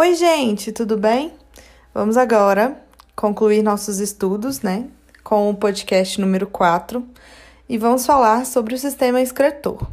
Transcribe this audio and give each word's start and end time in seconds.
Oi, 0.00 0.14
gente, 0.14 0.70
tudo 0.70 0.96
bem? 0.96 1.32
Vamos 1.92 2.16
agora 2.16 2.80
concluir 3.16 3.64
nossos 3.64 3.98
estudos, 3.98 4.60
né, 4.60 4.84
com 5.24 5.50
o 5.50 5.56
podcast 5.56 6.20
número 6.20 6.46
4 6.46 7.04
e 7.68 7.76
vamos 7.76 8.06
falar 8.06 8.46
sobre 8.46 8.76
o 8.76 8.78
sistema 8.78 9.20
excretor. 9.20 9.90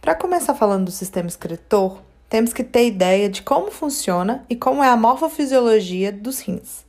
Para 0.00 0.14
começar 0.14 0.54
falando 0.54 0.84
do 0.84 0.92
sistema 0.92 1.26
excretor, 1.26 1.98
temos 2.28 2.52
que 2.52 2.62
ter 2.62 2.86
ideia 2.86 3.28
de 3.28 3.42
como 3.42 3.72
funciona 3.72 4.44
e 4.48 4.54
como 4.54 4.84
é 4.84 4.88
a 4.88 4.96
morfofisiologia 4.96 6.12
dos 6.12 6.38
rins. 6.38 6.84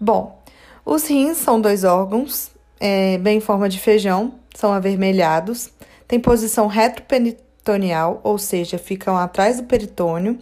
Bom, 0.00 0.42
os 0.84 1.06
rins 1.06 1.36
são 1.36 1.60
dois 1.60 1.84
órgãos, 1.84 2.50
é, 2.80 3.18
bem 3.18 3.38
em 3.38 3.40
forma 3.40 3.68
de 3.68 3.78
feijão, 3.78 4.34
são 4.52 4.72
avermelhados, 4.72 5.70
têm 6.08 6.18
posição 6.18 6.66
retroperitoneal, 6.66 8.20
ou 8.24 8.36
seja, 8.36 8.78
ficam 8.78 9.16
atrás 9.16 9.58
do 9.58 9.62
peritônio, 9.62 10.40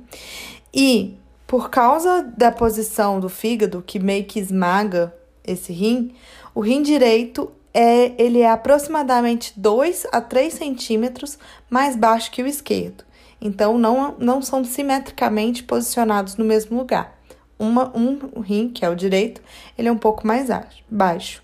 e 0.74 1.16
por 1.46 1.70
causa 1.70 2.22
da 2.36 2.50
posição 2.50 3.20
do 3.20 3.28
fígado, 3.28 3.84
que 3.86 3.98
meio 3.98 4.24
que 4.24 4.40
esmaga 4.40 5.14
esse 5.46 5.72
rim, 5.72 6.14
o 6.54 6.60
rim 6.60 6.82
direito 6.82 7.52
é, 7.72 8.12
ele 8.22 8.40
é 8.40 8.50
aproximadamente 8.50 9.52
2 9.56 10.06
a 10.10 10.20
3 10.20 10.52
centímetros 10.52 11.38
mais 11.70 11.94
baixo 11.94 12.30
que 12.30 12.42
o 12.42 12.46
esquerdo. 12.46 13.04
Então, 13.40 13.76
não, 13.76 14.14
não 14.18 14.40
são 14.40 14.64
simetricamente 14.64 15.62
posicionados 15.62 16.36
no 16.36 16.44
mesmo 16.44 16.78
lugar. 16.78 17.18
Uma, 17.58 17.92
um 17.96 18.40
rim, 18.40 18.68
que 18.68 18.84
é 18.84 18.88
o 18.88 18.96
direito, 18.96 19.42
ele 19.76 19.88
é 19.88 19.92
um 19.92 19.98
pouco 19.98 20.26
mais 20.26 20.48
baixo. 20.88 21.42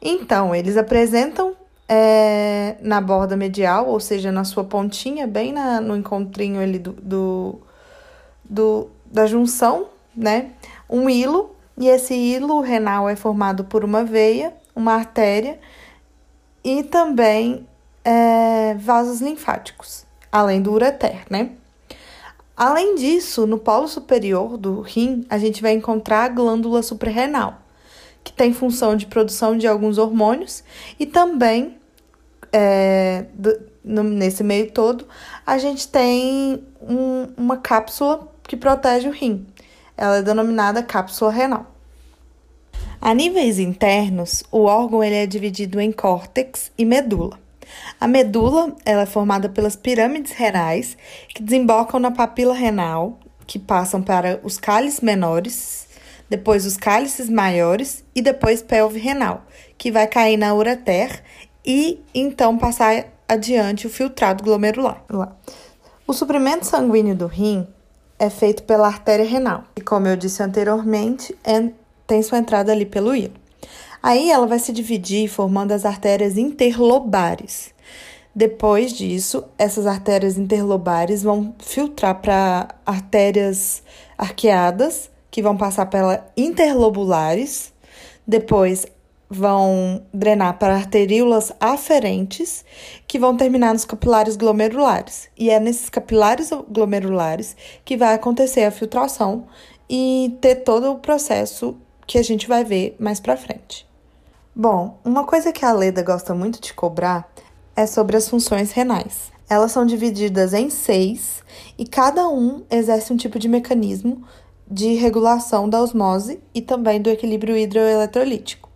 Então, 0.00 0.54
eles 0.54 0.76
apresentam 0.76 1.54
é, 1.88 2.76
na 2.80 3.00
borda 3.00 3.36
medial, 3.36 3.88
ou 3.88 4.00
seja, 4.00 4.32
na 4.32 4.44
sua 4.44 4.64
pontinha, 4.64 5.26
bem 5.26 5.52
na, 5.52 5.80
no 5.80 5.96
encontrinho 5.96 6.60
ali 6.60 6.78
do, 6.78 6.92
do, 6.92 7.60
do, 8.50 8.90
da 9.06 9.26
junção, 9.26 9.86
né? 10.14 10.50
Um 10.88 11.08
hilo, 11.08 11.54
e 11.78 11.88
esse 11.88 12.12
hilo 12.12 12.60
renal 12.60 13.08
é 13.08 13.14
formado 13.14 13.64
por 13.64 13.84
uma 13.84 14.04
veia, 14.04 14.52
uma 14.74 14.94
artéria 14.94 15.58
e 16.64 16.82
também 16.82 17.66
é, 18.04 18.74
vasos 18.74 19.20
linfáticos, 19.20 20.04
além 20.30 20.60
do 20.60 20.72
ureter, 20.72 21.22
né? 21.30 21.52
Além 22.56 22.96
disso, 22.96 23.46
no 23.46 23.56
polo 23.56 23.88
superior 23.88 24.58
do 24.58 24.80
rim, 24.82 25.24
a 25.30 25.38
gente 25.38 25.62
vai 25.62 25.72
encontrar 25.72 26.24
a 26.24 26.28
glândula 26.28 26.82
suprarrenal, 26.82 27.62
que 28.22 28.32
tem 28.32 28.52
função 28.52 28.96
de 28.96 29.06
produção 29.06 29.56
de 29.56 29.66
alguns 29.66 29.96
hormônios 29.96 30.62
e 30.98 31.06
também 31.06 31.78
é, 32.52 33.26
do, 33.32 33.58
no, 33.84 34.02
nesse 34.02 34.44
meio 34.44 34.70
todo, 34.70 35.06
a 35.46 35.58
gente 35.58 35.88
tem 35.88 36.64
um, 36.80 37.28
uma 37.36 37.56
cápsula 37.56 38.28
que 38.50 38.56
protege 38.56 39.08
o 39.08 39.12
rim. 39.12 39.46
Ela 39.96 40.16
é 40.16 40.22
denominada 40.22 40.82
cápsula 40.82 41.30
renal. 41.30 41.72
A 43.00 43.14
níveis 43.14 43.60
internos, 43.60 44.42
o 44.50 44.64
órgão 44.64 45.04
ele 45.04 45.14
é 45.14 45.24
dividido 45.24 45.80
em 45.80 45.92
córtex 45.92 46.72
e 46.76 46.84
medula. 46.84 47.38
A 48.00 48.08
medula 48.08 48.74
ela 48.84 49.02
é 49.02 49.06
formada 49.06 49.48
pelas 49.48 49.76
pirâmides 49.76 50.32
renais 50.32 50.96
que 51.28 51.44
desembocam 51.44 52.00
na 52.00 52.10
papila 52.10 52.52
renal, 52.52 53.20
que 53.46 53.56
passam 53.56 54.02
para 54.02 54.40
os 54.42 54.58
cálices 54.58 55.00
menores, 55.00 55.86
depois 56.28 56.66
os 56.66 56.76
cálices 56.76 57.28
maiores 57.28 58.02
e 58.16 58.20
depois 58.20 58.62
pelve 58.62 58.98
renal, 58.98 59.46
que 59.78 59.92
vai 59.92 60.08
cair 60.08 60.36
na 60.36 60.52
ureter 60.52 61.22
e 61.64 62.02
então 62.12 62.58
passar 62.58 63.04
adiante 63.28 63.86
o 63.86 63.90
filtrado 63.90 64.42
glomerular. 64.42 65.04
O 66.04 66.12
suprimento 66.12 66.66
sanguíneo 66.66 67.14
do 67.14 67.28
rim 67.28 67.64
é 68.20 68.28
feito 68.28 68.62
pela 68.64 68.86
artéria 68.86 69.24
renal, 69.24 69.64
e 69.74 69.80
como 69.80 70.06
eu 70.06 70.14
disse 70.14 70.42
anteriormente, 70.42 71.34
é 71.42 71.70
tem 72.06 72.22
sua 72.22 72.38
entrada 72.38 72.70
ali 72.72 72.84
pelo 72.84 73.14
hilo. 73.14 73.34
Aí 74.02 74.30
ela 74.30 74.46
vai 74.46 74.58
se 74.58 74.72
dividir 74.72 75.28
formando 75.28 75.72
as 75.72 75.84
artérias 75.84 76.36
interlobares. 76.36 77.72
Depois 78.34 78.92
disso, 78.92 79.44
essas 79.56 79.86
artérias 79.86 80.36
interlobares 80.36 81.22
vão 81.22 81.54
filtrar 81.60 82.20
para 82.20 82.68
artérias 82.84 83.82
arqueadas, 84.18 85.08
que 85.30 85.40
vão 85.40 85.56
passar 85.56 85.86
pela 85.86 86.26
interlobulares. 86.36 87.72
Depois 88.26 88.86
vão 89.30 90.02
drenar 90.12 90.58
para 90.58 90.74
arteríolas 90.74 91.52
aferentes, 91.60 92.64
que 93.06 93.18
vão 93.18 93.36
terminar 93.36 93.72
nos 93.72 93.84
capilares 93.84 94.36
glomerulares. 94.36 95.28
E 95.38 95.50
é 95.50 95.60
nesses 95.60 95.88
capilares 95.88 96.50
glomerulares 96.68 97.56
que 97.84 97.96
vai 97.96 98.14
acontecer 98.14 98.64
a 98.64 98.72
filtração 98.72 99.46
e 99.88 100.36
ter 100.40 100.56
todo 100.56 100.90
o 100.90 100.98
processo 100.98 101.76
que 102.08 102.18
a 102.18 102.22
gente 102.24 102.48
vai 102.48 102.64
ver 102.64 102.96
mais 102.98 103.20
pra 103.20 103.36
frente. 103.36 103.88
Bom, 104.54 104.98
uma 105.04 105.24
coisa 105.24 105.52
que 105.52 105.64
a 105.64 105.72
Leda 105.72 106.02
gosta 106.02 106.34
muito 106.34 106.60
de 106.60 106.74
cobrar 106.74 107.32
é 107.76 107.86
sobre 107.86 108.16
as 108.16 108.28
funções 108.28 108.72
renais. 108.72 109.30
Elas 109.48 109.70
são 109.70 109.86
divididas 109.86 110.52
em 110.52 110.70
seis 110.70 111.42
e 111.78 111.86
cada 111.86 112.28
um 112.28 112.64
exerce 112.68 113.12
um 113.12 113.16
tipo 113.16 113.38
de 113.38 113.48
mecanismo 113.48 114.24
de 114.68 114.94
regulação 114.94 115.68
da 115.68 115.80
osmose 115.80 116.40
e 116.54 116.60
também 116.60 117.00
do 117.00 117.10
equilíbrio 117.10 117.56
hidroeletrolítico. 117.56 118.69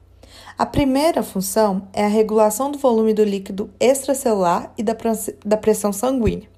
A 0.56 0.65
primeira 0.65 1.20
função 1.22 1.88
é 1.92 2.04
a 2.04 2.09
regulação 2.09 2.70
do 2.70 2.78
volume 2.78 3.12
do 3.12 3.25
líquido 3.25 3.70
extracelular 3.81 4.72
e 4.78 4.84
da 4.84 5.56
pressão 5.56 5.92
sanguínea. 5.92 6.48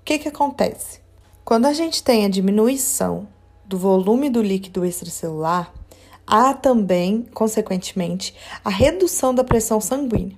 O 0.00 0.04
que, 0.04 0.18
que 0.18 0.28
acontece? 0.28 1.00
Quando 1.44 1.66
a 1.66 1.72
gente 1.74 2.02
tem 2.02 2.24
a 2.24 2.30
diminuição 2.30 3.28
do 3.66 3.76
volume 3.76 4.30
do 4.30 4.40
líquido 4.40 4.86
extracelular, 4.86 5.70
há 6.26 6.54
também, 6.54 7.26
consequentemente, 7.34 8.34
a 8.64 8.70
redução 8.70 9.34
da 9.34 9.44
pressão 9.44 9.82
sanguínea. 9.82 10.36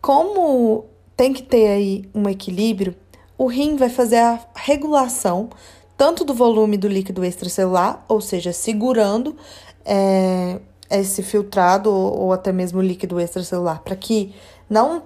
Como 0.00 0.84
tem 1.16 1.32
que 1.32 1.44
ter 1.44 1.68
aí 1.68 2.10
um 2.12 2.28
equilíbrio, 2.28 2.96
o 3.38 3.46
rim 3.46 3.76
vai 3.76 3.88
fazer 3.88 4.18
a 4.18 4.40
regulação 4.56 5.48
tanto 5.96 6.24
do 6.24 6.34
volume 6.34 6.76
do 6.76 6.88
líquido 6.88 7.24
extracelular, 7.24 8.04
ou 8.08 8.20
seja, 8.20 8.52
segurando 8.52 9.36
é, 9.84 10.58
esse 10.90 11.22
filtrado 11.22 11.90
ou, 11.90 12.20
ou 12.20 12.32
até 12.32 12.52
mesmo 12.52 12.80
líquido 12.80 13.20
extracelular, 13.20 13.82
para 13.82 13.96
que 13.96 14.34
não 14.68 15.02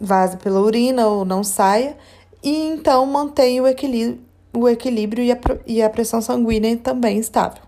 vaze 0.00 0.36
pela 0.36 0.60
urina 0.60 1.06
ou 1.06 1.24
não 1.24 1.44
saia, 1.44 1.96
e 2.42 2.66
então 2.66 3.06
mantenha 3.06 3.62
o 3.62 3.68
equilíbrio, 3.68 4.20
o 4.52 4.68
equilíbrio 4.68 5.24
e, 5.24 5.32
a, 5.32 5.38
e 5.66 5.82
a 5.82 5.88
pressão 5.88 6.20
sanguínea 6.20 6.76
também 6.76 7.18
estável. 7.18 7.62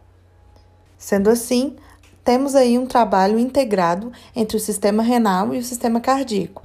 Sendo 0.98 1.30
assim, 1.30 1.76
temos 2.25 2.54
aí 2.54 2.78
um 2.78 2.86
trabalho 2.86 3.38
integrado 3.38 4.10
entre 4.34 4.56
o 4.56 4.60
sistema 4.60 5.02
renal 5.02 5.54
e 5.54 5.58
o 5.58 5.64
sistema 5.64 6.00
cardíaco. 6.00 6.62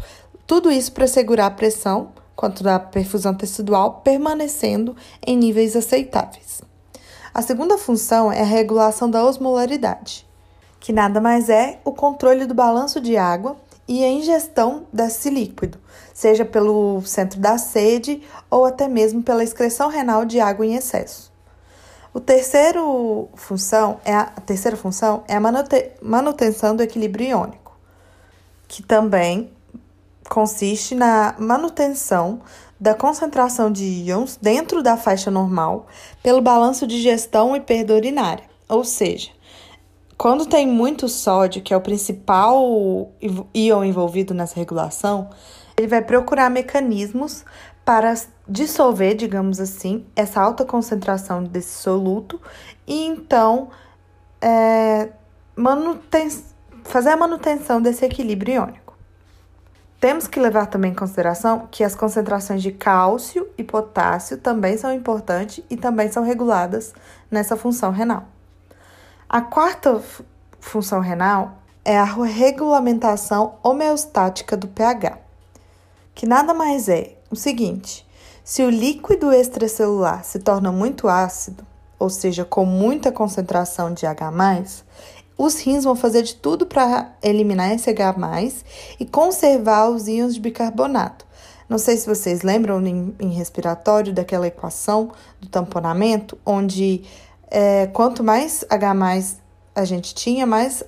Tudo 0.47 0.71
isso 0.71 0.91
para 0.91 1.05
segurar 1.05 1.47
a 1.47 1.51
pressão 1.51 2.11
quanto 2.35 2.63
da 2.63 2.79
perfusão 2.79 3.35
tecidual 3.35 4.01
permanecendo 4.01 4.95
em 5.27 5.35
níveis 5.35 5.75
aceitáveis. 5.75 6.61
A 7.33 7.41
segunda 7.41 7.77
função 7.77 8.31
é 8.31 8.41
a 8.41 8.45
regulação 8.45 9.09
da 9.09 9.23
osmolaridade, 9.23 10.25
que 10.79 10.93
nada 10.93 11.19
mais 11.19 11.49
é 11.49 11.79
o 11.83 11.91
controle 11.91 12.45
do 12.45 12.53
balanço 12.53 13.01
de 13.01 13.17
água 13.17 13.57
e 13.87 14.03
a 14.03 14.07
ingestão 14.07 14.85
desse 14.93 15.29
líquido, 15.29 15.79
seja 16.13 16.45
pelo 16.45 17.01
centro 17.01 17.39
da 17.39 17.57
sede 17.57 18.21
ou 18.49 18.65
até 18.65 18.87
mesmo 18.87 19.23
pela 19.23 19.43
excreção 19.43 19.89
renal 19.89 20.25
de 20.25 20.39
água 20.39 20.65
em 20.65 20.75
excesso. 20.75 21.31
O 22.13 22.19
terceiro 22.19 23.27
função 23.35 23.99
é 24.05 24.13
a, 24.13 24.21
a 24.21 24.41
terceira 24.41 24.77
função 24.77 25.23
é 25.27 25.35
a 25.35 25.41
manutenção 26.01 26.75
do 26.75 26.83
equilíbrio 26.83 27.29
iônico, 27.29 27.77
que 28.67 28.81
também 28.81 29.51
consiste 30.29 30.93
na 30.93 31.35
manutenção 31.39 32.41
da 32.79 32.93
concentração 32.93 33.71
de 33.71 33.83
íons 33.83 34.37
dentro 34.41 34.81
da 34.81 34.95
faixa 34.95 35.29
normal 35.29 35.87
pelo 36.23 36.41
balanço 36.41 36.87
de 36.87 37.01
gestão 37.01 37.55
e 37.55 37.59
perda 37.59 37.95
urinária. 37.95 38.43
Ou 38.69 38.83
seja, 38.83 39.31
quando 40.19 40.45
tem 40.45 40.67
muito 40.67 41.07
sódio, 41.07 41.61
que 41.61 41.73
é 41.73 41.77
o 41.77 41.79
principal 41.79 43.09
íon 43.55 43.85
envolvido 43.85 44.33
nessa 44.33 44.53
regulação, 44.53 45.29
ele 45.77 45.87
vai 45.87 46.01
procurar 46.01 46.49
mecanismos 46.49 47.45
para 47.85 48.13
dissolver, 48.45 49.15
digamos 49.15 49.61
assim, 49.61 50.05
essa 50.13 50.41
alta 50.41 50.65
concentração 50.65 51.41
desse 51.41 51.81
soluto 51.81 52.37
e 52.85 53.05
então 53.05 53.69
é, 54.41 55.07
fazer 56.83 57.11
a 57.11 57.17
manutenção 57.17 57.81
desse 57.81 58.03
equilíbrio 58.03 58.55
iônico. 58.55 58.97
Temos 60.01 60.27
que 60.27 60.37
levar 60.37 60.65
também 60.65 60.91
em 60.91 60.95
consideração 60.95 61.65
que 61.71 61.81
as 61.81 61.95
concentrações 61.95 62.61
de 62.61 62.73
cálcio 62.73 63.47
e 63.57 63.63
potássio 63.63 64.37
também 64.37 64.77
são 64.77 64.93
importantes 64.93 65.63
e 65.69 65.77
também 65.77 66.11
são 66.11 66.25
reguladas 66.25 66.93
nessa 67.31 67.55
função 67.55 67.89
renal. 67.89 68.27
A 69.31 69.41
quarta 69.41 70.01
função 70.59 71.01
renal 71.01 71.59
é 71.85 71.95
a 71.95 72.03
regulamentação 72.03 73.59
homeostática 73.61 74.57
do 74.57 74.67
pH, 74.67 75.19
que 76.15 76.25
nada 76.25 76.51
mais 76.51 76.89
é 76.89 77.13
o 77.29 77.35
seguinte: 77.35 78.03
se 78.43 78.63
o 78.63 78.71
líquido 78.71 79.31
extracelular 79.31 80.23
se 80.23 80.39
torna 80.39 80.71
muito 80.71 81.07
ácido, 81.07 81.63
ou 81.99 82.09
seja, 82.09 82.43
com 82.43 82.65
muita 82.65 83.11
concentração 83.11 83.93
de 83.93 84.07
H+, 84.07 84.31
os 85.37 85.59
rins 85.59 85.83
vão 85.83 85.95
fazer 85.95 86.23
de 86.23 86.33
tudo 86.33 86.65
para 86.65 87.13
eliminar 87.21 87.71
esse 87.71 87.87
H+, 87.87 88.15
e 88.99 89.05
conservar 89.05 89.89
os 89.89 90.07
íons 90.07 90.33
de 90.33 90.41
bicarbonato. 90.41 91.29
Não 91.69 91.77
sei 91.77 91.97
se 91.97 92.07
vocês 92.07 92.41
lembram 92.41 92.81
em, 92.81 93.15
em 93.19 93.29
respiratório 93.29 94.11
daquela 94.11 94.47
equação 94.47 95.11
do 95.39 95.47
tamponamento, 95.47 96.35
onde 96.43 97.03
é, 97.49 97.87
quanto 97.87 98.23
mais 98.23 98.63
H 98.69 98.93
a 99.75 99.85
gente 99.85 100.13
tinha, 100.13 100.45
mais 100.45 100.83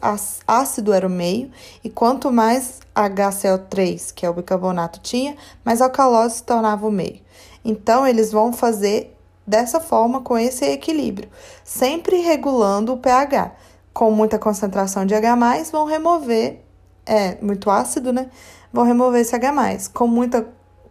ácido 0.47 0.93
era 0.93 1.07
o 1.07 1.09
meio, 1.09 1.49
e 1.83 1.89
quanto 1.89 2.31
mais 2.31 2.79
HCl3, 2.95 4.13
que 4.13 4.25
é 4.25 4.29
o 4.29 4.33
bicarbonato, 4.33 4.99
tinha, 4.99 5.35
mais 5.63 5.81
alcalose 5.81 6.35
se 6.35 6.43
tornava 6.43 6.85
o 6.85 6.91
meio. 6.91 7.19
Então, 7.63 8.05
eles 8.05 8.31
vão 8.31 8.51
fazer 8.51 9.15
dessa 9.45 9.79
forma 9.79 10.21
com 10.21 10.37
esse 10.37 10.65
equilíbrio, 10.65 11.29
sempre 11.63 12.17
regulando 12.17 12.93
o 12.93 12.97
pH. 12.97 13.51
Com 13.93 14.11
muita 14.11 14.39
concentração 14.39 15.05
de 15.05 15.13
H+, 15.13 15.35
vão 15.71 15.85
remover, 15.85 16.61
é 17.05 17.37
muito 17.41 17.69
ácido, 17.69 18.13
né? 18.13 18.29
Vão 18.71 18.85
remover 18.85 19.21
esse 19.21 19.35
H+. 19.35 19.89
Com 19.93 20.07
muita 20.07 20.47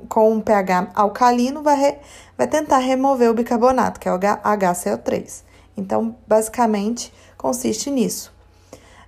com 0.09 0.33
um 0.33 0.41
pH 0.41 0.93
alcalino, 0.95 1.63
vai, 1.63 1.77
re, 1.77 1.99
vai 2.37 2.47
tentar 2.47 2.79
remover 2.79 3.31
o 3.31 3.35
bicarbonato, 3.35 4.01
que 4.01 4.09
é 4.09 4.13
o 4.13 4.19
HCl3. 4.19 5.50
Então, 5.81 6.17
basicamente, 6.27 7.13
consiste 7.37 7.91
nisso. 7.91 8.33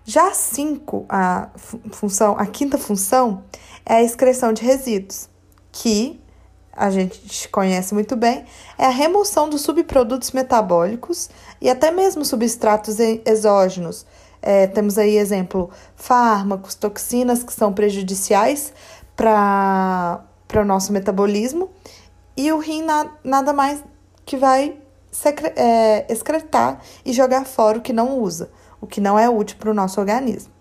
Já 0.05 0.29
a 0.29 0.35
5, 0.35 1.07
a 1.09 1.51
função, 1.93 2.37
a 2.37 2.47
quinta 2.47 2.77
função 2.77 3.45
é 3.87 3.95
a 3.95 4.03
excreção 4.03 4.53
de 4.53 4.63
resíduos, 4.63 5.29
que 5.71 6.21
a 6.73 6.91
gente 6.91 7.49
conhece 7.51 7.95
muito 7.95 8.17
bem, 8.17 8.45
é 8.79 8.87
a 8.87 8.91
remoção 8.91 9.49
dos 9.49 9.61
subprodutos 9.61 10.33
metabólicos 10.33 11.29
e 11.61 11.69
até 11.69 11.91
mesmo 11.91 12.25
substratos 12.25 12.99
exógenos. 12.99 14.07
É, 14.41 14.67
temos 14.67 14.99
aí 14.99 15.19
exemplo 15.19 15.71
fármacos, 15.95 16.75
toxinas 16.75 17.45
que 17.45 17.53
são 17.53 17.73
prejudiciais 17.73 18.73
para 19.15 20.25
o 20.57 20.65
nosso 20.65 20.93
metabolismo 20.93 21.71
e 22.37 22.51
o 22.51 22.59
rim 22.59 22.83
na, 22.83 23.09
nada 23.23 23.53
mais 23.53 23.85
que 24.25 24.37
vai 24.37 24.82
excretar 26.09 26.81
e 27.05 27.13
jogar 27.13 27.45
fora 27.45 27.79
o 27.79 27.83
que 27.83 27.93
não 27.93 28.19
usa, 28.19 28.51
o 28.81 28.87
que 28.87 29.01
não 29.01 29.19
é 29.19 29.29
útil 29.29 29.59
para 29.59 29.71
o 29.71 29.75
nosso 29.75 30.01
organismo. 30.01 30.53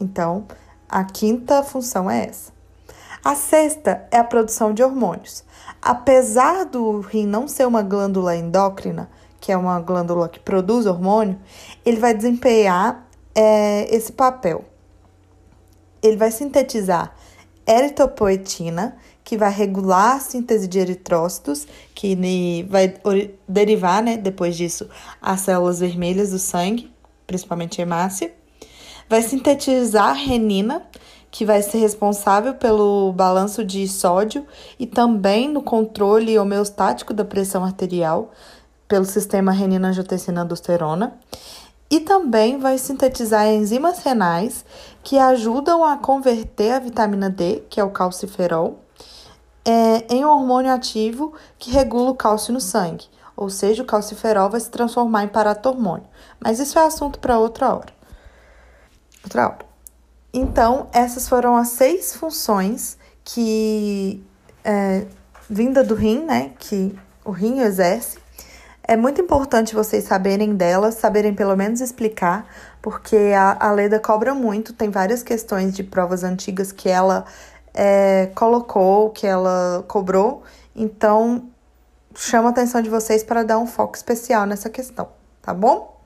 Então, 0.00 0.46
a 0.88 1.04
quinta 1.04 1.62
função 1.62 2.10
é 2.10 2.26
essa. 2.26 2.52
A 3.24 3.34
sexta 3.34 4.06
é 4.12 4.18
a 4.18 4.24
produção 4.24 4.72
de 4.72 4.82
hormônios. 4.84 5.42
Apesar 5.82 6.64
do 6.64 7.00
rim 7.00 7.26
não 7.26 7.48
ser 7.48 7.66
uma 7.66 7.82
glândula 7.82 8.36
endócrina, 8.36 9.10
que 9.40 9.50
é 9.50 9.56
uma 9.56 9.80
glândula 9.80 10.28
que 10.28 10.38
produz 10.38 10.86
hormônio, 10.86 11.38
ele 11.84 11.98
vai 11.98 12.14
desempenhar 12.14 13.06
é, 13.34 13.92
esse 13.94 14.12
papel. 14.12 14.64
Ele 16.02 16.16
vai 16.16 16.30
sintetizar 16.30 17.14
eritropoetina, 17.66 18.96
que 19.26 19.36
vai 19.36 19.50
regular 19.50 20.14
a 20.14 20.20
síntese 20.20 20.68
de 20.68 20.78
eritrócitos, 20.78 21.66
que 21.92 22.14
vai 22.70 22.94
derivar, 23.48 24.00
né, 24.00 24.16
depois 24.16 24.56
disso, 24.56 24.88
as 25.20 25.40
células 25.40 25.80
vermelhas 25.80 26.30
do 26.30 26.38
sangue, 26.38 26.92
principalmente 27.26 27.82
hemácia. 27.82 28.32
Vai 29.10 29.22
sintetizar 29.22 30.14
renina, 30.14 30.86
que 31.28 31.44
vai 31.44 31.60
ser 31.60 31.78
responsável 31.78 32.54
pelo 32.54 33.12
balanço 33.14 33.64
de 33.64 33.88
sódio 33.88 34.46
e 34.78 34.86
também 34.86 35.48
no 35.48 35.60
controle 35.60 36.38
homeostático 36.38 37.12
da 37.12 37.24
pressão 37.24 37.64
arterial 37.64 38.30
pelo 38.86 39.04
sistema 39.04 39.50
renina-angiotensina-aldosterona. 39.50 41.14
E 41.90 41.98
também 41.98 42.60
vai 42.60 42.78
sintetizar 42.78 43.48
enzimas 43.48 43.98
renais 44.04 44.64
que 45.02 45.18
ajudam 45.18 45.84
a 45.84 45.96
converter 45.96 46.70
a 46.70 46.78
vitamina 46.78 47.28
D, 47.28 47.64
que 47.68 47.80
é 47.80 47.84
o 47.84 47.90
calciferol, 47.90 48.85
é, 49.66 50.06
em 50.08 50.24
um 50.24 50.28
hormônio 50.28 50.72
ativo 50.72 51.34
que 51.58 51.72
regula 51.72 52.10
o 52.10 52.14
cálcio 52.14 52.54
no 52.54 52.60
sangue. 52.60 53.06
Ou 53.36 53.50
seja, 53.50 53.82
o 53.82 53.86
calciferol 53.86 54.48
vai 54.48 54.60
se 54.60 54.70
transformar 54.70 55.24
em 55.24 55.28
paratormônio. 55.28 56.06
Mas 56.40 56.60
isso 56.60 56.78
é 56.78 56.86
assunto 56.86 57.18
para 57.18 57.38
outra 57.38 57.74
hora. 57.74 57.92
Outra 59.24 59.48
hora. 59.48 59.66
Então, 60.32 60.86
essas 60.92 61.28
foram 61.28 61.56
as 61.56 61.68
seis 61.68 62.14
funções 62.14 62.96
que, 63.24 64.24
é, 64.64 65.06
vinda 65.50 65.82
do 65.82 65.94
rim, 65.94 66.24
né, 66.24 66.52
que 66.58 66.96
o 67.24 67.30
rim 67.30 67.60
exerce. 67.60 68.18
É 68.82 68.96
muito 68.96 69.20
importante 69.20 69.74
vocês 69.74 70.04
saberem 70.04 70.54
delas, 70.54 70.94
saberem 70.94 71.34
pelo 71.34 71.56
menos 71.56 71.80
explicar, 71.80 72.46
porque 72.80 73.16
a, 73.36 73.56
a 73.58 73.72
Leda 73.72 73.98
cobra 73.98 74.32
muito, 74.32 74.72
tem 74.72 74.90
várias 74.90 75.24
questões 75.24 75.74
de 75.74 75.82
provas 75.82 76.22
antigas 76.22 76.70
que 76.70 76.88
ela 76.88 77.24
é, 77.76 78.30
colocou, 78.34 79.10
que 79.10 79.26
ela 79.26 79.84
cobrou. 79.86 80.42
Então, 80.74 81.48
chama 82.14 82.48
a 82.48 82.50
atenção 82.50 82.82
de 82.82 82.90
vocês 82.90 83.22
para 83.22 83.44
dar 83.44 83.58
um 83.58 83.66
foco 83.66 83.94
especial 83.94 84.46
nessa 84.46 84.68
questão, 84.68 85.08
tá 85.42 85.54
bom? 85.54 86.00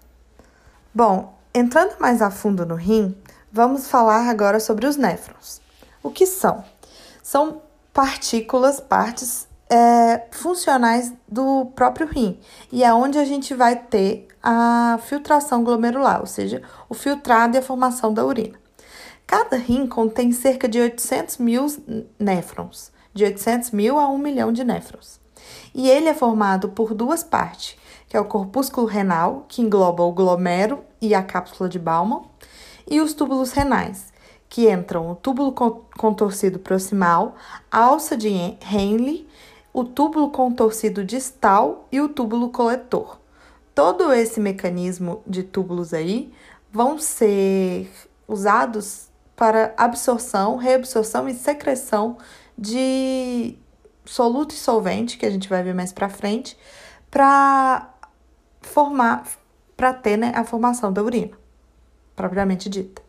Bom, 0.92 1.32
entrando 1.54 1.94
mais 2.00 2.20
a 2.20 2.30
fundo 2.30 2.66
no 2.66 2.74
rim, 2.74 3.16
Vamos 3.52 3.88
falar 3.88 4.30
agora 4.30 4.60
sobre 4.60 4.86
os 4.86 4.96
néfrons. 4.96 5.60
O 6.04 6.10
que 6.10 6.24
são? 6.24 6.64
São 7.20 7.60
partículas, 7.92 8.78
partes 8.78 9.48
é, 9.68 10.22
funcionais 10.30 11.12
do 11.26 11.66
próprio 11.74 12.06
rim 12.06 12.38
e 12.70 12.84
é 12.84 12.94
onde 12.94 13.18
a 13.18 13.24
gente 13.24 13.52
vai 13.52 13.74
ter 13.74 14.28
a 14.40 15.00
filtração 15.02 15.64
glomerular, 15.64 16.20
ou 16.20 16.26
seja, 16.26 16.62
o 16.88 16.94
filtrado 16.94 17.56
e 17.56 17.58
a 17.58 17.62
formação 17.62 18.14
da 18.14 18.24
urina. 18.24 18.58
Cada 19.30 19.56
rim 19.56 19.86
contém 19.86 20.32
cerca 20.32 20.68
de 20.68 20.80
800 20.80 21.38
mil 21.38 21.64
néfrons, 22.18 22.90
de 23.14 23.22
800 23.22 23.70
mil 23.70 23.96
a 23.96 24.08
1 24.08 24.18
milhão 24.18 24.52
de 24.52 24.64
néfrons. 24.64 25.20
E 25.72 25.88
ele 25.88 26.08
é 26.08 26.14
formado 26.14 26.70
por 26.70 26.94
duas 26.94 27.22
partes, 27.22 27.76
que 28.08 28.16
é 28.16 28.20
o 28.20 28.24
corpúsculo 28.24 28.88
renal, 28.88 29.44
que 29.46 29.62
engloba 29.62 30.02
o 30.02 30.10
glomero 30.10 30.80
e 31.00 31.14
a 31.14 31.22
cápsula 31.22 31.68
de 31.68 31.78
Bowman, 31.78 32.22
e 32.90 33.00
os 33.00 33.14
túbulos 33.14 33.52
renais, 33.52 34.12
que 34.48 34.68
entram 34.68 35.12
o 35.12 35.14
túbulo 35.14 35.52
contorcido 35.96 36.58
proximal, 36.58 37.36
a 37.70 37.84
alça 37.84 38.16
de 38.16 38.28
Henle, 38.28 39.28
o 39.72 39.84
túbulo 39.84 40.30
contorcido 40.30 41.04
distal 41.04 41.86
e 41.92 42.00
o 42.00 42.08
túbulo 42.08 42.48
coletor. 42.48 43.20
Todo 43.76 44.12
esse 44.12 44.40
mecanismo 44.40 45.22
de 45.24 45.44
túbulos 45.44 45.94
aí 45.94 46.32
vão 46.72 46.98
ser 46.98 47.88
usados 48.26 49.08
para 49.40 49.72
absorção, 49.74 50.58
reabsorção 50.58 51.26
e 51.26 51.32
secreção 51.32 52.18
de 52.58 53.56
soluto 54.04 54.54
e 54.54 54.58
solvente, 54.58 55.16
que 55.16 55.24
a 55.24 55.30
gente 55.30 55.48
vai 55.48 55.62
ver 55.62 55.74
mais 55.74 55.94
para 55.94 56.10
frente, 56.10 56.58
para 57.10 57.88
formar, 58.60 59.24
para 59.74 59.94
ter 59.94 60.18
né, 60.18 60.30
a 60.36 60.44
formação 60.44 60.92
da 60.92 61.02
urina 61.02 61.40
propriamente 62.14 62.68
dita. 62.68 63.00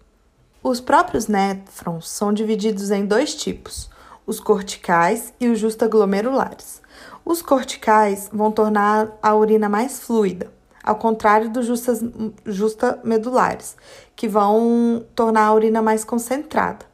Os 0.64 0.80
próprios 0.80 1.28
néfrons 1.28 2.08
são 2.08 2.32
divididos 2.32 2.92
em 2.92 3.06
dois 3.06 3.36
tipos, 3.36 3.90
os 4.26 4.40
corticais 4.40 5.34
e 5.38 5.50
os 5.50 5.60
justaglomerulares. 5.60 6.82
Os 7.26 7.42
corticais 7.42 8.30
vão 8.32 8.54
tornar 8.54 9.10
a 9.22 9.36
urina 9.36 9.68
mais 9.68 10.00
fluida, 10.00 10.50
ao 10.82 10.96
contrário 10.96 11.50
dos 11.50 11.66
justas, 11.66 12.02
justamedulares, 12.46 13.76
que 14.22 14.28
vão 14.28 15.04
tornar 15.16 15.48
a 15.48 15.54
urina 15.56 15.82
mais 15.82 16.04
concentrada. 16.04 16.86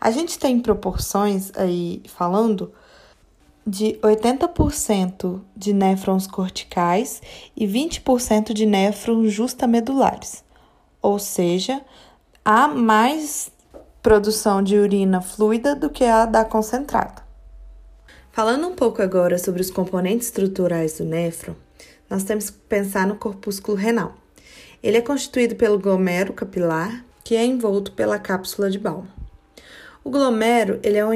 A 0.00 0.12
gente 0.12 0.38
tem 0.38 0.60
proporções 0.60 1.50
aí 1.56 2.00
falando 2.06 2.72
de 3.66 3.98
80% 4.04 5.40
de 5.56 5.72
néfrons 5.72 6.28
corticais 6.28 7.20
e 7.56 7.66
20% 7.66 8.52
de 8.52 8.64
néfrons 8.64 9.32
justamedulares 9.32 10.44
ou 11.02 11.18
seja, 11.18 11.80
há 12.44 12.68
mais 12.68 13.50
produção 14.00 14.62
de 14.62 14.76
urina 14.76 15.20
fluida 15.20 15.74
do 15.74 15.90
que 15.90 16.04
a 16.04 16.24
da 16.24 16.44
concentrada. 16.44 17.20
Falando 18.30 18.68
um 18.68 18.76
pouco 18.76 19.02
agora 19.02 19.38
sobre 19.38 19.60
os 19.60 19.72
componentes 19.72 20.28
estruturais 20.28 20.98
do 20.98 21.04
néfron, 21.04 21.56
nós 22.08 22.22
temos 22.22 22.48
que 22.48 22.58
pensar 22.58 23.08
no 23.08 23.16
corpúsculo 23.16 23.76
renal. 23.76 24.14
Ele 24.86 24.98
é 24.98 25.02
constituído 25.02 25.56
pelo 25.56 25.80
glomero 25.80 26.32
capilar, 26.32 27.04
que 27.24 27.34
é 27.34 27.44
envolto 27.44 27.90
pela 27.90 28.20
cápsula 28.20 28.70
de 28.70 28.78
Bowman. 28.78 29.08
O 30.04 30.10
glomero 30.10 30.78
ele 30.80 30.96
é 30.96 31.04
um 31.04 31.12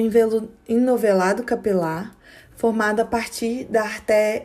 enovelado 0.69 1.45
capilar 1.45 2.13
formado 2.57 2.99
a 2.99 3.05
partir 3.05 3.67
da 3.67 3.85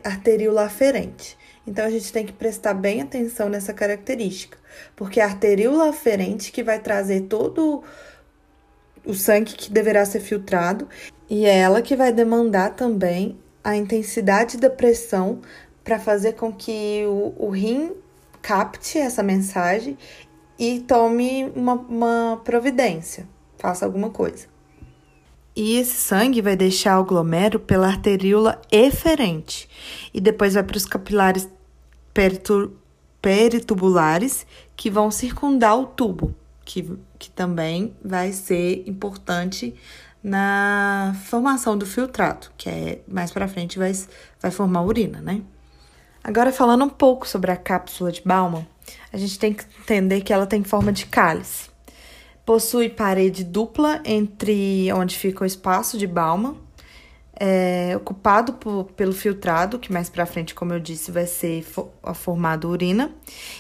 arteríola 0.04 0.66
aferente, 0.66 1.36
então 1.66 1.84
a 1.84 1.90
gente 1.90 2.14
tem 2.14 2.24
que 2.24 2.34
prestar 2.34 2.76
bem 2.76 3.02
atenção 3.02 3.50
nessa 3.50 3.74
característica, 3.74 4.60
porque 4.96 5.20
é 5.20 5.24
a 5.24 5.26
arteríola 5.26 5.90
aferente 5.90 6.52
que 6.52 6.62
vai 6.62 6.78
trazer 6.78 7.22
todo 7.22 7.84
o 9.04 9.16
sangue 9.16 9.56
que 9.56 9.72
deverá 9.72 10.06
ser 10.06 10.20
filtrado 10.20 10.88
e 11.28 11.48
é 11.48 11.58
ela 11.58 11.82
que 11.82 11.96
vai 11.96 12.14
demandar 12.14 12.76
também 12.76 13.40
a 13.64 13.76
intensidade 13.76 14.58
da 14.58 14.70
pressão 14.70 15.42
para 15.84 15.98
fazer 15.98 16.34
com 16.34 16.54
que 16.54 17.04
o, 17.08 17.34
o 17.40 17.50
rim 17.50 18.05
capte 18.46 19.00
essa 19.00 19.24
mensagem 19.24 19.98
e 20.60 20.80
tome 20.82 21.52
uma, 21.56 21.74
uma 21.74 22.42
providência, 22.46 23.28
faça 23.58 23.84
alguma 23.84 24.12
coisa. 24.12 24.46
E 25.56 25.78
esse 25.78 25.96
sangue 25.96 26.44
vai 26.44 26.56
deixar 26.56 27.00
o 27.00 27.06
glomérulo 27.06 27.60
pela 27.60 27.88
arteríola 27.88 28.62
eferente 28.72 29.68
e 30.14 30.22
depois 30.22 30.54
vai 30.54 30.62
para 30.62 30.78
os 30.78 30.86
capilares 30.86 31.50
peritu 32.14 32.72
peritubulares 33.20 34.46
que 34.76 34.92
vão 34.92 35.10
circundar 35.10 35.76
o 35.80 35.88
tubo, 35.88 36.36
que, 36.64 36.96
que 37.18 37.32
também 37.32 37.96
vai 38.04 38.32
ser 38.32 38.88
importante 38.88 39.74
na 40.24 41.16
formação 41.26 41.76
do 41.76 41.88
filtrado, 41.88 42.52
que 42.56 42.70
é 42.70 43.02
mais 43.08 43.32
para 43.32 43.48
frente 43.48 43.80
vai, 43.80 43.92
vai 44.40 44.52
formar 44.52 44.84
urina, 44.84 45.20
né? 45.20 45.42
Agora 46.26 46.52
falando 46.52 46.84
um 46.84 46.90
pouco 46.90 47.28
sobre 47.28 47.52
a 47.52 47.56
cápsula 47.56 48.12
de 48.12 48.20
Bauman, 48.20 48.66
a 49.14 49.18
gente 49.18 49.38
tem 49.38 49.54
que 49.54 49.64
entender 49.80 50.22
que 50.22 50.34
ela 50.34 50.48
tem 50.48 50.64
forma 50.64 50.92
de 50.92 51.06
cálice. 51.06 51.70
Possui 52.44 52.90
parede 52.90 53.44
dupla 53.44 54.02
entre 54.04 54.92
onde 54.92 55.16
fica 55.16 55.44
o 55.44 55.46
espaço 55.46 56.00
de 56.00 56.08
Bauman, 56.08 56.56
é, 57.40 57.94
ocupado 57.96 58.54
por, 58.54 58.86
pelo 58.94 59.14
filtrado, 59.14 59.78
que 59.78 59.94
mais 59.94 60.10
para 60.10 60.26
frente, 60.26 60.56
como 60.56 60.74
eu 60.74 60.80
disse, 60.80 61.12
vai 61.12 61.28
ser 61.28 61.62
for, 61.62 61.92
formado 62.16 62.70
urina, 62.70 63.12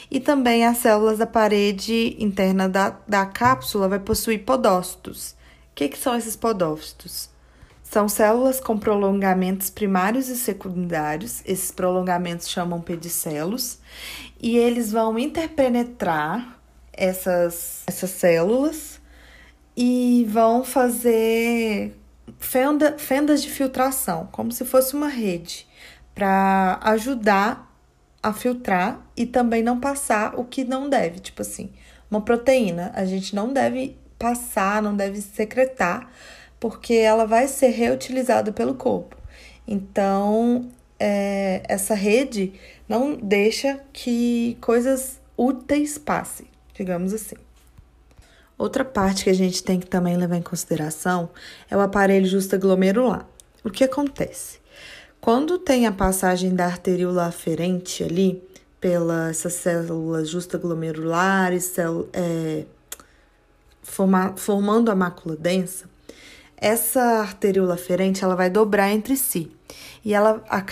e 0.09 0.19
também 0.19 0.65
as 0.65 0.79
células 0.79 1.19
da 1.19 1.27
parede 1.27 2.17
interna 2.17 2.67
da, 2.67 2.97
da 3.07 3.27
cápsula 3.27 3.87
vai 3.87 3.99
possuir 3.99 4.43
podócitos. 4.43 5.35
O 5.71 5.75
que, 5.75 5.87
que 5.87 5.99
são 5.99 6.15
esses 6.15 6.35
podócitos? 6.35 7.29
São 7.85 8.09
células 8.09 8.59
com 8.59 8.77
prolongamentos 8.77 9.69
primários 9.69 10.27
e 10.27 10.35
secundários, 10.35 11.41
esses 11.45 11.71
prolongamentos 11.71 12.49
chamam 12.49 12.81
pedicelos, 12.81 13.77
e 14.41 14.57
eles 14.57 14.91
vão 14.91 15.17
interpenetrar 15.17 16.59
essas, 16.91 17.83
essas 17.85 18.09
células 18.09 18.99
e 19.77 20.25
vão 20.27 20.63
fazer 20.63 21.95
fenda, 22.39 22.97
fendas 22.97 23.41
de 23.41 23.49
filtração, 23.49 24.27
como 24.31 24.51
se 24.51 24.65
fosse 24.65 24.95
uma 24.95 25.07
rede, 25.07 25.67
para 26.13 26.79
ajudar 26.81 27.71
a 28.21 28.33
filtrar 28.33 29.05
e 29.15 29.27
também 29.27 29.61
não 29.61 29.79
passar 29.79 30.37
o 30.37 30.43
que 30.43 30.65
não 30.65 30.89
deve, 30.89 31.19
tipo 31.19 31.43
assim, 31.43 31.71
uma 32.09 32.19
proteína, 32.19 32.91
a 32.95 33.05
gente 33.05 33.35
não 33.35 33.53
deve 33.53 33.95
passar, 34.17 34.81
não 34.81 34.95
deve 34.95 35.21
secretar, 35.21 36.09
porque 36.59 36.93
ela 36.93 37.25
vai 37.25 37.47
ser 37.47 37.69
reutilizada 37.69 38.51
pelo 38.51 38.75
corpo. 38.75 39.15
Então, 39.67 40.69
é, 40.99 41.63
essa 41.67 41.93
rede 41.93 42.53
não 42.87 43.15
deixa 43.15 43.79
que 43.91 44.57
coisas 44.61 45.19
úteis 45.37 45.97
passem 45.97 46.47
digamos 46.75 47.13
assim. 47.13 47.35
Outra 48.57 48.85
parte 48.85 49.23
que 49.23 49.29
a 49.29 49.33
gente 49.33 49.63
tem 49.63 49.79
que 49.79 49.87
também 49.87 50.15
levar 50.15 50.37
em 50.37 50.41
consideração 50.41 51.29
é 51.69 51.75
o 51.75 51.81
aparelho 51.81 52.25
justaglomerular. 52.25 53.27
O 53.63 53.69
que 53.69 53.83
acontece? 53.83 54.59
Quando 55.19 55.57
tem 55.57 55.87
a 55.87 55.91
passagem 55.91 56.53
da 56.53 56.65
arteríola 56.65 57.25
aferente 57.25 58.03
ali, 58.03 58.43
pelas 58.79 59.37
células 59.37 60.29
justaglomerulares, 60.29 61.63
cel, 61.63 62.07
é, 62.13 62.65
forma, 63.81 64.35
formando 64.37 64.91
a 64.91 64.95
mácula 64.95 65.35
densa, 65.35 65.89
essa 66.65 67.19
arteríola 67.19 67.75
aferente 67.75 68.23
ela 68.23 68.35
vai 68.35 68.49
dobrar 68.49 68.89
entre 68.89 69.15
si. 69.15 69.51
E 70.03 70.15
ela, 70.15 70.43
a, 70.49 70.63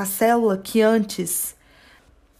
a 0.00 0.04
célula 0.04 0.58
que 0.58 0.82
antes 0.82 1.54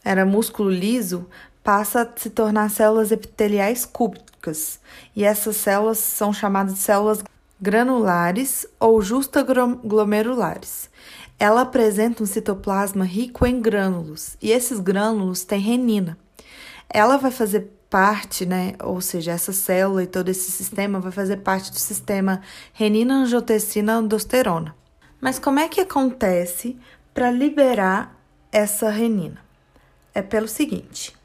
era 0.04 0.26
músculo 0.26 0.68
liso 0.68 1.24
passa 1.62 2.02
a 2.02 2.20
se 2.20 2.28
tornar 2.28 2.68
células 2.70 3.12
epiteliais 3.12 3.84
cúbicas, 3.84 4.80
e 5.14 5.22
essas 5.22 5.56
células 5.58 5.98
são 5.98 6.32
chamadas 6.32 6.74
de 6.74 6.80
células 6.80 7.22
granulares 7.60 8.66
ou 8.80 9.00
justaglomerulares. 9.00 10.90
Ela 11.38 11.60
apresenta 11.60 12.24
um 12.24 12.26
citoplasma 12.26 13.04
rico 13.04 13.46
em 13.46 13.60
grânulos, 13.60 14.36
e 14.42 14.50
esses 14.50 14.80
grânulos 14.80 15.44
têm 15.44 15.60
renina. 15.60 16.18
Ela 16.90 17.16
vai 17.16 17.30
fazer 17.30 17.77
parte, 17.90 18.45
né, 18.45 18.75
ou 18.83 19.00
seja, 19.00 19.33
essa 19.33 19.52
célula 19.52 20.02
e 20.02 20.07
todo 20.07 20.28
esse 20.28 20.50
sistema 20.50 21.00
vai 21.00 21.11
fazer 21.11 21.38
parte 21.38 21.71
do 21.71 21.78
sistema 21.78 22.42
renina-angiotensina-aldosterona. 22.75 24.75
Mas 25.21 25.38
como 25.38 25.59
é 25.59 25.68
que 25.68 25.80
acontece 25.80 26.78
para 27.14 27.30
liberar 27.30 28.14
essa 28.52 28.90
renina? 28.90 29.38
É 30.14 30.23
pelo 30.23 30.47
seguinte: 30.47 31.16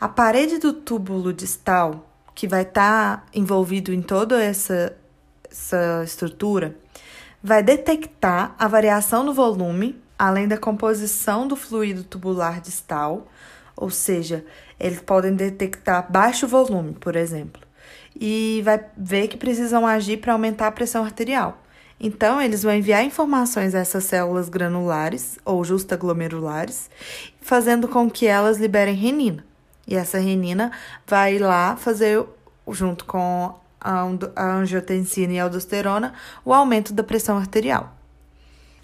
a 0.00 0.08
parede 0.08 0.58
do 0.58 0.72
túbulo 0.72 1.32
distal, 1.32 2.08
que 2.34 2.48
vai 2.48 2.62
estar 2.62 3.18
tá 3.18 3.24
envolvido 3.34 3.92
em 3.92 4.00
toda 4.00 4.42
essa, 4.42 4.96
essa 5.50 6.02
estrutura, 6.04 6.76
vai 7.42 7.62
detectar 7.62 8.54
a 8.58 8.68
variação 8.68 9.24
no 9.24 9.34
volume, 9.34 10.00
além 10.18 10.46
da 10.46 10.56
composição 10.56 11.46
do 11.46 11.56
fluido 11.56 12.04
tubular 12.04 12.60
distal, 12.60 13.26
ou 13.76 13.90
seja, 13.90 14.44
eles 14.82 15.00
podem 15.00 15.34
detectar 15.34 16.10
baixo 16.10 16.48
volume, 16.48 16.94
por 16.94 17.14
exemplo, 17.14 17.62
e 18.20 18.60
vai 18.64 18.84
ver 18.98 19.28
que 19.28 19.36
precisam 19.36 19.86
agir 19.86 20.18
para 20.18 20.32
aumentar 20.32 20.66
a 20.66 20.72
pressão 20.72 21.04
arterial. 21.04 21.62
Então, 22.00 22.42
eles 22.42 22.64
vão 22.64 22.74
enviar 22.74 23.04
informações 23.04 23.76
a 23.76 23.78
essas 23.78 24.02
células 24.02 24.48
granulares 24.48 25.38
ou 25.44 25.64
justaglomerulares, 25.64 26.90
fazendo 27.40 27.86
com 27.86 28.10
que 28.10 28.26
elas 28.26 28.58
liberem 28.58 28.96
renina. 28.96 29.44
E 29.86 29.94
essa 29.94 30.18
renina 30.18 30.72
vai 31.06 31.38
lá 31.38 31.76
fazer, 31.76 32.24
junto 32.68 33.04
com 33.04 33.54
a 33.80 34.04
angiotensina 34.36 35.34
e 35.34 35.38
a 35.38 35.44
aldosterona, 35.44 36.12
o 36.44 36.52
aumento 36.52 36.92
da 36.92 37.04
pressão 37.04 37.36
arterial. 37.36 37.96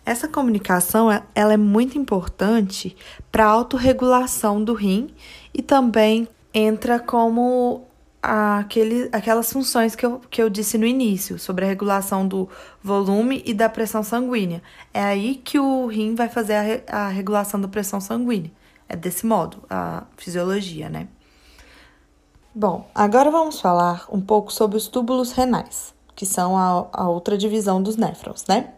Essa 0.06 0.26
comunicação 0.26 1.08
ela 1.34 1.52
é 1.52 1.56
muito 1.56 1.98
importante 1.98 2.96
para 3.30 3.44
a 3.44 3.48
autorregulação 3.48 4.64
do 4.64 4.72
rim 4.72 5.14
e 5.58 5.62
também 5.62 6.28
entra 6.54 7.00
como 7.00 7.82
aquele, 8.22 9.08
aquelas 9.10 9.52
funções 9.52 9.96
que 9.96 10.06
eu, 10.06 10.20
que 10.30 10.40
eu 10.40 10.48
disse 10.48 10.78
no 10.78 10.86
início, 10.86 11.36
sobre 11.36 11.64
a 11.64 11.68
regulação 11.68 12.28
do 12.28 12.48
volume 12.80 13.42
e 13.44 13.52
da 13.52 13.68
pressão 13.68 14.04
sanguínea. 14.04 14.62
É 14.94 15.02
aí 15.02 15.34
que 15.34 15.58
o 15.58 15.86
rim 15.86 16.14
vai 16.14 16.28
fazer 16.28 16.84
a, 16.86 17.06
a 17.06 17.08
regulação 17.08 17.60
da 17.60 17.66
pressão 17.66 18.00
sanguínea. 18.00 18.52
É 18.88 18.94
desse 18.94 19.26
modo 19.26 19.64
a 19.68 20.04
fisiologia, 20.16 20.88
né? 20.88 21.08
Bom, 22.54 22.88
agora 22.94 23.28
vamos 23.28 23.60
falar 23.60 24.06
um 24.12 24.20
pouco 24.20 24.52
sobre 24.52 24.76
os 24.76 24.86
túbulos 24.86 25.32
renais, 25.32 25.92
que 26.14 26.24
são 26.24 26.56
a, 26.56 26.86
a 26.92 27.08
outra 27.08 27.36
divisão 27.36 27.82
dos 27.82 27.96
néfrons, 27.96 28.44
né? 28.48 28.74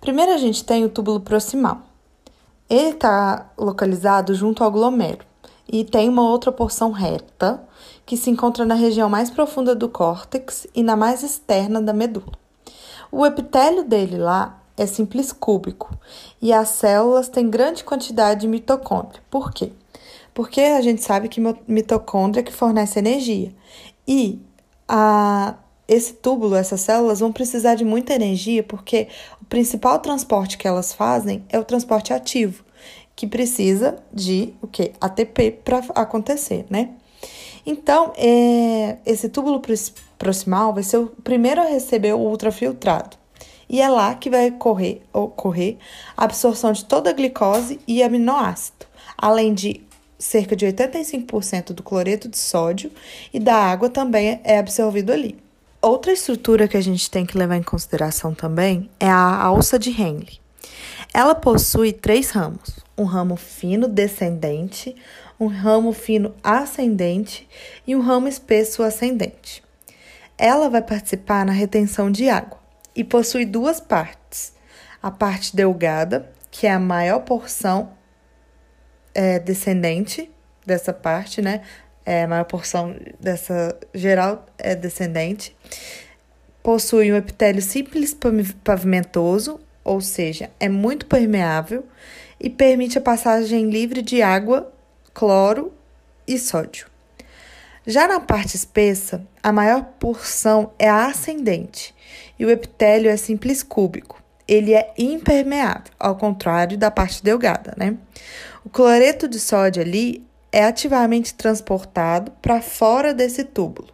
Primeiro 0.00 0.32
a 0.32 0.38
gente 0.38 0.64
tem 0.64 0.86
o 0.86 0.88
túbulo 0.88 1.20
proximal. 1.20 1.82
Ele 2.68 2.90
está 2.90 3.50
localizado 3.58 4.34
junto 4.34 4.64
ao 4.64 4.70
glomérulo 4.70 5.33
e 5.68 5.84
tem 5.84 6.08
uma 6.08 6.28
outra 6.28 6.52
porção 6.52 6.90
reta 6.90 7.62
que 8.06 8.16
se 8.16 8.30
encontra 8.30 8.64
na 8.64 8.74
região 8.74 9.08
mais 9.08 9.30
profunda 9.30 9.74
do 9.74 9.88
córtex 9.88 10.66
e 10.74 10.82
na 10.82 10.96
mais 10.96 11.22
externa 11.22 11.80
da 11.80 11.92
medula. 11.92 12.32
O 13.10 13.24
epitélio 13.24 13.84
dele 13.84 14.18
lá 14.18 14.60
é 14.76 14.86
simples 14.86 15.32
cúbico 15.32 15.96
e 16.42 16.52
as 16.52 16.68
células 16.70 17.28
têm 17.28 17.48
grande 17.48 17.84
quantidade 17.84 18.42
de 18.42 18.48
mitocôndria. 18.48 19.22
Por 19.30 19.52
quê? 19.52 19.72
Porque 20.32 20.60
a 20.60 20.80
gente 20.80 21.02
sabe 21.02 21.28
que 21.28 21.40
mitocôndria 21.66 22.42
que 22.42 22.52
fornece 22.52 22.98
energia 22.98 23.54
e 24.06 24.40
a, 24.88 25.54
esse 25.86 26.14
túbulo, 26.14 26.56
essas 26.56 26.80
células 26.80 27.20
vão 27.20 27.32
precisar 27.32 27.76
de 27.76 27.84
muita 27.84 28.14
energia 28.14 28.62
porque 28.62 29.08
o 29.40 29.44
principal 29.44 29.98
transporte 30.00 30.58
que 30.58 30.66
elas 30.66 30.92
fazem 30.92 31.44
é 31.48 31.58
o 31.58 31.64
transporte 31.64 32.12
ativo, 32.12 32.64
que 33.16 33.26
precisa 33.26 33.96
de 34.12 34.54
o 34.60 34.66
que? 34.66 34.92
ATP 35.00 35.60
para 35.64 35.78
acontecer, 35.94 36.66
né? 36.68 36.90
Então, 37.66 38.12
é, 38.16 38.98
esse 39.06 39.28
túbulo 39.28 39.62
proximal 40.18 40.74
vai 40.74 40.82
ser 40.82 40.98
o 40.98 41.06
primeiro 41.06 41.60
a 41.62 41.64
receber 41.64 42.12
o 42.12 42.18
ultrafiltrado 42.18 43.16
e 43.68 43.80
é 43.80 43.88
lá 43.88 44.14
que 44.14 44.30
vai 44.30 44.48
ocorrer, 44.48 45.00
ocorrer 45.12 45.76
a 46.16 46.24
absorção 46.24 46.72
de 46.72 46.84
toda 46.84 47.10
a 47.10 47.12
glicose 47.12 47.80
e 47.86 48.02
aminoácido, 48.02 48.86
além 49.16 49.54
de 49.54 49.82
cerca 50.18 50.54
de 50.54 50.66
85% 50.66 51.72
do 51.72 51.82
cloreto 51.82 52.28
de 52.28 52.38
sódio 52.38 52.90
e 53.32 53.40
da 53.40 53.56
água 53.56 53.88
também 53.88 54.40
é 54.44 54.58
absorvido 54.58 55.12
ali. 55.12 55.38
Outra 55.82 56.12
estrutura 56.12 56.66
que 56.66 56.76
a 56.76 56.80
gente 56.80 57.10
tem 57.10 57.26
que 57.26 57.36
levar 57.36 57.56
em 57.56 57.62
consideração 57.62 58.34
também 58.34 58.88
é 58.98 59.08
a 59.08 59.42
alça 59.42 59.78
de 59.78 59.90
Henle. 59.90 60.40
Ela 61.12 61.34
possui 61.34 61.92
três 61.92 62.30
ramos: 62.30 62.83
um 62.96 63.04
ramo 63.04 63.36
fino 63.36 63.88
descendente, 63.88 64.94
um 65.38 65.46
ramo 65.46 65.92
fino 65.92 66.34
ascendente 66.42 67.48
e 67.86 67.94
um 67.94 68.00
ramo 68.00 68.28
espesso 68.28 68.82
ascendente. 68.82 69.62
Ela 70.38 70.68
vai 70.68 70.82
participar 70.82 71.44
na 71.44 71.52
retenção 71.52 72.10
de 72.10 72.28
água 72.28 72.58
e 72.94 73.02
possui 73.02 73.44
duas 73.44 73.80
partes. 73.80 74.54
A 75.02 75.10
parte 75.10 75.54
delgada, 75.54 76.30
que 76.50 76.66
é 76.66 76.72
a 76.72 76.78
maior 76.78 77.20
porção, 77.20 77.90
é 79.14 79.38
descendente 79.38 80.30
dessa 80.64 80.92
parte, 80.92 81.42
né? 81.42 81.62
É, 82.06 82.24
a 82.24 82.28
maior 82.28 82.44
porção 82.44 82.96
dessa 83.20 83.78
geral 83.94 84.46
é 84.58 84.74
descendente. 84.74 85.56
Possui 86.62 87.12
um 87.12 87.16
epitélio 87.16 87.62
simples 87.62 88.16
pavimentoso, 88.62 89.60
ou 89.82 90.00
seja, 90.00 90.50
é 90.58 90.68
muito 90.68 91.06
permeável 91.06 91.84
e 92.40 92.50
permite 92.50 92.98
a 92.98 93.00
passagem 93.00 93.70
livre 93.70 94.02
de 94.02 94.22
água, 94.22 94.72
cloro 95.12 95.72
e 96.26 96.38
sódio. 96.38 96.86
Já 97.86 98.08
na 98.08 98.18
parte 98.18 98.56
espessa, 98.56 99.26
a 99.42 99.52
maior 99.52 99.84
porção 99.98 100.72
é 100.78 100.88
ascendente 100.88 101.94
e 102.38 102.44
o 102.44 102.50
epitélio 102.50 103.10
é 103.10 103.16
simples 103.16 103.62
cúbico. 103.62 104.22
Ele 104.48 104.74
é 104.74 104.92
impermeável, 104.98 105.92
ao 105.98 106.16
contrário 106.16 106.78
da 106.78 106.90
parte 106.90 107.22
delgada, 107.22 107.74
né? 107.76 107.96
O 108.64 108.70
cloreto 108.70 109.28
de 109.28 109.38
sódio 109.38 109.82
ali 109.82 110.26
é 110.50 110.64
ativamente 110.64 111.34
transportado 111.34 112.30
para 112.40 112.62
fora 112.62 113.12
desse 113.12 113.44
túbulo. 113.44 113.88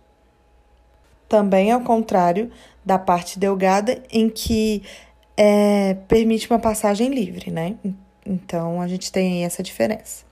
Também 1.29 1.73
ao 1.73 1.81
contrário 1.81 2.51
da 2.85 2.99
parte 2.99 3.39
delgada, 3.39 4.03
em 4.11 4.29
que 4.29 4.83
é, 5.37 5.95
permite 6.07 6.49
uma 6.51 6.59
passagem 6.59 7.09
livre, 7.15 7.51
né? 7.51 7.77
Então, 8.25 8.81
a 8.81 8.89
gente 8.89 9.11
tem 9.11 9.45
essa 9.45 9.63
diferença. 9.63 10.25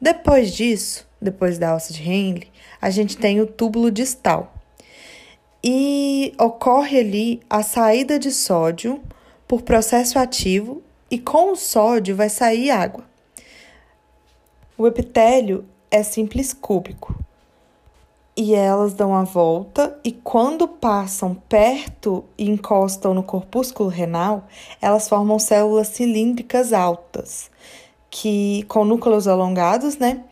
Depois 0.00 0.52
disso, 0.52 1.06
depois 1.20 1.58
da 1.58 1.70
alça 1.70 1.92
de 1.92 2.02
Henle, 2.02 2.50
a 2.80 2.90
gente 2.90 3.16
tem 3.16 3.40
o 3.40 3.46
túbulo 3.46 3.90
distal. 3.90 4.54
E 5.62 6.34
ocorre 6.38 6.98
ali 6.98 7.42
a 7.48 7.62
saída 7.62 8.18
de 8.18 8.30
sódio 8.30 9.02
por 9.48 9.62
processo 9.62 10.18
ativo 10.18 10.82
e 11.10 11.18
com 11.18 11.52
o 11.52 11.56
sódio 11.56 12.14
vai 12.16 12.28
sair 12.28 12.70
água. 12.70 13.04
O 14.76 14.86
epitélio 14.86 15.64
é 15.90 16.02
simples 16.02 16.52
cúbico 16.52 17.16
e 18.36 18.54
elas 18.54 18.94
dão 18.94 19.14
a 19.14 19.22
volta 19.22 19.96
e 20.02 20.10
quando 20.10 20.66
passam 20.66 21.34
perto 21.48 22.24
e 22.36 22.50
encostam 22.50 23.14
no 23.14 23.22
corpúsculo 23.22 23.88
renal, 23.88 24.48
elas 24.82 25.08
formam 25.08 25.38
células 25.38 25.88
cilíndricas 25.88 26.72
altas, 26.72 27.50
que 28.10 28.64
com 28.64 28.84
núcleos 28.84 29.28
alongados, 29.28 29.98
né? 29.98 30.24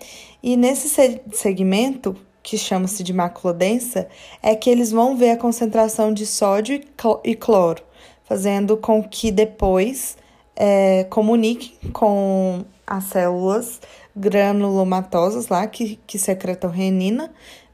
E 0.42 0.56
nesse 0.56 0.88
segmento, 1.32 2.16
que 2.42 2.58
chama-se 2.58 3.04
de 3.04 3.12
mácula 3.12 3.54
densa, 3.54 4.08
é 4.42 4.56
que 4.56 4.68
eles 4.68 4.90
vão 4.90 5.16
ver 5.16 5.30
a 5.30 5.36
concentração 5.36 6.12
de 6.12 6.26
sódio 6.26 6.80
e 7.22 7.34
cloro, 7.36 7.82
fazendo 8.24 8.76
com 8.76 9.02
que 9.04 9.30
depois 9.30 10.16
é, 10.56 11.04
comuniquem 11.04 11.90
com 11.92 12.64
as 12.84 13.04
células 13.04 13.80
granulomatosas 14.14 15.48
lá 15.48 15.66
que, 15.66 15.98
que 16.06 16.18
secretam 16.18 16.68
renina 16.68 17.32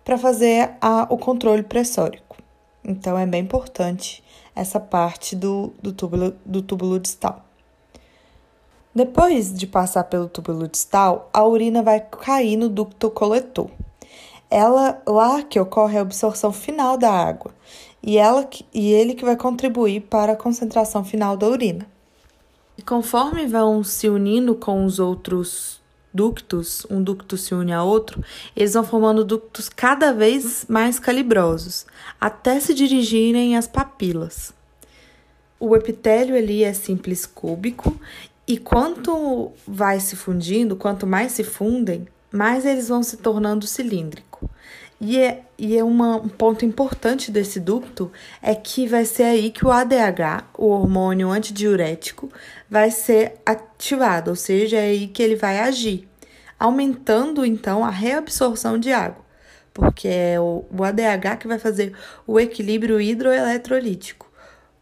para 0.09 0.17
fazer 0.17 0.71
a, 0.81 1.07
o 1.11 1.19
controle 1.19 1.63
pressórico. 1.63 2.39
Então, 2.83 3.19
é 3.19 3.27
bem 3.27 3.43
importante 3.43 4.25
essa 4.57 4.81
parte 4.81 5.37
do, 5.37 5.71
do, 5.83 5.93
túbulo, 5.93 6.35
do 6.47 6.63
túbulo 6.63 6.99
distal. 6.99 7.45
Depois 8.95 9.53
de 9.53 9.67
passar 9.67 10.05
pelo 10.05 10.27
túbulo 10.27 10.67
distal, 10.67 11.29
a 11.31 11.45
urina 11.45 11.83
vai 11.83 12.01
cair 12.01 12.57
no 12.57 12.71
ducto 12.71 13.11
coletor. 13.11 13.69
Ela 14.51 14.99
lá 15.07 15.43
que 15.43 15.61
ocorre 15.61 15.99
a 15.99 16.01
absorção 16.01 16.55
final 16.55 16.97
da 16.97 17.13
água 17.13 17.55
e 18.03 18.17
ela 18.17 18.49
e 18.73 18.91
ele 18.91 19.13
que 19.13 19.27
vai 19.27 19.37
contribuir 19.37 20.01
para 20.01 20.33
a 20.33 20.37
concentração 20.37 21.05
final 21.05 21.37
da 21.37 21.47
urina. 21.47 21.87
E 22.79 22.83
conforme 22.83 23.47
vão 23.47 23.85
se 23.85 24.09
unindo 24.09 24.55
com 24.55 24.87
os 24.87 24.99
outros 24.99 25.83
ductos, 26.19 26.85
um 26.91 27.01
ducto 27.01 27.37
se 27.37 27.55
une 27.55 27.73
a 27.73 27.85
outro, 27.85 28.25
eles 28.57 28.75
vão 28.75 28.83
formando 28.83 29.25
ductos 29.25 29.69
cada 29.69 30.13
vez 30.13 30.67
mais 30.69 30.99
calibrosos, 30.99 31.87
até 32.21 32.59
se 32.59 32.75
dirigirem 32.75 33.57
às 33.57 33.69
papilas. 33.69 34.53
O 35.61 35.77
epitélio 35.77 36.35
ali 36.37 36.65
é 36.65 36.73
simples 36.73 37.25
cúbico 37.25 37.95
e 38.49 38.59
quanto 38.59 39.53
vai 39.65 40.01
se 40.01 40.17
fundindo, 40.17 40.75
quanto 40.75 41.07
mais 41.07 41.31
se 41.31 41.45
fundem, 41.45 42.09
mais 42.33 42.67
eles 42.67 42.89
vão 42.89 43.05
se 43.05 43.19
tornando 43.19 43.65
cilíndrico. 43.65 44.51
E, 45.01 45.19
é, 45.19 45.43
e 45.57 45.79
é 45.79 45.85
uma, 45.85 46.17
um 46.17 46.29
ponto 46.29 46.65
importante 46.65 47.31
desse 47.31 47.61
ducto 47.61 48.11
é 48.43 48.57
que 48.57 48.89
vai 48.89 49.05
ser 49.05 49.23
aí 49.23 49.51
que 49.51 49.65
o 49.65 49.71
ADH, 49.71 50.45
o 50.57 50.67
hormônio 50.67 51.31
antidiurético, 51.31 52.29
vai 52.69 52.91
ser 52.91 53.35
ativado, 53.47 54.31
ou 54.31 54.37
seja, 54.37 54.77
é 54.79 54.89
aí 54.89 55.07
que 55.07 55.23
ele 55.23 55.37
vai 55.37 55.61
agir, 55.61 56.08
aumentando 56.59 57.45
então 57.45 57.85
a 57.85 57.91
reabsorção 57.91 58.79
de 58.79 58.93
água, 58.93 59.25
porque 59.73 60.09
é 60.09 60.41
o, 60.41 60.65
o 60.71 60.85
ADH 60.85 61.39
que 61.41 61.49
vai 61.49 61.59
fazer 61.59 61.95
o 62.27 62.39
equilíbrio 62.41 63.01
hidroeletrolítico. 63.01 64.27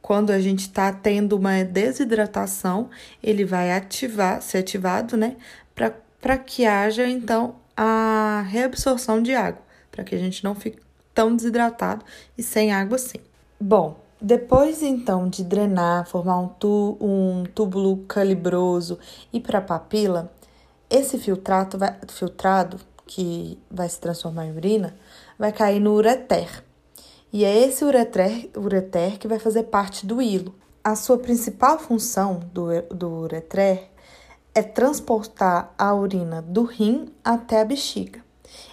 Quando 0.01 0.31
a 0.31 0.41
gente 0.41 0.61
está 0.61 0.93
tendo 0.93 1.37
uma 1.37 1.65
desidratação, 1.65 2.89
ele 3.23 3.45
vai 3.45 3.73
ativar, 3.73 4.41
ser 4.41 4.59
ativado, 4.59 5.17
né, 5.17 5.37
para 5.75 6.39
que 6.39 6.65
haja 6.65 7.07
então 7.07 7.57
a 7.77 8.45
reabsorção 8.49 9.21
de 9.21 9.35
água 9.35 9.67
para 9.97 10.05
que 10.05 10.15
a 10.15 10.19
gente 10.19 10.45
não 10.45 10.55
fique 10.55 10.79
tão 11.15 11.35
desidratado 11.35 12.05
e 12.37 12.43
sem 12.43 12.71
água 12.71 12.97
assim. 12.97 13.19
Bom, 13.59 13.99
depois 14.21 14.83
então 14.83 15.29
de 15.29 15.43
drenar, 15.43 16.07
formar 16.07 16.39
um, 16.39 16.49
tu, 16.49 16.99
um 17.01 17.45
túbulo 17.55 17.97
calibroso 18.07 18.99
e 19.33 19.41
para 19.41 19.59
a 19.59 19.63
papila, 19.63 20.31
esse 20.89 21.19
filtrado, 21.19 21.79
vai, 21.79 21.97
filtrado, 22.09 22.79
que 23.07 23.59
vai 23.71 23.89
se 23.89 24.01
transformar 24.01 24.47
em 24.47 24.57
urina, 24.57 24.97
vai 25.39 25.53
cair 25.53 25.81
no 25.81 25.93
ureter. 25.93 26.65
E 27.33 27.45
é 27.45 27.57
esse 27.67 27.85
ureter, 27.85 28.51
ureter 28.57 29.19
que 29.19 29.29
vai 29.29 29.39
fazer 29.39 29.65
parte 29.65 30.07
do 30.07 30.23
hilo. 30.23 30.55
A 30.83 30.95
sua 30.95 31.19
principal 31.19 31.79
função 31.79 32.41
do, 32.53 32.67
do 32.95 33.09
ureter 33.09 33.91
é 34.55 34.63
transportar 34.63 35.75
a 35.77 35.95
urina 35.95 36.41
do 36.41 36.63
rim 36.63 37.13
até 37.23 37.61
a 37.61 37.65
bexiga. 37.65 38.25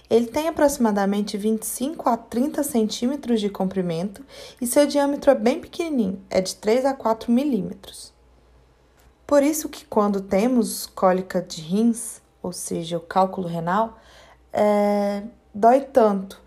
Ele 0.10 0.28
tem 0.28 0.48
aproximadamente 0.48 1.38
25 1.38 2.08
a 2.08 2.16
30 2.16 2.64
centímetros 2.64 3.42
de 3.42 3.50
comprimento 3.50 4.24
e 4.62 4.68
seu 4.68 4.86
diâmetro 4.86 5.32
é 5.32 5.36
bem 5.36 5.60
pequenininho, 5.60 6.22
é 6.30 6.40
de 6.40 6.56
3 6.56 6.86
a 6.86 6.94
4 6.94 7.32
milímetros. 7.32 8.13
Por 9.34 9.42
isso 9.42 9.68
que 9.68 9.84
quando 9.86 10.22
temos 10.22 10.86
cólica 10.86 11.42
de 11.42 11.60
rins, 11.60 12.22
ou 12.44 12.54
seja, 12.54 12.98
o 12.98 13.00
cálculo 13.00 13.48
renal, 13.48 13.98
é, 14.54 15.24
dói 15.52 15.82
tanto, 15.82 16.40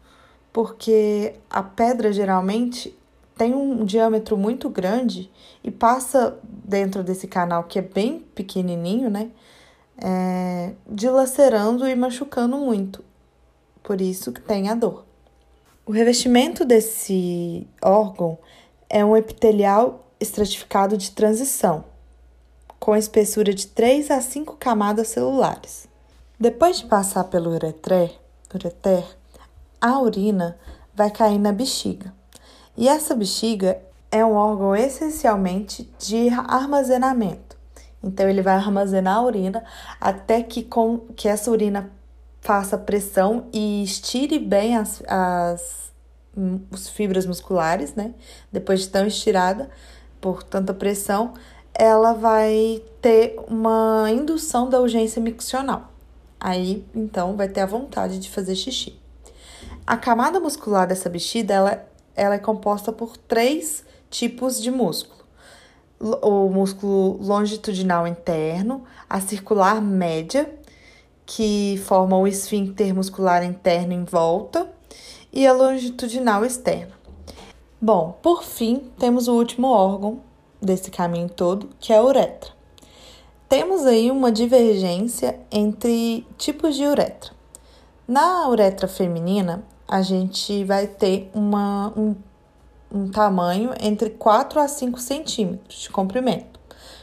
porque 0.53 1.35
a 1.51 1.65
pedra 1.65 2.13
geralmente 2.13 2.97
tem 3.37 3.53
um 3.53 3.85
diâmetro 3.85 4.37
muito 4.37 4.71
grande 4.71 5.29
e 5.65 5.71
passa 5.73 6.39
dentro 6.45 7.03
desse 7.03 7.27
canal 7.27 7.65
que 7.65 7.81
é 7.81 7.83
bem 7.83 8.21
pequenininho, 8.37 9.11
né? 9.11 9.33
É, 10.01 10.73
dilacerando 10.89 11.89
e 11.89 11.97
machucando 11.97 12.57
muito 12.57 13.05
por 13.83 14.01
isso 14.01 14.31
que 14.31 14.41
tem 14.41 14.69
a 14.69 14.77
dor. 14.77 15.05
O 15.85 15.91
revestimento 15.91 16.65
desse 16.65 17.67
órgão 17.83 18.39
é 18.89 19.05
um 19.05 19.17
epitelial 19.17 20.07
estratificado 20.21 20.97
de 20.97 21.11
transição, 21.11 21.85
com 22.87 22.95
espessura 22.95 23.53
de 23.53 23.67
3 23.67 24.13
a 24.13 24.21
5 24.21 24.59
camadas 24.59 25.09
celulares. 25.09 25.89
Depois 26.39 26.79
de 26.79 26.87
passar 26.87 27.25
pelo 27.25 27.51
ureter, 27.51 28.17
ureter 28.55 29.05
a 29.81 29.99
urina 29.99 30.57
vai 30.95 31.11
cair 31.11 31.37
na 31.37 31.51
bexiga. 31.51 32.15
E 32.77 32.89
essa 32.89 33.13
bexiga 33.17 33.77
é 34.09 34.25
um 34.25 34.35
órgão 34.35 34.77
essencialmente 34.77 35.93
de 35.99 36.29
armazenamento. 36.29 37.57
Então, 38.01 38.29
ele 38.29 38.41
vai 38.41 38.55
armazenar 38.55 39.17
a 39.17 39.23
urina 39.23 39.65
até 40.01 40.41
que, 40.41 40.63
com, 40.63 40.99
que 41.17 41.27
essa 41.27 41.51
urina 41.51 41.91
faça 42.41 42.79
pressão 42.79 43.49
e 43.53 43.83
estire 43.83 44.39
bem 44.39 44.77
as, 44.77 45.03
as, 45.09 45.93
as 46.73 46.89
fibras 46.89 47.27
musculares, 47.27 47.97
né? 47.97 48.15
Depois 48.53 48.83
de 48.83 48.91
tão 48.91 49.05
estirada 49.09 49.69
por 50.21 50.45
tanta 50.45 50.73
pressão, 50.73 51.35
ela 51.79 52.15
vai 52.15 52.83
ter 53.03 53.39
uma 53.49 54.11
indução 54.11 54.69
da 54.69 54.81
urgência 54.81 55.21
miccional. 55.21 55.93
Aí, 56.41 56.85
então, 56.95 57.37
vai 57.37 57.49
ter 57.49 57.61
a 57.61 57.67
vontade 57.67 58.19
de 58.19 58.31
fazer 58.31 58.55
xixi. 58.55 58.99
A 59.87 59.97
camada 59.97 60.41
muscular 60.41 60.87
dessa 60.87 61.11
bexiga, 61.11 61.55
ela, 61.55 61.87
ela 62.15 62.35
é 62.35 62.39
composta 62.39 62.93
por 62.93 63.17
três 63.17 63.85
tipos 64.11 64.61
de 64.61 64.71
músculo. 64.71 65.25
O 66.01 66.49
músculo 66.49 67.19
longitudinal 67.23 68.07
interno, 68.07 68.85
a 69.09 69.21
circular 69.21 69.81
média 69.81 70.51
que 71.25 71.81
forma 71.85 72.17
o 72.17 72.27
esfíncter 72.27 72.95
muscular 72.95 73.43
interno 73.45 73.93
em 73.93 74.05
volta 74.05 74.71
e 75.33 75.47
a 75.47 75.53
longitudinal 75.53 76.45
externa. 76.45 76.95
Bom, 77.81 78.19
por 78.23 78.45
fim, 78.45 78.91
temos 78.99 79.27
o 79.29 79.35
último 79.35 79.69
órgão 79.69 80.21
desse 80.67 80.91
caminho 80.91 81.31
todo, 81.31 81.71
que 81.81 81.93
é 81.93 81.97
a 81.97 82.03
uretra. 82.03 82.51
temos 83.49 83.87
aí 83.87 84.11
uma 84.11 84.31
divergência 84.31 85.39
entre 85.51 86.27
tipos 86.37 86.75
de 86.75 86.85
uretra. 86.85 87.31
Na 88.07 88.49
uretra 88.49 88.87
feminina, 88.87 89.65
a 89.89 90.03
gente 90.03 90.65
vai 90.65 90.87
ter 90.87 91.31
uma, 91.33 91.93
um, 91.97 92.15
um 92.93 93.09
tamanho 93.09 93.73
entre 93.81 94.11
4 94.11 94.61
a 94.61 94.69
5 94.69 94.99
centímetros 95.01 95.79
de 95.79 95.91
comprimento. 95.91 96.59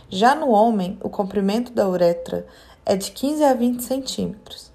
Já 0.09 0.35
no 0.35 0.49
homem, 0.49 0.97
o 1.01 1.09
comprimento 1.09 1.71
da 1.71 1.89
uretra 1.89 2.45
é 2.85 2.95
de 2.95 3.11
15 3.11 3.43
a 3.43 3.53
20 3.53 3.81
centímetros. 3.81 4.71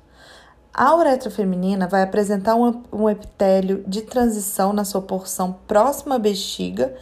A 0.72 0.94
uretra 0.94 1.30
feminina 1.30 1.88
vai 1.88 2.02
apresentar 2.02 2.54
um, 2.54 2.82
um 2.92 3.08
epitélio 3.08 3.84
de 3.86 4.02
transição 4.02 4.72
na 4.72 4.84
sua 4.84 5.02
porção 5.02 5.56
próxima 5.66 6.14
à 6.14 6.18
bexiga 6.18 6.94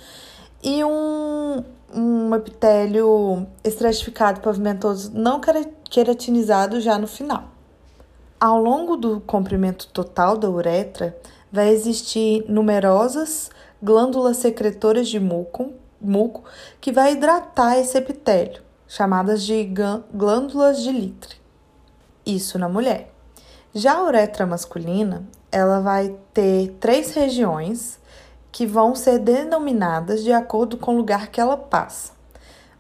e 0.63 0.83
um, 0.83 1.63
um 1.95 2.35
epitélio 2.35 3.47
estratificado 3.63 4.41
pavimentoso 4.41 5.13
não 5.15 5.41
queratinizado 5.89 6.81
já 6.81 6.99
no 6.99 7.07
final. 7.07 7.45
Ao 8.39 8.61
longo 8.61 8.97
do 8.97 9.21
comprimento 9.21 9.89
total 9.89 10.37
da 10.37 10.51
uretra, 10.51 11.17
vai 11.51 11.71
existir 11.71 12.45
numerosas 12.49 13.51
glândulas 13.83 14.39
secretoras 14.39 15.09
de 15.09 15.19
muco, 15.19 15.73
muco 16.01 16.45
que 16.81 16.93
vai 16.93 17.13
hidratar 17.13 17.79
esse 17.79 17.97
epitélio, 17.97 18.63
chamadas 18.87 19.43
de 19.43 19.65
glândulas 20.13 20.83
de 20.83 20.93
Litre. 20.93 21.37
Isso 22.25 22.59
na 22.59 22.69
mulher. 22.69 23.13
Já 23.73 23.99
a 23.99 24.05
uretra 24.05 24.47
masculina, 24.47 25.27
ela 25.53 25.81
vai 25.81 26.17
ter 26.33 26.77
três 26.81 27.15
regiões 27.15 27.99
que 28.57 28.65
vão 28.65 28.95
ser 28.95 29.19
denominadas 29.19 30.25
de 30.25 30.33
acordo 30.33 30.79
com 30.79 30.95
o 30.95 30.97
lugar 30.97 31.27
que 31.27 31.39
ela 31.39 31.59
passa. 31.59 32.13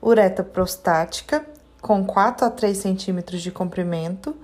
Uretra 0.02 0.42
prostática, 0.42 1.44
com 1.82 2.02
4 2.02 2.46
a 2.46 2.50
3 2.50 2.78
centímetros 2.78 3.42
de 3.42 3.50
comprimento, 3.50 4.34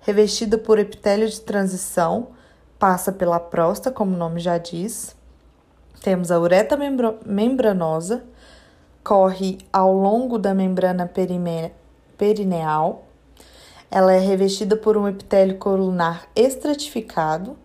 revestida 0.00 0.58
por 0.58 0.78
epitélio 0.78 1.26
de 1.26 1.40
transição, 1.40 2.28
passa 2.78 3.10
pela 3.10 3.40
próstata, 3.40 3.90
como 3.90 4.14
o 4.14 4.18
nome 4.18 4.38
já 4.38 4.58
diz. 4.58 5.16
Temos 6.02 6.30
a 6.30 6.38
uretra 6.38 6.78
membranosa, 7.24 8.22
corre 9.02 9.56
ao 9.72 9.94
longo 9.94 10.36
da 10.36 10.52
membrana 10.52 11.10
perineal. 12.18 13.06
Ela 13.90 14.12
é 14.12 14.18
revestida 14.18 14.76
por 14.76 14.98
um 14.98 15.08
epitélio 15.08 15.56
colunar 15.56 16.26
estratificado 16.36 17.56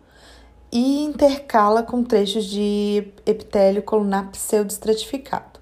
e 0.78 1.04
intercala 1.04 1.82
com 1.82 2.04
trechos 2.04 2.46
de 2.46 3.12
epitélio 3.26 3.82
colunar 3.82 4.30
pseudoestratificado. 4.30 5.60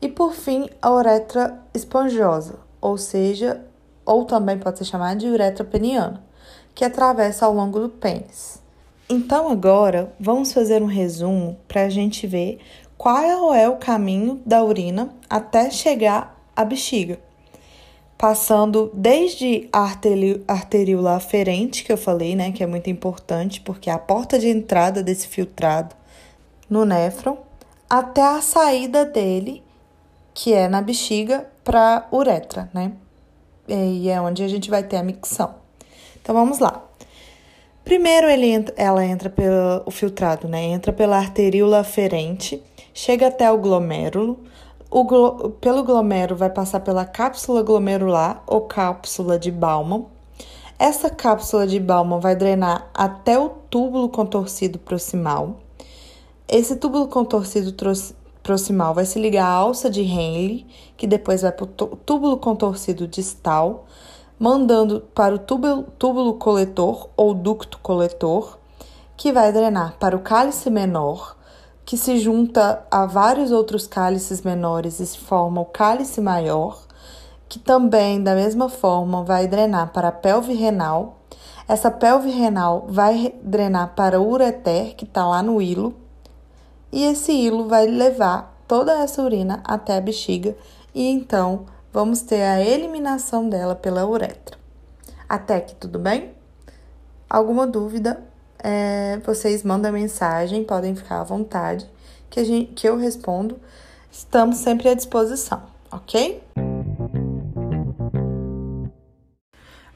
E 0.00 0.08
por 0.08 0.32
fim, 0.32 0.68
a 0.80 0.92
uretra 0.92 1.60
esponjosa, 1.74 2.60
ou 2.80 2.96
seja, 2.96 3.60
ou 4.06 4.24
também 4.24 4.56
pode 4.56 4.78
ser 4.78 4.84
chamada 4.84 5.16
de 5.16 5.26
uretra 5.26 5.64
peniana, 5.64 6.22
que 6.72 6.84
atravessa 6.84 7.46
ao 7.46 7.52
longo 7.52 7.80
do 7.80 7.88
pênis. 7.88 8.62
Então 9.08 9.48
agora 9.48 10.12
vamos 10.20 10.52
fazer 10.52 10.80
um 10.80 10.86
resumo 10.86 11.58
para 11.66 11.82
a 11.82 11.88
gente 11.88 12.24
ver 12.24 12.60
qual 12.96 13.52
é 13.52 13.68
o 13.68 13.76
caminho 13.76 14.40
da 14.46 14.62
urina 14.62 15.12
até 15.28 15.68
chegar 15.68 16.40
à 16.54 16.64
bexiga 16.64 17.18
passando 18.24 18.90
desde 18.94 19.68
a 19.70 19.80
arteríola 20.48 21.14
aferente, 21.14 21.84
que 21.84 21.92
eu 21.92 21.98
falei, 21.98 22.34
né, 22.34 22.52
que 22.52 22.62
é 22.62 22.66
muito 22.66 22.88
importante, 22.88 23.60
porque 23.60 23.90
é 23.90 23.92
a 23.92 23.98
porta 23.98 24.38
de 24.38 24.48
entrada 24.48 25.02
desse 25.02 25.28
filtrado 25.28 25.94
no 26.66 26.86
néfron, 26.86 27.36
até 27.88 28.22
a 28.22 28.40
saída 28.40 29.04
dele, 29.04 29.62
que 30.32 30.54
é 30.54 30.68
na 30.68 30.80
bexiga, 30.80 31.46
para 31.62 32.08
uretra, 32.10 32.70
né? 32.72 32.92
E 33.68 34.08
é 34.08 34.18
onde 34.18 34.42
a 34.42 34.48
gente 34.48 34.70
vai 34.70 34.82
ter 34.82 34.96
a 34.96 35.02
micção. 35.02 35.56
Então 36.18 36.34
vamos 36.34 36.58
lá. 36.60 36.82
Primeiro 37.84 38.26
ele 38.26 38.46
entra, 38.46 38.74
ela 38.78 39.04
entra 39.04 39.28
pelo 39.28 39.90
filtrado, 39.90 40.48
né? 40.48 40.62
Entra 40.62 40.94
pela 40.94 41.18
arteríola 41.18 41.80
aferente, 41.80 42.62
chega 42.94 43.26
até 43.26 43.52
o 43.52 43.58
glomérulo, 43.58 44.42
o 44.96 45.50
pelo 45.50 45.82
glomérulo 45.82 46.38
vai 46.38 46.48
passar 46.48 46.78
pela 46.78 47.04
cápsula 47.04 47.64
glomerular 47.64 48.44
ou 48.46 48.60
cápsula 48.60 49.36
de 49.36 49.50
Baumann. 49.50 50.06
Essa 50.78 51.10
cápsula 51.10 51.66
de 51.66 51.80
Baumann 51.80 52.20
vai 52.20 52.36
drenar 52.36 52.88
até 52.94 53.36
o 53.36 53.48
túbulo 53.48 54.08
contorcido 54.08 54.78
proximal. 54.78 55.56
Esse 56.46 56.76
túbulo 56.76 57.08
contorcido 57.08 57.74
proximal 58.40 58.94
vai 58.94 59.04
se 59.04 59.18
ligar 59.18 59.46
à 59.46 59.52
alça 59.52 59.90
de 59.90 60.02
Henle, 60.02 60.64
que 60.96 61.08
depois 61.08 61.42
vai 61.42 61.50
para 61.50 61.64
o 61.64 61.96
túbulo 61.96 62.36
contorcido 62.36 63.08
distal, 63.08 63.86
mandando 64.38 65.00
para 65.12 65.34
o 65.34 65.38
túbulo, 65.40 65.86
túbulo 65.98 66.34
coletor 66.34 67.08
ou 67.16 67.34
ducto 67.34 67.80
coletor, 67.80 68.60
que 69.16 69.32
vai 69.32 69.52
drenar 69.52 69.96
para 69.98 70.14
o 70.14 70.20
cálice 70.20 70.70
menor, 70.70 71.33
que 71.84 71.96
se 71.98 72.18
junta 72.18 72.84
a 72.90 73.04
vários 73.04 73.52
outros 73.52 73.86
cálices 73.86 74.42
menores 74.42 75.00
e 75.00 75.18
forma 75.18 75.60
o 75.60 75.66
cálice 75.66 76.20
maior, 76.20 76.86
que 77.48 77.58
também, 77.58 78.22
da 78.22 78.34
mesma 78.34 78.68
forma, 78.68 79.22
vai 79.22 79.46
drenar 79.46 79.92
para 79.92 80.08
a 80.08 80.12
pelve 80.12 80.54
renal. 80.54 81.20
Essa 81.68 81.90
pelve 81.90 82.30
renal 82.30 82.86
vai 82.88 83.34
drenar 83.42 83.94
para 83.94 84.20
o 84.20 84.28
ureter, 84.28 84.96
que 84.96 85.04
está 85.04 85.26
lá 85.26 85.42
no 85.42 85.60
hilo, 85.60 85.94
e 86.90 87.04
esse 87.04 87.32
hilo 87.32 87.68
vai 87.68 87.86
levar 87.86 88.54
toda 88.66 88.98
essa 88.98 89.22
urina 89.22 89.62
até 89.64 89.96
a 89.96 90.00
bexiga, 90.00 90.56
e 90.94 91.08
então 91.08 91.66
vamos 91.92 92.22
ter 92.22 92.42
a 92.42 92.60
eliminação 92.60 93.48
dela 93.48 93.74
pela 93.74 94.06
uretra. 94.06 94.56
Até 95.28 95.56
aqui 95.56 95.74
tudo 95.74 95.98
bem? 95.98 96.32
Alguma 97.28 97.66
dúvida? 97.66 98.22
É, 98.64 99.18
vocês 99.18 99.62
mandam 99.62 99.92
mensagem, 99.92 100.64
podem 100.64 100.96
ficar 100.96 101.20
à 101.20 101.24
vontade, 101.24 101.86
que, 102.30 102.40
a 102.40 102.44
gente, 102.44 102.72
que 102.72 102.88
eu 102.88 102.96
respondo. 102.96 103.60
Estamos 104.10 104.56
sempre 104.56 104.88
à 104.88 104.94
disposição, 104.94 105.62
ok? 105.92 106.42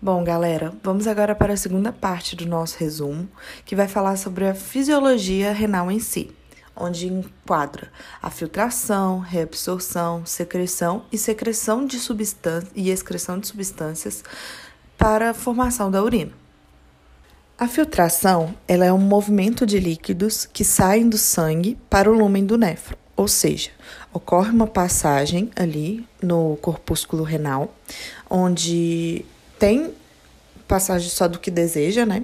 Bom, 0.01 0.23
galera, 0.23 0.73
vamos 0.83 1.07
agora 1.07 1.35
para 1.35 1.55
a 1.55 1.57
segunda 1.57 1.93
parte 1.93 2.37
do 2.37 2.47
nosso 2.47 2.77
resumo, 2.79 3.27
que 3.65 3.75
vai 3.75 3.89
falar 3.89 4.17
sobre 4.17 4.47
a 4.47 4.55
fisiologia 4.55 5.53
renal 5.53 5.91
em 5.91 5.99
si, 5.99 6.31
onde 6.77 7.09
enquadra 7.09 7.91
a 8.23 8.31
filtração, 8.31 9.19
reabsorção, 9.19 10.27
secreção 10.27 11.05
e 11.11 11.17
secreção 11.17 11.87
de 11.87 11.99
substâncias 11.99 12.71
e 12.77 12.91
excreção 12.91 13.39
de 13.39 13.49
substâncias 13.49 14.23
para 14.97 15.31
a 15.31 15.35
formação 15.35 15.91
da 15.91 16.03
urina. 16.03 16.38
A 17.61 17.67
filtração 17.67 18.55
ela 18.69 18.85
é 18.85 18.93
um 18.93 19.01
movimento 19.01 19.67
de 19.67 19.81
líquidos 19.81 20.47
que 20.47 20.63
saem 20.63 21.09
do 21.09 21.19
sangue 21.19 21.77
para 21.91 22.09
o 22.09 22.17
lúmen 22.17 22.47
do 22.47 22.57
néfron, 22.57 22.97
ou 23.17 23.27
seja, 23.27 23.71
ocorre 24.13 24.53
uma 24.53 24.69
passagem 24.69 25.51
ali 25.57 26.07
no 26.23 26.57
corpúsculo 26.63 27.25
renal, 27.25 27.75
onde 28.31 29.25
tem 29.59 29.93
passagem 30.69 31.11
só 31.11 31.27
do 31.27 31.41
que 31.41 31.51
deseja, 31.51 32.07
né? 32.07 32.23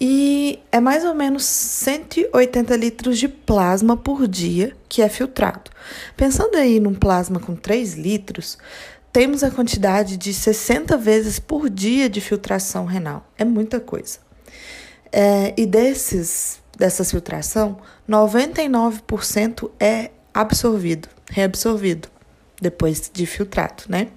E 0.00 0.60
é 0.70 0.78
mais 0.78 1.04
ou 1.04 1.16
menos 1.16 1.42
180 1.42 2.76
litros 2.76 3.18
de 3.18 3.26
plasma 3.26 3.96
por 3.96 4.28
dia 4.28 4.76
que 4.88 5.02
é 5.02 5.08
filtrado. 5.08 5.68
Pensando 6.16 6.54
aí 6.54 6.78
num 6.78 6.94
plasma 6.94 7.40
com 7.40 7.56
3 7.56 7.94
litros, 7.94 8.56
temos 9.12 9.42
a 9.42 9.50
quantidade 9.50 10.16
de 10.16 10.32
60 10.32 10.96
vezes 10.96 11.40
por 11.40 11.68
dia 11.68 12.08
de 12.08 12.20
filtração 12.20 12.84
renal. 12.84 13.26
É 13.36 13.44
muita 13.44 13.80
coisa. 13.80 14.29
É, 15.12 15.52
e 15.56 15.66
desses, 15.66 16.60
dessa 16.76 17.04
filtração, 17.04 17.78
99% 18.08 19.70
é 19.78 20.10
absorvido, 20.32 21.08
reabsorvido, 21.28 22.08
depois 22.60 23.10
de 23.12 23.26
filtrado, 23.26 23.84
né? 23.88 24.08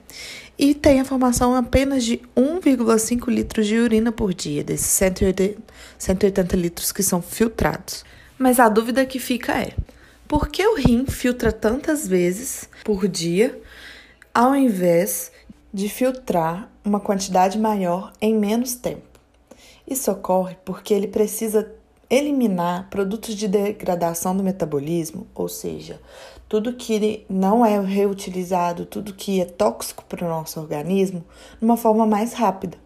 E 0.58 0.76
tem 0.76 1.00
a 1.00 1.06
formação 1.06 1.56
apenas 1.56 2.04
de 2.04 2.22
1,5 2.38 3.28
litros 3.28 3.66
de 3.66 3.78
urina 3.78 4.12
por 4.12 4.34
dia, 4.34 4.64
desses 4.64 4.88
180, 4.88 5.60
180 5.98 6.56
litros 6.56 6.92
que 6.92 7.02
são 7.02 7.22
filtrados. 7.22 8.06
Mas 8.38 8.60
a 8.60 8.70
dúvida 8.70 9.06
que 9.06 9.18
fica 9.18 9.54
é: 9.54 9.74
por 10.28 10.50
que 10.50 10.66
o 10.66 10.76
rim 10.76 11.06
filtra 11.08 11.52
tantas 11.52 12.08
vezes 12.08 12.70
por 12.84 13.08
dia, 13.08 13.60
ao 14.34 14.56
invés 14.56 15.32
de 15.74 15.90
filtrar 15.90 16.70
uma 16.86 17.00
quantidade 17.00 17.58
maior 17.58 18.14
em 18.22 18.36
menos 18.36 18.76
tempo? 18.76 19.13
Isso 19.88 20.12
ocorre 20.12 20.56
porque 20.64 20.94
ele 20.94 21.08
precisa 21.08 21.72
eliminar 22.10 22.90
produtos 22.90 23.36
de 23.36 23.48
degradação 23.48 24.36
do 24.36 24.44
metabolismo, 24.44 25.26
ou 25.34 25.50
seja, 25.50 26.00
tudo 26.48 26.74
que 26.74 27.26
não 27.30 27.66
é 27.66 27.80
reutilizado, 27.80 28.86
tudo 28.86 29.14
que 29.14 29.42
é 29.42 29.46
tóxico 29.46 30.04
para 30.06 30.26
o 30.26 30.30
nosso 30.30 30.60
organismo, 30.60 31.24
de 31.58 31.66
uma 31.66 31.76
forma 31.76 32.06
mais 32.06 32.34
rápida. 32.34 32.78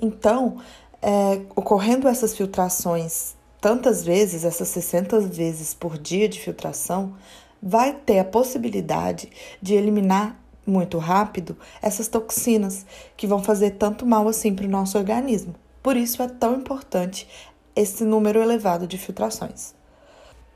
Então, 0.00 0.58
é, 1.00 1.40
ocorrendo 1.56 2.08
essas 2.08 2.36
filtrações 2.36 3.34
tantas 3.60 4.04
vezes, 4.04 4.44
essas 4.44 4.68
60 4.68 5.20
vezes 5.20 5.72
por 5.72 5.96
dia 5.96 6.28
de 6.28 6.38
filtração, 6.38 7.14
vai 7.62 7.94
ter 7.94 8.18
a 8.18 8.24
possibilidade 8.24 9.30
de 9.62 9.72
eliminar 9.72 10.38
muito 10.66 10.98
rápido 10.98 11.56
essas 11.80 12.08
toxinas 12.08 12.84
que 13.16 13.26
vão 13.26 13.42
fazer 13.42 13.70
tanto 13.70 14.04
mal 14.04 14.28
assim 14.28 14.54
para 14.54 14.66
o 14.66 14.70
nosso 14.70 14.98
organismo. 14.98 15.54
Por 15.84 15.98
isso 15.98 16.22
é 16.22 16.28
tão 16.28 16.56
importante 16.56 17.28
esse 17.76 18.04
número 18.04 18.40
elevado 18.40 18.86
de 18.86 18.96
filtrações. 18.96 19.74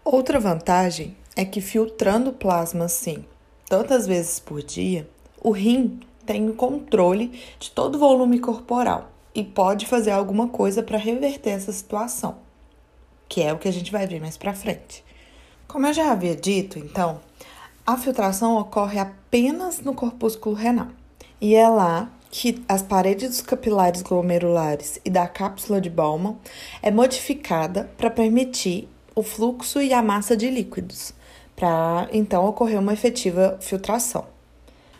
Outra 0.02 0.40
vantagem 0.40 1.14
é 1.36 1.44
que 1.44 1.60
filtrando 1.60 2.32
plasma 2.32 2.86
assim 2.86 3.26
tantas 3.68 4.06
vezes 4.06 4.40
por 4.40 4.62
dia, 4.62 5.06
o 5.38 5.50
rim 5.50 6.00
tem 6.24 6.48
o 6.48 6.54
controle 6.54 7.38
de 7.60 7.70
todo 7.70 7.96
o 7.96 7.98
volume 7.98 8.38
corporal 8.38 9.10
e 9.34 9.44
pode 9.44 9.84
fazer 9.84 10.12
alguma 10.12 10.48
coisa 10.48 10.82
para 10.82 10.96
reverter 10.96 11.50
essa 11.50 11.72
situação, 11.72 12.38
que 13.28 13.42
é 13.42 13.52
o 13.52 13.58
que 13.58 13.68
a 13.68 13.72
gente 13.72 13.92
vai 13.92 14.06
ver 14.06 14.22
mais 14.22 14.38
para 14.38 14.54
frente. 14.54 15.04
Como 15.66 15.86
eu 15.86 15.92
já 15.92 16.10
havia 16.10 16.34
dito, 16.34 16.78
então, 16.78 17.20
a 17.86 17.98
filtração 17.98 18.56
ocorre 18.56 18.98
apenas 18.98 19.82
no 19.82 19.92
corpúsculo 19.92 20.54
renal 20.54 20.88
e 21.38 21.54
é 21.54 21.68
lá 21.68 22.10
que 22.30 22.62
as 22.68 22.82
paredes 22.82 23.28
dos 23.28 23.40
capilares 23.42 24.02
glomerulares 24.02 25.00
e 25.04 25.10
da 25.10 25.26
cápsula 25.26 25.80
de 25.80 25.88
Bowman 25.88 26.36
é 26.82 26.90
modificada 26.90 27.90
para 27.96 28.10
permitir 28.10 28.88
o 29.14 29.22
fluxo 29.22 29.80
e 29.80 29.92
a 29.92 30.02
massa 30.02 30.36
de 30.36 30.48
líquidos, 30.48 31.12
para 31.56 32.08
então 32.12 32.46
ocorrer 32.46 32.78
uma 32.78 32.92
efetiva 32.92 33.58
filtração. 33.60 34.26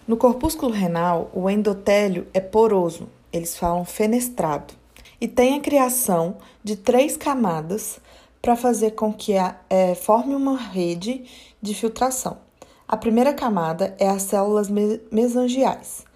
No 0.06 0.16
corpúsculo 0.16 0.72
renal, 0.72 1.30
o 1.34 1.48
endotélio 1.48 2.26
é 2.32 2.40
poroso, 2.40 3.08
eles 3.32 3.56
falam 3.56 3.84
fenestrado, 3.84 4.74
e 5.20 5.28
tem 5.28 5.56
a 5.56 5.60
criação 5.60 6.38
de 6.64 6.76
três 6.76 7.16
camadas 7.16 8.00
para 8.40 8.56
fazer 8.56 8.92
com 8.92 9.12
que 9.12 9.36
a, 9.36 9.56
é, 9.68 9.94
forme 9.94 10.34
uma 10.34 10.56
rede 10.56 11.24
de 11.60 11.74
filtração. 11.74 12.38
A 12.86 12.96
primeira 12.96 13.34
camada 13.34 13.94
é 13.98 14.08
as 14.08 14.22
células 14.22 14.68
mesangiais. 15.12 16.07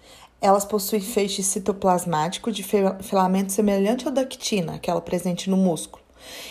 Elas 0.43 0.65
possuem 0.65 1.01
feixe 1.01 1.41
citoplasmático 1.41 2.51
de 2.51 2.65
filamento 3.01 3.53
semelhante 3.53 4.05
ao 4.05 4.11
da 4.11 4.19
actina, 4.19 4.73
aquela 4.73 4.99
presente 4.99 5.49
no 5.49 5.55
músculo, 5.55 6.03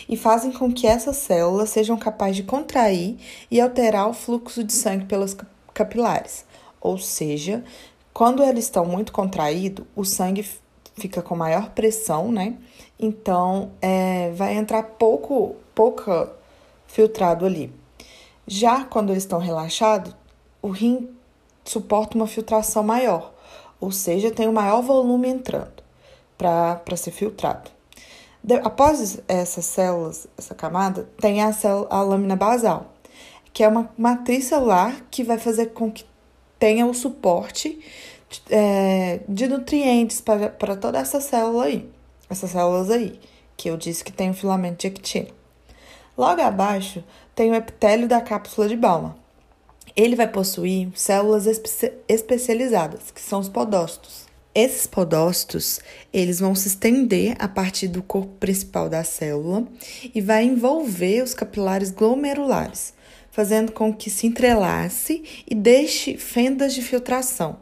e 0.08 0.16
fazem 0.16 0.50
com 0.50 0.72
que 0.72 0.86
essas 0.86 1.18
células 1.18 1.68
sejam 1.68 1.98
capazes 1.98 2.36
de 2.36 2.42
contrair 2.42 3.18
e 3.50 3.60
alterar 3.60 4.08
o 4.08 4.14
fluxo 4.14 4.64
de 4.64 4.72
sangue 4.72 5.04
pelos 5.04 5.36
capilares. 5.74 6.46
Ou 6.80 6.96
seja, 6.96 7.62
quando 8.14 8.42
eles 8.42 8.64
estão 8.64 8.86
muito 8.86 9.12
contraídos, 9.12 9.84
o 9.94 10.06
sangue 10.06 10.48
fica 10.96 11.20
com 11.20 11.36
maior 11.36 11.68
pressão, 11.72 12.32
né? 12.32 12.56
Então, 12.98 13.72
é, 13.82 14.30
vai 14.30 14.54
entrar 14.54 14.84
pouco, 14.84 15.54
pouca 15.74 16.32
filtrado 16.86 17.44
ali. 17.44 17.70
Já 18.46 18.86
quando 18.86 19.10
eles 19.10 19.24
estão 19.24 19.38
relaxados, 19.38 20.16
o 20.62 20.70
rim 20.70 21.10
suporta 21.62 22.16
uma 22.16 22.26
filtração 22.26 22.82
maior 22.82 23.31
ou 23.82 23.90
seja, 23.90 24.30
tem 24.30 24.46
um 24.46 24.52
maior 24.52 24.80
volume 24.80 25.28
entrando 25.28 25.82
para 26.38 26.96
ser 26.96 27.10
filtrado. 27.10 27.68
De, 28.42 28.54
após 28.54 29.20
essas 29.26 29.64
células, 29.64 30.28
essa 30.38 30.54
camada, 30.54 31.08
tem 31.20 31.42
a, 31.42 31.52
célula, 31.52 31.88
a 31.90 32.00
lâmina 32.00 32.36
basal, 32.36 32.92
que 33.52 33.64
é 33.64 33.66
uma 33.66 33.90
matriz 33.98 34.44
celular 34.44 35.04
que 35.10 35.24
vai 35.24 35.36
fazer 35.36 35.72
com 35.72 35.90
que 35.90 36.04
tenha 36.60 36.86
o 36.86 36.94
suporte 36.94 37.80
é, 38.48 39.20
de 39.28 39.48
nutrientes 39.48 40.20
para, 40.20 40.48
para 40.48 40.76
toda 40.76 41.00
essa 41.00 41.20
célula 41.20 41.64
aí, 41.64 41.90
essas 42.30 42.50
células 42.52 42.88
aí, 42.88 43.18
que 43.56 43.68
eu 43.68 43.76
disse 43.76 44.04
que 44.04 44.12
tem 44.12 44.30
o 44.30 44.34
filamento 44.34 44.82
de 44.82 44.86
actina. 44.86 45.28
Logo 46.16 46.40
abaixo 46.40 47.02
tem 47.34 47.50
o 47.50 47.54
epitélio 47.56 48.06
da 48.06 48.20
cápsula 48.20 48.68
de 48.68 48.76
Bowman, 48.76 49.16
ele 49.94 50.16
vai 50.16 50.28
possuir 50.28 50.88
células 50.94 51.46
espe 51.46 51.92
especializadas, 52.08 53.10
que 53.10 53.20
são 53.20 53.40
os 53.40 53.48
podócitos. 53.48 54.26
Esses 54.54 54.86
podócitos, 54.86 55.80
eles 56.12 56.38
vão 56.38 56.54
se 56.54 56.68
estender 56.68 57.34
a 57.38 57.48
partir 57.48 57.88
do 57.88 58.02
corpo 58.02 58.32
principal 58.38 58.88
da 58.88 59.02
célula 59.02 59.66
e 60.14 60.20
vai 60.20 60.44
envolver 60.44 61.22
os 61.22 61.32
capilares 61.32 61.90
glomerulares, 61.90 62.92
fazendo 63.30 63.72
com 63.72 63.94
que 63.94 64.10
se 64.10 64.26
entrelace 64.26 65.24
e 65.48 65.54
deixe 65.54 66.18
fendas 66.18 66.74
de 66.74 66.82
filtração, 66.82 67.58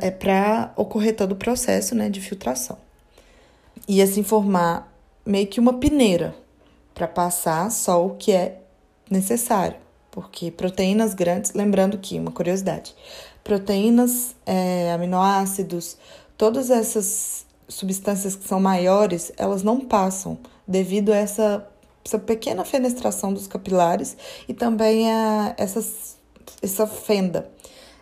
é 0.00 0.10
para 0.10 0.72
ocorrer 0.74 1.14
todo 1.14 1.32
o 1.32 1.36
processo 1.36 1.94
né, 1.94 2.08
de 2.08 2.20
filtração. 2.20 2.78
E 3.86 4.00
assim 4.00 4.22
formar 4.22 4.90
meio 5.24 5.46
que 5.46 5.60
uma 5.60 5.74
peneira 5.74 6.34
para 6.94 7.06
passar 7.06 7.70
só 7.70 8.04
o 8.04 8.16
que 8.16 8.32
é 8.32 8.58
necessário 9.10 9.89
porque 10.10 10.50
proteínas 10.50 11.14
grandes, 11.14 11.52
lembrando 11.52 11.98
que, 11.98 12.18
uma 12.18 12.32
curiosidade, 12.32 12.94
proteínas, 13.44 14.34
é, 14.44 14.92
aminoácidos, 14.92 15.96
todas 16.36 16.70
essas 16.70 17.46
substâncias 17.68 18.34
que 18.34 18.46
são 18.46 18.60
maiores, 18.60 19.32
elas 19.36 19.62
não 19.62 19.80
passam 19.80 20.38
devido 20.66 21.12
a 21.12 21.16
essa, 21.16 21.66
essa 22.04 22.18
pequena 22.18 22.64
fenestração 22.64 23.32
dos 23.32 23.46
capilares 23.46 24.16
e 24.48 24.54
também 24.54 25.10
a 25.10 25.54
essas, 25.56 26.16
essa 26.62 26.86
fenda. 26.86 27.50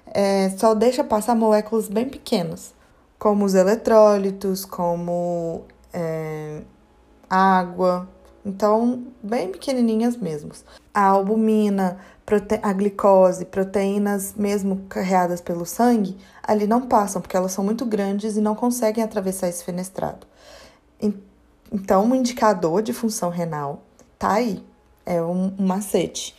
É, 0.07 0.51
só 0.57 0.75
deixa 0.75 1.05
passar 1.05 1.35
moléculas 1.35 1.89
bem 1.89 2.09
pequenas, 2.09 2.75
como 3.19 3.45
os 3.45 3.55
eletrólitos, 3.55 4.65
como 4.65 5.65
é, 5.93 6.63
água, 7.29 8.09
então, 8.45 9.05
bem 9.23 9.51
pequenininhas 9.51 10.17
mesmo. 10.17 10.51
A 10.93 11.05
albumina, 11.05 11.99
a 12.63 12.73
glicose, 12.73 13.45
proteínas 13.45 14.35
mesmo 14.37 14.85
carreadas 14.89 15.41
pelo 15.41 15.67
sangue, 15.67 16.17
ali 16.43 16.67
não 16.67 16.83
passam, 16.83 17.21
porque 17.21 17.37
elas 17.37 17.53
são 17.53 17.65
muito 17.65 17.85
grandes 17.85 18.37
e 18.37 18.41
não 18.41 18.55
conseguem 18.55 19.03
atravessar 19.03 19.49
esse 19.49 19.65
fenestrado. 19.65 20.27
Então, 21.71 22.07
um 22.07 22.15
indicador 22.15 22.83
de 22.83 22.93
função 22.93 23.29
renal 23.29 23.83
tá 24.19 24.35
aí, 24.35 24.65
é 25.05 25.21
um, 25.23 25.55
um 25.59 25.67
macete. 25.67 26.35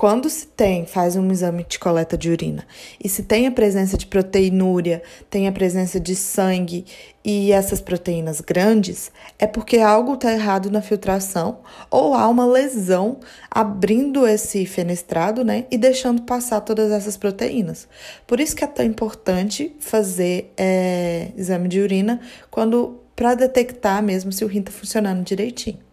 Quando 0.00 0.30
se 0.30 0.46
tem, 0.46 0.86
faz 0.86 1.14
um 1.14 1.30
exame 1.30 1.62
de 1.68 1.78
coleta 1.78 2.16
de 2.16 2.30
urina 2.30 2.66
e 3.04 3.06
se 3.06 3.22
tem 3.22 3.46
a 3.46 3.50
presença 3.50 3.98
de 3.98 4.06
proteinúria, 4.06 5.02
tem 5.28 5.46
a 5.46 5.52
presença 5.52 6.00
de 6.00 6.16
sangue 6.16 6.86
e 7.22 7.52
essas 7.52 7.82
proteínas 7.82 8.40
grandes, 8.40 9.12
é 9.38 9.46
porque 9.46 9.76
algo 9.76 10.14
está 10.14 10.32
errado 10.32 10.70
na 10.70 10.80
filtração 10.80 11.58
ou 11.90 12.14
há 12.14 12.26
uma 12.28 12.46
lesão 12.46 13.20
abrindo 13.50 14.26
esse 14.26 14.64
fenestrado, 14.64 15.44
né, 15.44 15.66
e 15.70 15.76
deixando 15.76 16.22
passar 16.22 16.62
todas 16.62 16.90
essas 16.90 17.18
proteínas. 17.18 17.86
Por 18.26 18.40
isso 18.40 18.56
que 18.56 18.64
é 18.64 18.66
tão 18.66 18.86
importante 18.86 19.76
fazer 19.80 20.50
é, 20.56 21.28
exame 21.36 21.68
de 21.68 21.78
urina 21.78 22.22
quando 22.50 22.98
para 23.14 23.34
detectar 23.34 24.02
mesmo 24.02 24.32
se 24.32 24.46
o 24.46 24.48
rim 24.48 24.60
está 24.60 24.72
funcionando 24.72 25.22
direitinho. 25.22 25.89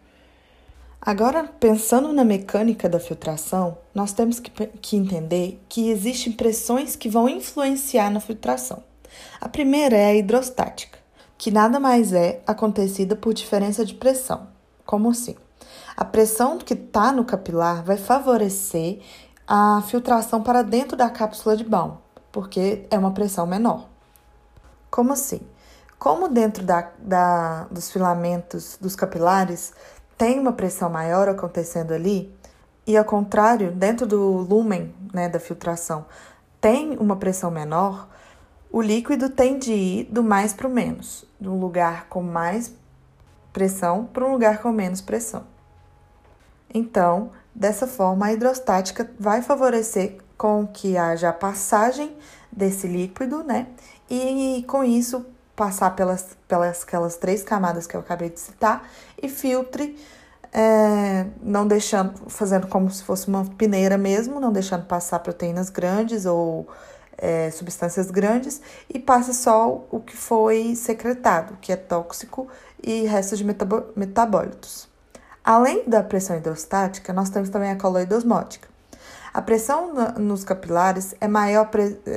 Agora, 1.00 1.44
pensando 1.60 2.12
na 2.12 2.24
mecânica 2.24 2.88
da 2.88 2.98
filtração, 2.98 3.78
nós 3.94 4.12
temos 4.12 4.40
que, 4.40 4.50
que, 4.50 4.96
entender 4.96 5.62
que 5.68 5.90
existem 5.90 6.32
pressões 6.32 6.96
que 6.96 7.08
vão 7.08 7.28
influenciar 7.28 8.10
na 8.10 8.20
filtração. 8.20 8.82
A 9.40 9.48
primeira 9.48 9.96
é 9.96 10.06
a 10.06 10.14
hidrostática, 10.14 10.98
que 11.38 11.52
nada 11.52 11.78
mais 11.78 12.12
é 12.12 12.42
acontecida 12.46 13.14
por 13.14 13.32
diferença 13.32 13.84
de 13.84 13.94
pressão. 13.94 14.48
Como 14.84 15.10
assim? 15.10 15.36
A 15.96 16.04
pressão 16.04 16.58
que 16.58 16.74
está 16.74 17.12
no 17.12 17.24
capilar 17.24 17.84
vai 17.84 17.96
favorecer 17.96 19.00
a 19.46 19.82
filtração 19.86 20.42
para 20.42 20.62
dentro 20.62 20.96
da 20.96 21.08
cápsula 21.08 21.56
de 21.56 21.64
Baum, 21.64 21.96
porque 22.32 22.86
é 22.90 22.98
uma 22.98 23.12
pressão 23.12 23.46
menor. 23.46 23.88
Como 24.90 25.12
assim? 25.12 25.40
Como 25.98 26.28
dentro 26.28 26.64
da, 26.64 26.90
da, 26.98 27.64
dos 27.64 27.90
filamentos 27.90 28.78
dos 28.80 28.94
capilares 28.94 29.72
tem 30.18 30.38
uma 30.40 30.52
pressão 30.52 30.90
maior 30.90 31.28
acontecendo 31.28 31.92
ali, 31.92 32.36
e 32.84 32.96
ao 32.96 33.04
contrário, 33.04 33.70
dentro 33.70 34.04
do 34.04 34.38
lumen 34.38 34.92
né, 35.14 35.28
da 35.28 35.38
filtração, 35.38 36.04
tem 36.60 36.96
uma 36.98 37.16
pressão 37.16 37.50
menor, 37.50 38.08
o 38.70 38.82
líquido 38.82 39.30
tem 39.30 39.58
de 39.58 39.72
ir 39.72 40.04
do 40.04 40.22
mais 40.22 40.52
para 40.52 40.66
o 40.66 40.70
menos, 40.70 41.24
de 41.40 41.48
um 41.48 41.60
lugar 41.60 42.06
com 42.08 42.22
mais 42.22 42.74
pressão 43.52 44.06
para 44.06 44.26
um 44.26 44.32
lugar 44.32 44.60
com 44.60 44.72
menos 44.72 45.00
pressão. 45.00 45.44
Então, 46.72 47.30
dessa 47.54 47.86
forma, 47.86 48.26
a 48.26 48.32
hidrostática 48.32 49.08
vai 49.18 49.40
favorecer 49.40 50.18
com 50.36 50.66
que 50.66 50.96
haja 50.96 51.30
a 51.30 51.32
passagem 51.32 52.16
desse 52.50 52.86
líquido, 52.86 53.42
né? 53.42 53.68
E 54.10 54.64
com 54.68 54.82
isso 54.84 55.24
passar 55.58 55.96
pelas, 55.96 56.36
pelas 56.46 56.84
aquelas 56.84 57.16
três 57.16 57.42
camadas 57.42 57.84
que 57.84 57.96
eu 57.96 58.00
acabei 58.00 58.30
de 58.30 58.38
citar 58.38 58.88
e 59.20 59.28
filtre, 59.28 59.98
é, 60.52 61.26
não 61.42 61.66
deixando, 61.66 62.30
fazendo 62.30 62.68
como 62.68 62.88
se 62.88 63.02
fosse 63.02 63.26
uma 63.26 63.44
peneira 63.44 63.98
mesmo, 63.98 64.38
não 64.38 64.52
deixando 64.52 64.86
passar 64.86 65.18
proteínas 65.18 65.68
grandes 65.68 66.24
ou 66.26 66.68
é, 67.18 67.50
substâncias 67.50 68.08
grandes 68.08 68.62
e 68.88 69.00
passa 69.00 69.32
só 69.32 69.84
o 69.90 69.98
que 69.98 70.16
foi 70.16 70.76
secretado, 70.76 71.58
que 71.60 71.72
é 71.72 71.76
tóxico 71.76 72.46
e 72.80 73.02
restos 73.02 73.38
de 73.38 73.44
metabólitos. 73.96 74.88
Além 75.42 75.88
da 75.88 76.04
pressão 76.04 76.36
hidrostática, 76.36 77.12
nós 77.12 77.30
temos 77.30 77.48
também 77.48 77.72
a 77.72 77.76
coloide 77.76 78.14
osmótica. 78.14 78.67
A 79.38 79.42
pressão 79.42 79.94
nos 80.18 80.42
capilares 80.42 81.14
é 81.20 81.28
maior 81.28 81.70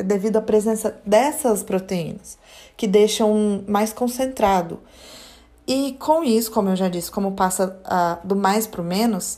devido 0.03 0.37
à 0.37 0.41
presença 0.41 0.99
dessas 1.05 1.61
proteínas, 1.61 2.35
que 2.75 2.87
deixam 2.87 3.63
mais 3.67 3.93
concentrado. 3.93 4.79
E 5.67 5.95
com 5.99 6.23
isso, 6.23 6.51
como 6.51 6.69
eu 6.69 6.75
já 6.75 6.89
disse, 6.89 7.11
como 7.11 7.33
passa 7.33 7.79
do 8.23 8.35
mais 8.35 8.65
para 8.65 8.81
o 8.81 8.83
menos, 8.83 9.37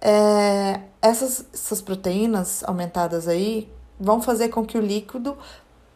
é, 0.00 0.80
essas, 1.00 1.44
essas 1.54 1.80
proteínas 1.80 2.64
aumentadas 2.64 3.28
aí 3.28 3.70
vão 3.96 4.20
fazer 4.20 4.48
com 4.48 4.66
que 4.66 4.76
o 4.76 4.80
líquido 4.80 5.38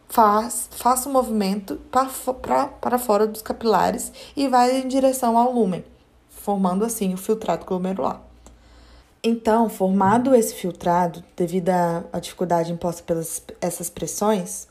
faz, 0.07 0.69
faça 0.71 1.09
um 1.09 1.11
movimento 1.11 1.81
para 1.91 2.97
fora 2.97 3.27
dos 3.27 3.41
capilares 3.41 4.09
e 4.37 4.47
vai 4.47 4.79
em 4.79 4.87
direção 4.87 5.37
ao 5.37 5.51
lúmen, 5.51 5.83
formando 6.29 6.85
assim 6.85 7.13
o 7.13 7.17
filtrado 7.17 7.65
glomerular. 7.65 8.21
Então, 9.27 9.67
formado 9.67 10.35
esse 10.35 10.53
filtrado, 10.53 11.23
devido 11.35 11.69
à 11.69 12.19
dificuldade 12.19 12.71
imposta 12.71 13.01
pelas 13.01 13.41
essas 13.59 13.89
pressões, 13.89 14.67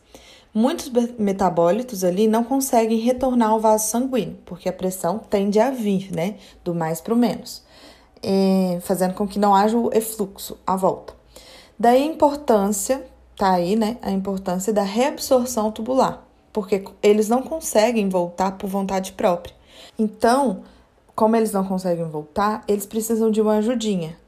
muitos 0.54 0.92
metabólitos 1.18 2.04
ali 2.04 2.28
não 2.28 2.44
conseguem 2.44 3.00
retornar 3.00 3.50
ao 3.50 3.58
vaso 3.58 3.88
sanguíneo, 3.88 4.38
porque 4.46 4.68
a 4.68 4.72
pressão 4.72 5.18
tende 5.18 5.58
a 5.58 5.72
vir, 5.72 6.12
né, 6.12 6.36
do 6.62 6.72
mais 6.72 7.00
para 7.00 7.12
o 7.12 7.16
menos, 7.16 7.64
fazendo 8.82 9.14
com 9.14 9.26
que 9.26 9.40
não 9.40 9.52
haja 9.52 9.76
o 9.76 9.90
efluxo 9.92 10.56
à 10.64 10.76
volta. 10.76 11.12
Daí 11.76 12.04
a 12.04 12.06
importância 12.06 13.04
tá 13.36 13.54
aí, 13.54 13.74
né, 13.74 13.96
a 14.02 14.12
importância 14.12 14.72
da 14.72 14.84
reabsorção 14.84 15.72
tubular, 15.72 16.24
porque 16.52 16.84
eles 17.02 17.28
não 17.28 17.42
conseguem 17.42 18.08
voltar 18.08 18.52
por 18.52 18.70
vontade 18.70 19.14
própria. 19.14 19.52
Então, 19.98 20.62
como 21.12 21.34
eles 21.34 21.50
não 21.50 21.64
conseguem 21.64 22.08
voltar, 22.08 22.62
eles 22.68 22.86
precisam 22.86 23.32
de 23.32 23.40
uma 23.40 23.56
ajudinha. 23.56 24.22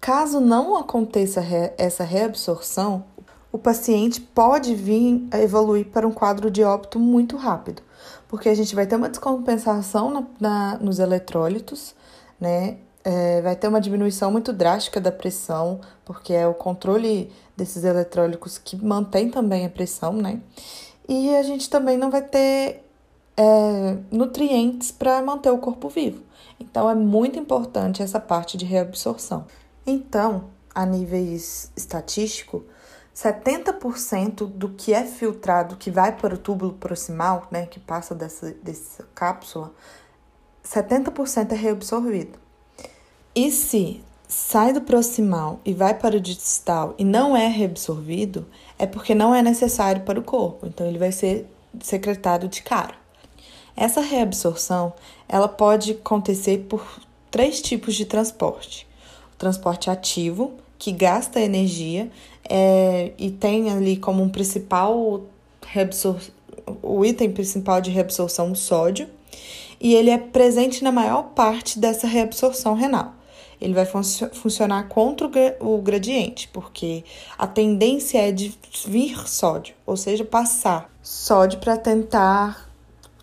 Caso 0.00 0.40
não 0.40 0.76
aconteça 0.76 1.44
essa 1.76 2.04
reabsorção, 2.04 3.04
o 3.52 3.58
paciente 3.58 4.20
pode 4.20 4.74
vir 4.74 5.28
a 5.30 5.38
evoluir 5.40 5.86
para 5.86 6.08
um 6.08 6.12
quadro 6.12 6.50
de 6.50 6.62
óbito 6.62 6.98
muito 6.98 7.36
rápido, 7.36 7.82
porque 8.26 8.48
a 8.48 8.54
gente 8.54 8.74
vai 8.74 8.86
ter 8.86 8.96
uma 8.96 9.08
descompensação 9.08 10.10
na, 10.10 10.26
na, 10.40 10.78
nos 10.78 10.98
eletrólitos, 10.98 11.94
né? 12.40 12.78
É, 13.02 13.40
vai 13.40 13.56
ter 13.56 13.66
uma 13.66 13.80
diminuição 13.80 14.30
muito 14.30 14.52
drástica 14.52 15.00
da 15.00 15.10
pressão, 15.10 15.80
porque 16.04 16.34
é 16.34 16.46
o 16.46 16.54
controle 16.54 17.32
desses 17.56 17.82
eletrólicos 17.82 18.58
que 18.58 18.76
mantém 18.76 19.30
também 19.30 19.64
a 19.66 19.70
pressão, 19.70 20.12
né? 20.12 20.40
E 21.08 21.34
a 21.34 21.42
gente 21.42 21.68
também 21.68 21.96
não 21.96 22.10
vai 22.10 22.22
ter 22.22 22.84
é, 23.36 23.96
nutrientes 24.10 24.90
para 24.92 25.20
manter 25.22 25.50
o 25.50 25.58
corpo 25.58 25.88
vivo. 25.88 26.22
Então 26.58 26.88
é 26.88 26.94
muito 26.94 27.38
importante 27.38 28.02
essa 28.02 28.20
parte 28.20 28.56
de 28.56 28.66
reabsorção. 28.66 29.46
Então, 29.90 30.44
a 30.72 30.86
níveis 30.86 31.72
estatístico, 31.76 32.64
70% 33.12 34.46
do 34.46 34.68
que 34.68 34.94
é 34.94 35.04
filtrado, 35.04 35.74
que 35.74 35.90
vai 35.90 36.16
para 36.16 36.36
o 36.36 36.38
túbulo 36.38 36.74
proximal, 36.74 37.48
né, 37.50 37.66
que 37.66 37.80
passa 37.80 38.14
dessa, 38.14 38.52
dessa 38.62 39.04
cápsula, 39.12 39.74
70% 40.64 41.50
é 41.50 41.56
reabsorvido. 41.56 42.38
E 43.34 43.50
se 43.50 44.00
sai 44.28 44.72
do 44.72 44.80
proximal 44.80 45.58
e 45.64 45.74
vai 45.74 45.92
para 45.92 46.18
o 46.18 46.20
distal 46.20 46.94
e 46.96 47.04
não 47.04 47.36
é 47.36 47.48
reabsorvido, 47.48 48.46
é 48.78 48.86
porque 48.86 49.12
não 49.12 49.34
é 49.34 49.42
necessário 49.42 50.02
para 50.02 50.20
o 50.20 50.22
corpo, 50.22 50.68
então 50.68 50.86
ele 50.86 51.00
vai 51.00 51.10
ser 51.10 51.50
secretado 51.80 52.46
de 52.46 52.62
cara. 52.62 52.94
Essa 53.76 54.00
reabsorção, 54.00 54.92
ela 55.28 55.48
pode 55.48 55.92
acontecer 55.92 56.66
por 56.68 57.00
três 57.28 57.60
tipos 57.60 57.96
de 57.96 58.04
transporte. 58.04 58.88
Transporte 59.40 59.90
ativo, 59.90 60.52
que 60.78 60.92
gasta 60.92 61.40
energia 61.40 62.08
é, 62.48 63.10
e 63.18 63.30
tem 63.30 63.70
ali 63.70 63.96
como 63.96 64.22
um 64.22 64.28
principal 64.28 65.22
o 66.82 67.04
item 67.04 67.32
principal 67.32 67.80
de 67.80 67.90
reabsorção 67.90 68.52
o 68.52 68.56
sódio, 68.56 69.08
e 69.80 69.94
ele 69.94 70.10
é 70.10 70.18
presente 70.18 70.84
na 70.84 70.92
maior 70.92 71.30
parte 71.34 71.78
dessa 71.78 72.06
reabsorção 72.06 72.74
renal 72.74 73.14
ele 73.60 73.74
vai 73.74 73.84
fun 73.84 74.02
funcionar 74.32 74.88
contra 74.88 75.28
o, 75.60 75.74
o 75.74 75.82
gradiente, 75.82 76.48
porque 76.48 77.04
a 77.36 77.46
tendência 77.46 78.18
é 78.18 78.32
de 78.32 78.54
vir 78.86 79.28
sódio, 79.28 79.74
ou 79.84 79.96
seja, 79.96 80.24
passar 80.24 80.90
sódio 81.02 81.58
para 81.58 81.76
tentar 81.76 82.68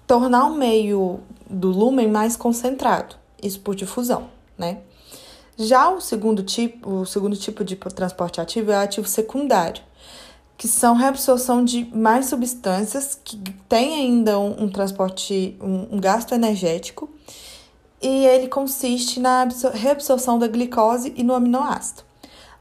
tornar 0.05 0.45
o 0.45 0.53
meio 0.53 1.19
do 1.49 1.69
lúmen 1.69 2.07
mais 2.07 2.37
concentrado, 2.37 3.15
isso 3.41 3.59
por 3.59 3.75
difusão, 3.75 4.29
né? 4.57 4.79
Já 5.57 5.89
o 5.89 5.99
segundo 5.99 6.43
tipo, 6.43 6.87
o 7.01 7.05
segundo 7.05 7.35
tipo 7.35 7.63
de 7.63 7.75
transporte 7.75 8.39
ativo 8.39 8.71
é 8.71 8.77
o 8.77 8.81
ativo 8.81 9.07
secundário, 9.07 9.81
que 10.55 10.67
são 10.67 10.95
reabsorção 10.95 11.65
de 11.65 11.85
mais 11.95 12.27
substâncias 12.27 13.19
que 13.23 13.37
têm 13.67 13.95
ainda 13.95 14.37
um, 14.37 14.65
um 14.65 14.69
transporte, 14.69 15.57
um, 15.59 15.95
um 15.95 15.99
gasto 15.99 16.33
energético 16.33 17.09
e 17.99 18.25
ele 18.25 18.47
consiste 18.47 19.19
na 19.19 19.47
reabsorção 19.73 20.37
da 20.37 20.47
glicose 20.47 21.11
e 21.15 21.23
no 21.23 21.33
aminoácido. 21.33 22.03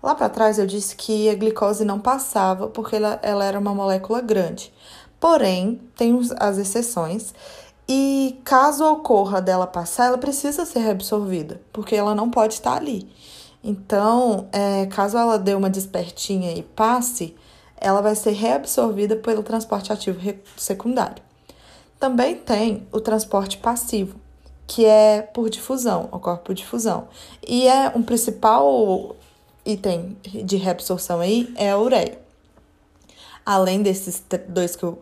Lá 0.02 0.14
para 0.14 0.28
trás 0.28 0.58
eu 0.58 0.66
disse 0.66 0.96
que 0.96 1.28
a 1.28 1.34
glicose 1.34 1.84
não 1.84 1.98
passava 1.98 2.68
porque 2.68 2.96
ela, 2.96 3.18
ela 3.22 3.44
era 3.44 3.58
uma 3.58 3.74
molécula 3.74 4.20
grande. 4.20 4.72
Porém, 5.20 5.80
tem 5.96 6.18
as 6.38 6.58
exceções, 6.58 7.34
e 7.88 8.40
caso 8.44 8.84
ocorra 8.84 9.40
dela 9.40 9.66
passar, 9.66 10.06
ela 10.06 10.18
precisa 10.18 10.64
ser 10.64 10.80
reabsorvida, 10.80 11.60
porque 11.72 11.94
ela 11.94 12.14
não 12.14 12.30
pode 12.30 12.54
estar 12.54 12.76
ali. 12.76 13.08
Então, 13.62 14.48
é, 14.52 14.86
caso 14.86 15.16
ela 15.16 15.38
dê 15.38 15.54
uma 15.54 15.70
despertinha 15.70 16.52
e 16.52 16.62
passe, 16.62 17.34
ela 17.76 18.00
vai 18.00 18.14
ser 18.14 18.32
reabsorvida 18.32 19.16
pelo 19.16 19.42
transporte 19.42 19.92
ativo 19.92 20.20
secundário. 20.56 21.22
Também 21.98 22.34
tem 22.34 22.86
o 22.92 23.00
transporte 23.00 23.58
passivo, 23.58 24.18
que 24.66 24.84
é 24.84 25.22
por 25.22 25.48
difusão, 25.48 26.08
ocorre 26.10 26.38
por 26.38 26.54
difusão. 26.54 27.08
E 27.46 27.68
é 27.68 27.88
um 27.94 28.02
principal 28.02 29.16
item 29.64 30.16
de 30.22 30.56
reabsorção 30.56 31.20
aí 31.20 31.52
é 31.56 31.70
a 31.70 31.78
ureia. 31.78 32.18
Além 33.44 33.82
desses 33.82 34.22
dois 34.48 34.74
que 34.74 34.84
eu 34.84 34.98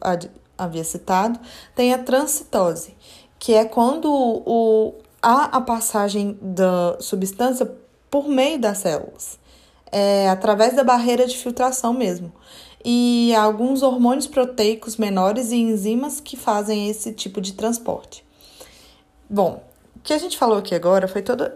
havia 0.56 0.84
citado, 0.84 1.38
tem 1.74 1.92
a 1.92 1.98
transcitose, 1.98 2.94
que 3.38 3.54
é 3.54 3.64
quando 3.64 4.10
o, 4.10 4.94
há 5.22 5.56
a 5.56 5.60
passagem 5.60 6.38
da 6.40 6.96
substância 7.00 7.70
por 8.10 8.28
meio 8.28 8.58
das 8.58 8.78
células, 8.78 9.38
é, 9.90 10.28
através 10.28 10.74
da 10.74 10.84
barreira 10.84 11.26
de 11.26 11.36
filtração 11.36 11.92
mesmo. 11.92 12.32
E 12.84 13.34
alguns 13.34 13.82
hormônios 13.82 14.26
proteicos 14.26 14.96
menores 14.96 15.50
e 15.50 15.56
enzimas 15.56 16.20
que 16.20 16.36
fazem 16.36 16.90
esse 16.90 17.12
tipo 17.12 17.40
de 17.40 17.54
transporte. 17.54 18.24
Bom, 19.28 19.64
o 19.96 20.00
que 20.00 20.12
a 20.12 20.18
gente 20.18 20.36
falou 20.36 20.58
aqui 20.58 20.74
agora 20.74 21.08
foi 21.08 21.22
todo 21.22 21.50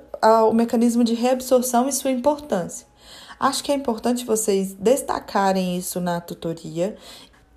o 0.49 0.53
mecanismo 0.53 1.05
de 1.05 1.15
reabsorção 1.15 1.89
e 1.89 1.93
sua 1.93 2.11
importância. 2.11 2.87
Acho 3.39 3.63
que 3.63 3.71
é 3.71 3.75
importante 3.75 4.25
vocês 4.25 4.73
destacarem 4.73 5.77
isso 5.77 6.01
na 6.01 6.21
tutoria 6.21 6.97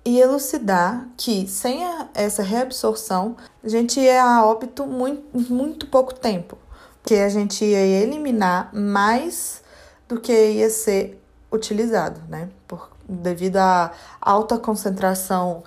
e 0.04 0.20
elucidar 0.20 1.08
que 1.16 1.46
sem 1.46 1.84
a, 1.84 2.08
essa 2.14 2.42
reabsorção 2.42 3.36
a 3.62 3.68
gente 3.68 4.00
ia 4.00 4.22
a 4.22 4.44
óbito 4.44 4.86
muito, 4.86 5.52
muito 5.52 5.86
pouco 5.86 6.14
tempo, 6.14 6.58
porque 7.00 7.14
a 7.14 7.28
gente 7.28 7.64
ia 7.64 7.78
eliminar 7.78 8.74
mais 8.74 9.62
do 10.08 10.20
que 10.20 10.32
ia 10.32 10.70
ser 10.70 11.22
utilizado, 11.50 12.20
né? 12.28 12.48
Por, 12.66 12.90
devido 13.08 13.58
à 13.58 13.92
alta 14.20 14.58
concentração 14.58 15.62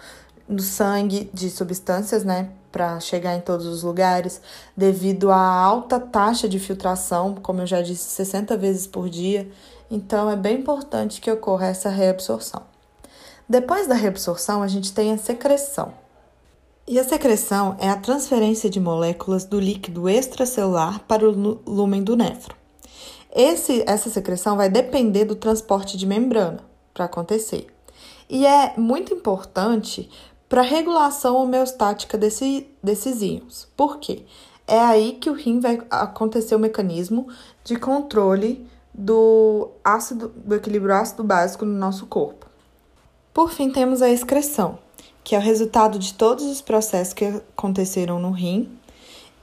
no 0.47 0.61
sangue 0.61 1.29
de 1.33 1.49
substâncias, 1.49 2.23
né? 2.23 2.49
para 2.75 2.99
chegar 2.99 3.33
em 3.37 3.39
todos 3.39 3.65
os 3.65 3.83
lugares, 3.83 4.41
devido 4.75 5.31
à 5.31 5.37
alta 5.39 5.97
taxa 5.97 6.49
de 6.49 6.59
filtração, 6.59 7.33
como 7.35 7.61
eu 7.61 7.65
já 7.65 7.81
disse, 7.81 8.03
60 8.09 8.57
vezes 8.57 8.85
por 8.85 9.09
dia. 9.09 9.49
Então, 9.89 10.29
é 10.29 10.35
bem 10.35 10.59
importante 10.59 11.21
que 11.21 11.31
ocorra 11.31 11.67
essa 11.67 11.87
reabsorção. 11.87 12.74
Depois 13.47 13.85
da 13.85 13.93
reabsorção, 13.93 14.63
a 14.63 14.67
gente 14.67 14.91
tem 14.91 15.13
a 15.13 15.17
secreção. 15.17 15.93
E 16.87 16.99
a 16.99 17.03
secreção 17.03 17.75
é 17.79 17.89
a 17.89 17.95
transferência 17.95 18.69
de 18.69 18.79
moléculas 18.79 19.45
do 19.45 19.59
líquido 19.59 20.09
extracelular 20.09 20.99
para 21.01 21.27
o 21.27 21.61
lúmen 21.65 22.03
do 22.03 22.15
néfro. 22.15 22.55
Esse, 23.31 23.83
essa 23.85 24.09
secreção 24.09 24.57
vai 24.57 24.69
depender 24.69 25.25
do 25.25 25.35
transporte 25.35 25.95
de 25.95 26.07
membrana 26.07 26.59
para 26.93 27.05
acontecer. 27.05 27.67
E 28.27 28.47
é 28.47 28.73
muito 28.77 29.13
importante 29.13 30.09
para 30.49 30.61
regulação 30.61 31.35
homeostática 31.35 32.17
desse, 32.17 32.67
desses 32.81 33.21
íons. 33.21 33.67
Por 33.75 33.99
quê? 33.99 34.25
É 34.65 34.79
aí 34.79 35.13
que 35.13 35.29
o 35.29 35.33
rim 35.33 35.59
vai 35.59 35.79
acontecer 35.91 36.55
o 36.55 36.59
mecanismo 36.59 37.27
de 37.63 37.75
controle 37.75 38.65
do 38.91 39.69
ácido 39.83 40.29
do 40.29 40.55
equilíbrio 40.55 40.95
ácido 40.95 41.23
básico 41.23 41.65
no 41.65 41.77
nosso 41.77 42.07
corpo. 42.07 42.47
Por 43.35 43.51
fim, 43.51 43.69
temos 43.69 44.01
a 44.01 44.09
excreção, 44.09 44.79
que 45.21 45.35
é 45.35 45.37
o 45.37 45.41
resultado 45.41 45.99
de 45.99 46.13
todos 46.13 46.45
os 46.45 46.61
processos 46.61 47.13
que 47.13 47.25
aconteceram 47.25 48.17
no 48.17 48.31
rim. 48.31 48.71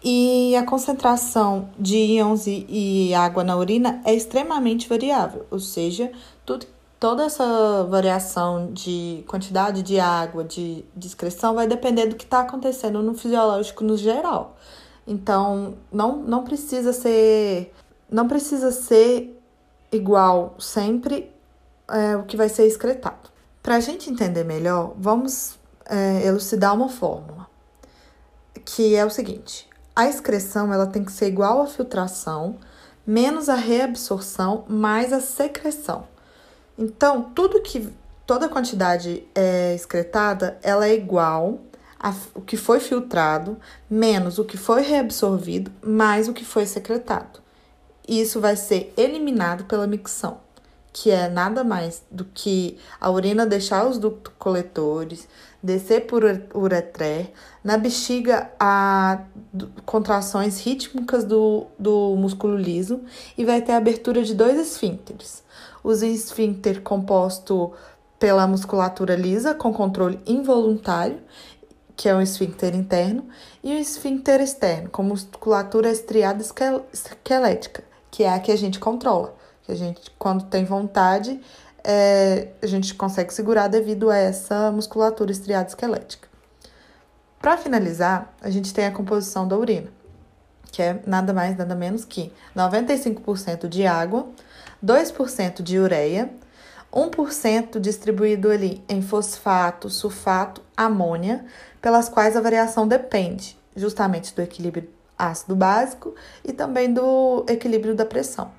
E 0.02 0.56
a 0.56 0.64
concentração 0.64 1.68
de 1.78 1.98
íons 1.98 2.44
e, 2.46 3.12
água 3.12 3.44
na 3.44 3.54
urina 3.54 4.00
é 4.06 4.14
extremamente 4.14 4.88
variável, 4.88 5.44
ou 5.50 5.58
seja, 5.58 6.10
tudo 6.46 6.64
toda 6.98 7.24
essa 7.24 7.84
variação 7.84 8.72
de 8.72 9.24
quantidade 9.26 9.82
de 9.82 10.00
água, 10.00 10.42
de, 10.42 10.86
de 10.96 11.06
excreção, 11.08 11.54
vai 11.54 11.66
depender 11.66 12.06
do 12.06 12.16
que 12.16 12.24
está 12.24 12.40
acontecendo 12.40 13.02
no 13.02 13.12
fisiológico 13.12 13.84
no 13.84 13.98
geral. 13.98 14.56
Então, 15.06 15.74
não, 15.92 16.16
não 16.16 16.44
precisa 16.44 16.94
ser. 16.94 17.74
Não 18.10 18.26
precisa 18.26 18.72
ser 18.72 19.38
igual 19.90 20.54
sempre 20.58 21.30
é, 21.90 22.16
o 22.16 22.22
que 22.22 22.38
vai 22.38 22.48
ser 22.48 22.66
excretado. 22.66 23.21
Para 23.62 23.76
a 23.76 23.80
gente 23.80 24.10
entender 24.10 24.44
melhor, 24.44 24.94
vamos 24.98 25.58
é, 25.86 26.26
elucidar 26.26 26.74
uma 26.74 26.88
fórmula, 26.88 27.46
que 28.64 28.94
é 28.96 29.04
o 29.04 29.10
seguinte: 29.10 29.68
a 29.94 30.08
excreção 30.08 30.72
ela 30.72 30.86
tem 30.86 31.04
que 31.04 31.12
ser 31.12 31.28
igual 31.28 31.62
à 31.62 31.66
filtração 31.66 32.58
menos 33.06 33.48
a 33.48 33.54
reabsorção 33.54 34.64
mais 34.68 35.12
a 35.12 35.20
secreção. 35.20 36.08
Então, 36.78 37.30
tudo 37.34 37.60
que 37.60 37.92
toda 38.26 38.48
quantidade 38.48 39.24
é 39.34 39.74
excretada, 39.74 40.58
ela 40.62 40.86
é 40.86 40.94
igual 40.94 41.60
a, 41.98 42.12
o 42.34 42.40
que 42.40 42.56
foi 42.56 42.80
filtrado 42.80 43.56
menos 43.88 44.38
o 44.38 44.44
que 44.44 44.56
foi 44.56 44.82
reabsorvido 44.82 45.70
mais 45.82 46.28
o 46.28 46.32
que 46.32 46.44
foi 46.44 46.66
secretado. 46.66 47.40
Isso 48.08 48.40
vai 48.40 48.56
ser 48.56 48.92
eliminado 48.96 49.64
pela 49.64 49.86
micção, 49.86 50.40
que 50.92 51.10
é 51.10 51.28
nada 51.28 51.64
mais 51.64 52.02
do 52.10 52.24
que 52.24 52.78
a 53.00 53.10
urina 53.10 53.46
deixar 53.46 53.86
os 53.86 53.96
ductos 53.98 54.32
coletores, 54.38 55.26
descer 55.62 56.06
por 56.06 56.22
uretré, 56.54 57.32
na 57.64 57.78
bexiga 57.78 58.50
há 58.60 59.22
contrações 59.86 60.60
rítmicas 60.60 61.24
do, 61.24 61.66
do 61.78 62.14
músculo 62.16 62.56
liso 62.56 63.00
e 63.38 63.44
vai 63.44 63.62
ter 63.62 63.72
a 63.72 63.78
abertura 63.78 64.22
de 64.22 64.34
dois 64.34 64.58
esfíncteres. 64.58 65.42
Os 65.82 66.02
esfíncter 66.02 66.82
composto 66.82 67.72
pela 68.18 68.46
musculatura 68.46 69.16
lisa 69.16 69.54
com 69.54 69.72
controle 69.72 70.20
involuntário, 70.26 71.18
que 71.96 72.08
é 72.08 72.14
o 72.14 72.20
esfíncter 72.20 72.74
interno, 72.74 73.26
e 73.64 73.74
o 73.74 73.78
esfíncter 73.78 74.40
externo, 74.40 74.90
com 74.90 75.02
musculatura 75.02 75.90
estriada 75.90 76.42
esquelética, 76.92 77.82
que 78.10 78.24
é 78.24 78.32
a 78.32 78.40
que 78.40 78.52
a 78.52 78.56
gente 78.56 78.78
controla. 78.78 79.41
Que 79.62 79.72
a 79.72 79.74
gente, 79.74 80.10
quando 80.18 80.44
tem 80.44 80.64
vontade, 80.64 81.40
é, 81.84 82.48
a 82.60 82.66
gente 82.66 82.94
consegue 82.94 83.32
segurar 83.32 83.68
devido 83.68 84.10
a 84.10 84.16
essa 84.16 84.70
musculatura 84.70 85.32
estriada 85.32 85.68
esquelética. 85.68 86.28
Para 87.40 87.56
finalizar, 87.56 88.32
a 88.40 88.50
gente 88.50 88.72
tem 88.72 88.86
a 88.86 88.92
composição 88.92 89.48
da 89.48 89.56
urina, 89.56 89.88
que 90.70 90.80
é 90.80 91.00
nada 91.06 91.32
mais, 91.32 91.56
nada 91.56 91.74
menos 91.74 92.04
que 92.04 92.32
95% 92.56 93.68
de 93.68 93.84
água, 93.84 94.28
2% 94.84 95.62
de 95.62 95.78
ureia, 95.78 96.30
1% 96.92 97.80
distribuído 97.80 98.50
ali 98.50 98.82
em 98.88 99.02
fosfato, 99.02 99.90
sulfato, 99.90 100.62
amônia, 100.76 101.44
pelas 101.80 102.08
quais 102.08 102.36
a 102.36 102.40
variação 102.40 102.86
depende 102.86 103.58
justamente 103.74 104.34
do 104.34 104.42
equilíbrio 104.42 104.88
ácido 105.18 105.56
básico 105.56 106.14
e 106.44 106.52
também 106.52 106.92
do 106.92 107.44
equilíbrio 107.48 107.94
da 107.94 108.04
pressão. 108.04 108.50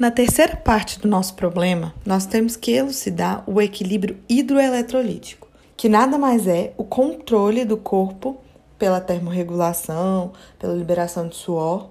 Na 0.00 0.10
terceira 0.10 0.56
parte 0.56 0.98
do 0.98 1.06
nosso 1.06 1.34
problema, 1.34 1.94
nós 2.06 2.24
temos 2.24 2.56
que 2.56 2.72
elucidar 2.72 3.44
o 3.46 3.60
equilíbrio 3.60 4.18
hidroeletrolítico, 4.30 5.46
que 5.76 5.90
nada 5.90 6.16
mais 6.16 6.46
é 6.46 6.72
o 6.78 6.84
controle 6.84 7.66
do 7.66 7.76
corpo 7.76 8.38
pela 8.78 8.98
termorregulação, 8.98 10.32
pela 10.58 10.72
liberação 10.72 11.28
de 11.28 11.36
suor, 11.36 11.90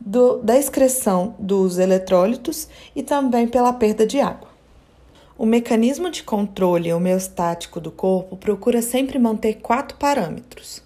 do, 0.00 0.38
da 0.38 0.56
excreção 0.56 1.34
dos 1.38 1.78
eletrólitos 1.78 2.66
e 2.96 3.02
também 3.02 3.46
pela 3.46 3.74
perda 3.74 4.06
de 4.06 4.18
água. 4.18 4.48
O 5.36 5.44
mecanismo 5.44 6.10
de 6.10 6.22
controle 6.22 6.90
homeostático 6.90 7.78
do 7.78 7.90
corpo 7.90 8.38
procura 8.38 8.80
sempre 8.80 9.18
manter 9.18 9.56
quatro 9.56 9.98
parâmetros: 9.98 10.82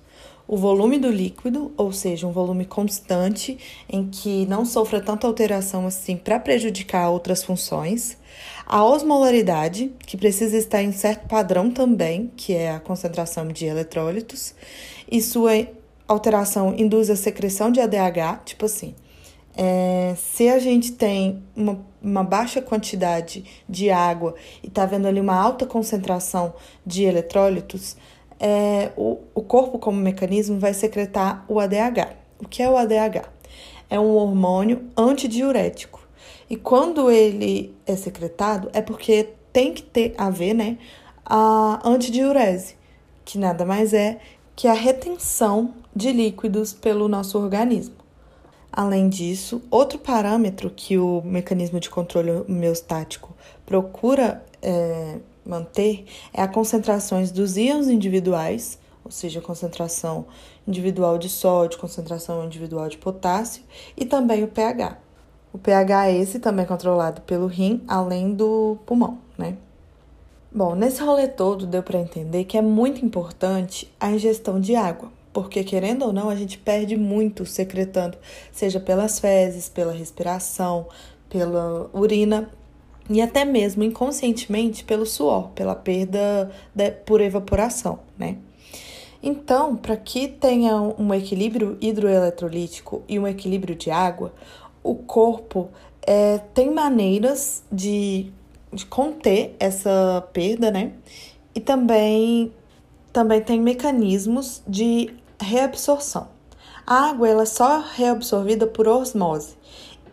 o 0.46 0.56
volume 0.56 0.98
do 0.98 1.10
líquido, 1.10 1.72
ou 1.76 1.92
seja, 1.92 2.26
um 2.26 2.32
volume 2.32 2.64
constante 2.64 3.58
em 3.88 4.08
que 4.08 4.46
não 4.46 4.64
sofra 4.64 5.00
tanta 5.00 5.26
alteração 5.26 5.86
assim 5.86 6.16
para 6.16 6.38
prejudicar 6.38 7.08
outras 7.10 7.42
funções, 7.42 8.18
a 8.66 8.84
osmolaridade, 8.84 9.92
que 10.06 10.16
precisa 10.16 10.56
estar 10.56 10.82
em 10.82 10.92
certo 10.92 11.26
padrão 11.28 11.70
também, 11.70 12.30
que 12.36 12.54
é 12.54 12.72
a 12.72 12.80
concentração 12.80 13.48
de 13.48 13.66
eletrólitos, 13.66 14.54
e 15.10 15.20
sua 15.20 15.52
alteração 16.06 16.74
induz 16.76 17.08
a 17.10 17.16
secreção 17.16 17.70
de 17.70 17.80
ADH, 17.80 18.44
tipo 18.44 18.66
assim, 18.66 18.94
é, 19.56 20.14
se 20.16 20.48
a 20.48 20.58
gente 20.58 20.92
tem 20.92 21.42
uma, 21.54 21.78
uma 22.02 22.24
baixa 22.24 22.60
quantidade 22.60 23.44
de 23.68 23.88
água 23.88 24.34
e 24.62 24.66
está 24.66 24.84
vendo 24.84 25.06
ali 25.06 25.20
uma 25.20 25.36
alta 25.36 25.64
concentração 25.64 26.54
de 26.84 27.04
eletrólitos, 27.04 27.96
é, 28.46 28.92
o, 28.94 29.20
o 29.34 29.40
corpo, 29.40 29.78
como 29.78 29.98
mecanismo, 29.98 30.58
vai 30.58 30.74
secretar 30.74 31.46
o 31.48 31.58
ADH. 31.58 32.14
O 32.38 32.46
que 32.46 32.62
é 32.62 32.68
o 32.68 32.76
ADH? 32.76 33.26
É 33.88 33.98
um 33.98 34.14
hormônio 34.16 34.84
antidiurético. 34.94 36.06
E 36.50 36.54
quando 36.54 37.10
ele 37.10 37.74
é 37.86 37.96
secretado, 37.96 38.68
é 38.74 38.82
porque 38.82 39.30
tem 39.50 39.72
que 39.72 39.82
ter 39.82 40.14
a 40.18 40.28
ver, 40.28 40.52
né, 40.52 40.76
a 41.24 41.80
antidiurese, 41.88 42.76
que 43.24 43.38
nada 43.38 43.64
mais 43.64 43.94
é 43.94 44.20
que 44.54 44.68
a 44.68 44.74
retenção 44.74 45.72
de 45.96 46.12
líquidos 46.12 46.74
pelo 46.74 47.08
nosso 47.08 47.38
organismo. 47.38 47.94
Além 48.70 49.08
disso, 49.08 49.62
outro 49.70 49.98
parâmetro 49.98 50.68
que 50.68 50.98
o 50.98 51.22
mecanismo 51.24 51.80
de 51.80 51.88
controle 51.88 52.30
homeostático 52.30 53.34
procura 53.64 54.44
é, 54.60 55.16
manter 55.44 56.06
é 56.32 56.42
a 56.42 56.48
concentrações 56.48 57.30
dos 57.30 57.56
íons 57.56 57.88
individuais, 57.88 58.78
ou 59.04 59.10
seja, 59.10 59.40
concentração 59.40 60.26
individual 60.66 61.18
de 61.18 61.28
sódio, 61.28 61.78
concentração 61.78 62.44
individual 62.44 62.88
de 62.88 62.96
potássio 62.96 63.62
e 63.96 64.04
também 64.04 64.42
o 64.42 64.48
pH. 64.48 64.98
O 65.52 65.58
pH 65.58 66.08
é 66.08 66.16
esse 66.16 66.38
também 66.38 66.66
controlado 66.66 67.20
pelo 67.20 67.46
rim, 67.46 67.82
além 67.86 68.34
do 68.34 68.78
pulmão, 68.86 69.18
né? 69.38 69.56
Bom, 70.50 70.74
nesse 70.74 71.02
rolê 71.02 71.28
todo 71.28 71.66
deu 71.66 71.82
para 71.82 71.98
entender 71.98 72.44
que 72.44 72.56
é 72.56 72.62
muito 72.62 73.04
importante 73.04 73.92
a 74.00 74.10
ingestão 74.10 74.60
de 74.60 74.74
água, 74.74 75.10
porque 75.32 75.62
querendo 75.64 76.06
ou 76.06 76.12
não, 76.12 76.30
a 76.30 76.36
gente 76.36 76.56
perde 76.56 76.96
muito 76.96 77.44
secretando, 77.44 78.16
seja 78.52 78.78
pelas 78.80 79.18
fezes, 79.18 79.68
pela 79.68 79.92
respiração, 79.92 80.86
pela 81.28 81.90
urina 81.92 82.48
e 83.08 83.20
até 83.20 83.44
mesmo 83.44 83.82
inconscientemente 83.82 84.84
pelo 84.84 85.04
suor, 85.04 85.48
pela 85.50 85.74
perda 85.74 86.50
de, 86.74 86.90
por 86.90 87.20
evaporação, 87.20 87.98
né? 88.18 88.38
Então, 89.22 89.74
para 89.74 89.96
que 89.96 90.28
tenha 90.28 90.76
um 90.76 91.14
equilíbrio 91.14 91.78
hidroeletrolítico 91.80 93.02
e 93.08 93.18
um 93.18 93.26
equilíbrio 93.26 93.74
de 93.74 93.90
água, 93.90 94.34
o 94.82 94.94
corpo 94.94 95.70
é, 96.06 96.38
tem 96.52 96.70
maneiras 96.70 97.62
de, 97.72 98.30
de 98.70 98.84
conter 98.84 99.56
essa 99.58 100.28
perda, 100.32 100.70
né? 100.70 100.92
E 101.54 101.60
também, 101.60 102.52
também 103.12 103.40
tem 103.40 103.58
mecanismos 103.60 104.62
de 104.68 105.14
reabsorção. 105.40 106.28
A 106.86 107.08
água 107.08 107.26
ela 107.26 107.44
é 107.44 107.46
só 107.46 107.80
reabsorvida 107.80 108.66
por 108.66 108.86
osmose. 108.86 109.56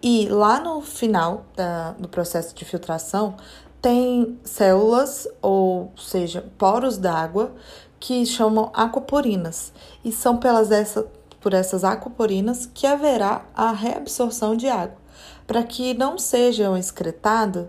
E 0.03 0.27
lá 0.27 0.59
no 0.59 0.81
final 0.81 1.45
da, 1.55 1.91
do 1.91 2.09
processo 2.09 2.55
de 2.55 2.65
filtração, 2.65 3.35
tem 3.81 4.39
células, 4.43 5.27
ou 5.41 5.91
seja, 5.95 6.45
poros 6.57 6.97
d'água, 6.97 7.53
que 7.99 8.25
chamam 8.25 8.71
aquaporinas. 8.73 9.71
E 10.03 10.11
são 10.11 10.37
pelas 10.37 10.71
essa, 10.71 11.05
por 11.39 11.53
essas 11.53 11.83
aquaporinas 11.83 12.65
que 12.65 12.87
haverá 12.87 13.45
a 13.55 13.71
reabsorção 13.71 14.55
de 14.55 14.67
água, 14.67 14.97
para 15.45 15.63
que 15.63 15.93
não 15.93 16.17
sejam 16.17 16.75
excretadas 16.75 17.67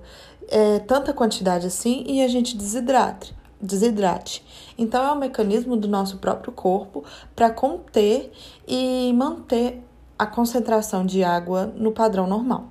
é, 0.48 0.78
tanta 0.80 1.12
quantidade 1.12 1.66
assim 1.66 2.04
e 2.06 2.22
a 2.22 2.28
gente 2.28 2.56
desidrate. 2.56 3.34
desidrate. 3.60 4.44
Então, 4.76 5.04
é 5.04 5.12
um 5.12 5.18
mecanismo 5.18 5.76
do 5.76 5.86
nosso 5.86 6.16
próprio 6.18 6.52
corpo 6.52 7.04
para 7.36 7.50
conter 7.50 8.32
e 8.66 9.12
manter 9.14 9.82
a 10.22 10.26
concentração 10.26 11.04
de 11.04 11.24
água 11.24 11.72
no 11.76 11.90
padrão 11.90 12.28
normal. 12.28 12.68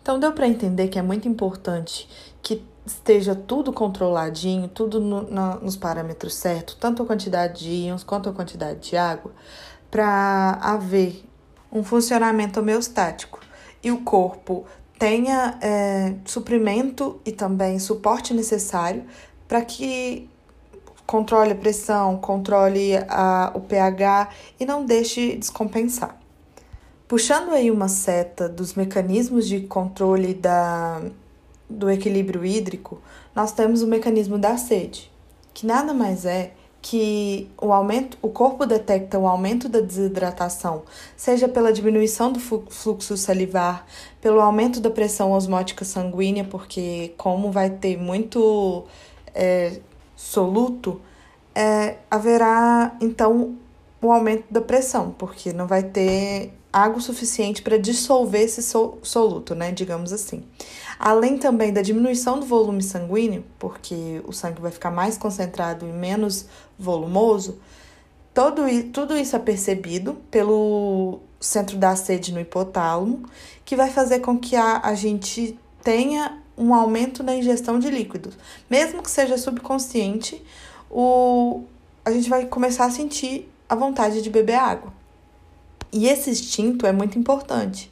Então, 0.00 0.18
deu 0.18 0.32
para 0.32 0.46
entender 0.46 0.88
que 0.88 0.98
é 0.98 1.02
muito 1.02 1.28
importante 1.28 2.08
que 2.40 2.64
esteja 2.86 3.34
tudo 3.34 3.72
controladinho, 3.72 4.68
tudo 4.68 5.00
no, 5.00 5.22
nos 5.60 5.76
parâmetros 5.76 6.34
certos, 6.34 6.76
tanto 6.76 7.02
a 7.02 7.06
quantidade 7.06 7.64
de 7.64 7.70
íons 7.70 8.04
quanto 8.04 8.28
a 8.28 8.32
quantidade 8.32 8.90
de 8.90 8.96
água, 8.96 9.32
para 9.90 10.58
haver 10.60 11.24
um 11.70 11.82
funcionamento 11.82 12.60
homeostático 12.60 13.40
e 13.82 13.90
o 13.90 13.98
corpo 14.02 14.64
tenha 14.98 15.58
é, 15.60 16.14
suprimento 16.24 17.20
e 17.24 17.32
também 17.32 17.78
suporte 17.80 18.32
necessário 18.32 19.04
para 19.48 19.62
que 19.62 20.28
controle 21.06 21.52
a 21.52 21.56
pressão, 21.56 22.16
controle 22.18 22.96
a, 23.08 23.50
o 23.54 23.60
pH 23.60 24.28
e 24.60 24.64
não 24.64 24.84
deixe 24.84 25.36
descompensar. 25.36 26.21
Puxando 27.12 27.50
aí 27.50 27.70
uma 27.70 27.88
seta 27.88 28.48
dos 28.48 28.72
mecanismos 28.72 29.46
de 29.46 29.60
controle 29.60 30.32
da, 30.32 31.02
do 31.68 31.90
equilíbrio 31.90 32.42
hídrico, 32.42 33.02
nós 33.34 33.52
temos 33.52 33.82
o 33.82 33.86
mecanismo 33.86 34.38
da 34.38 34.56
sede, 34.56 35.12
que 35.52 35.66
nada 35.66 35.92
mais 35.92 36.24
é 36.24 36.54
que 36.80 37.50
o 37.60 37.70
aumento, 37.70 38.16
o 38.22 38.30
corpo 38.30 38.64
detecta 38.64 39.18
o 39.18 39.28
aumento 39.28 39.68
da 39.68 39.80
desidratação, 39.80 40.84
seja 41.14 41.46
pela 41.46 41.70
diminuição 41.70 42.32
do 42.32 42.40
fluxo 42.40 43.14
salivar, 43.18 43.84
pelo 44.18 44.40
aumento 44.40 44.80
da 44.80 44.88
pressão 44.88 45.32
osmótica 45.32 45.84
sanguínea, 45.84 46.44
porque 46.44 47.12
como 47.18 47.52
vai 47.52 47.68
ter 47.68 47.98
muito 47.98 48.86
é, 49.34 49.80
soluto, 50.16 50.98
é, 51.54 51.98
haverá 52.10 52.96
então 53.02 53.54
o 54.00 54.10
aumento 54.10 54.44
da 54.50 54.62
pressão, 54.62 55.14
porque 55.18 55.52
não 55.52 55.66
vai 55.66 55.82
ter 55.82 56.54
água 56.72 57.00
suficiente 57.00 57.60
para 57.60 57.78
dissolver 57.78 58.42
esse 58.42 58.62
soluto, 59.02 59.54
né, 59.54 59.70
digamos 59.70 60.12
assim. 60.12 60.42
Além 60.98 61.36
também 61.36 61.72
da 61.72 61.82
diminuição 61.82 62.40
do 62.40 62.46
volume 62.46 62.82
sanguíneo, 62.82 63.44
porque 63.58 64.22
o 64.24 64.32
sangue 64.32 64.60
vai 64.60 64.70
ficar 64.70 64.90
mais 64.90 65.18
concentrado 65.18 65.86
e 65.86 65.92
menos 65.92 66.46
volumoso, 66.78 67.58
todo, 68.32 68.62
tudo 68.92 69.16
isso 69.16 69.36
é 69.36 69.38
percebido 69.38 70.14
pelo 70.30 71.20
centro 71.40 71.76
da 71.76 71.94
sede 71.96 72.32
no 72.32 72.40
hipotálamo, 72.40 73.24
que 73.64 73.76
vai 73.76 73.90
fazer 73.90 74.20
com 74.20 74.38
que 74.38 74.56
a, 74.56 74.80
a 74.82 74.94
gente 74.94 75.58
tenha 75.82 76.40
um 76.56 76.72
aumento 76.74 77.22
na 77.22 77.34
ingestão 77.34 77.78
de 77.78 77.90
líquidos. 77.90 78.38
Mesmo 78.70 79.02
que 79.02 79.10
seja 79.10 79.36
subconsciente, 79.36 80.42
o, 80.90 81.64
a 82.04 82.10
gente 82.12 82.30
vai 82.30 82.46
começar 82.46 82.84
a 82.84 82.90
sentir 82.90 83.50
a 83.68 83.74
vontade 83.74 84.22
de 84.22 84.30
beber 84.30 84.54
água. 84.54 85.01
E 85.92 86.08
esse 86.08 86.30
instinto 86.30 86.86
é 86.86 86.92
muito 86.92 87.18
importante, 87.18 87.90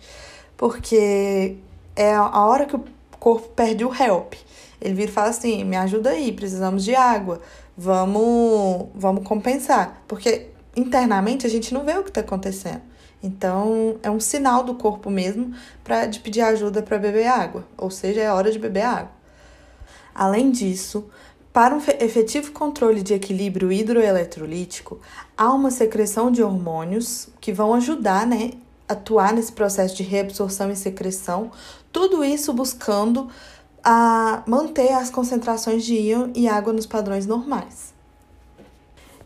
porque 0.57 1.57
é 1.95 2.15
a 2.15 2.45
hora 2.47 2.65
que 2.65 2.75
o 2.75 2.85
corpo 3.19 3.49
perde 3.49 3.85
o 3.85 3.93
help. 3.95 4.35
Ele 4.81 4.95
vira 4.95 5.11
e 5.11 5.15
fala 5.15 5.29
assim: 5.29 5.65
me 5.65 5.77
ajuda 5.77 6.11
aí, 6.11 6.33
precisamos 6.33 6.83
de 6.85 6.95
água, 6.95 7.41
vamos, 7.77 8.89
vamos 8.95 9.23
compensar. 9.25 10.03
Porque 10.09 10.49
internamente 10.75 11.47
a 11.47 11.51
gente 11.51 11.75
não 11.75 11.85
vê 11.85 11.93
o 11.99 12.03
que 12.03 12.11
está 12.11 12.23
acontecendo. 12.23 12.83
Então 13.23 13.99
é 14.03 14.11
um 14.11 14.19
sinal 14.19 14.65
do 14.65 14.75
corpo 14.75 15.11
mesmo 15.11 15.55
para 15.85 16.07
de 16.07 16.21
pedir 16.21 16.41
ajuda 16.41 16.83
para 16.83 16.99
beber 16.99 17.27
água, 17.27 17.67
ou 17.77 17.91
seja, 17.91 18.21
é 18.23 18.33
hora 18.33 18.51
de 18.51 18.59
beber 18.59 18.83
água. 18.83 19.13
Além 20.15 20.51
disso, 20.51 21.09
para 21.53 21.75
um 21.75 21.79
efetivo 21.99 22.53
controle 22.53 23.03
de 23.03 23.15
equilíbrio 23.15 23.73
hidroeletrolítico, 23.73 25.01
há 25.37 25.53
uma 25.53 25.71
secreção 25.71 26.31
de 26.31 26.43
hormônios 26.43 27.29
que 27.41 27.53
vão 27.53 27.75
ajudar, 27.75 28.27
né, 28.27 28.53
atuar 28.89 29.33
nesse 29.33 29.53
processo 29.53 29.97
de 29.97 30.03
reabsorção 30.03 30.71
e 30.71 30.77
secreção, 30.77 31.51
tudo 31.93 32.25
isso 32.25 32.53
buscando 32.53 33.29
a 33.83 34.43
manter 34.47 34.93
as 34.93 35.11
concentrações 35.11 35.85
de 35.85 35.95
íon 35.95 36.31
e 36.35 36.49
água 36.49 36.73
nos 36.73 36.87
padrões 36.87 37.27
normais. 37.27 37.95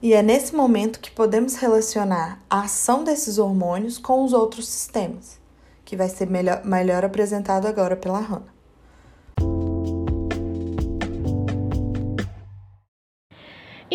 E 0.01 0.13
é 0.13 0.23
nesse 0.23 0.55
momento 0.55 1.01
que 1.01 1.11
podemos 1.11 1.57
relacionar 1.57 2.41
a 2.49 2.61
ação 2.61 3.05
desses 3.05 3.39
hormônios 3.39 3.99
com 3.99 4.23
os 4.25 4.33
outros 4.33 4.69
sistemas, 4.69 5.39
que 5.85 5.97
vai 5.97 6.09
ser 6.09 6.29
melhor, 6.29 6.65
melhor 6.65 7.05
apresentado 7.05 7.67
agora 7.67 7.97
pela 7.97 8.21
Hannah. 8.21 8.55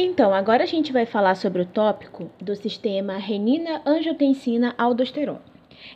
Então, 0.02 0.34
agora 0.34 0.64
a 0.64 0.66
gente 0.66 0.94
vai 0.94 1.06
falar 1.06 1.36
sobre 1.36 1.62
o 1.62 1.66
tópico 1.66 2.32
do 2.40 2.56
sistema 2.56 3.18
renina-angiotensina-aldosterona. 3.18 5.42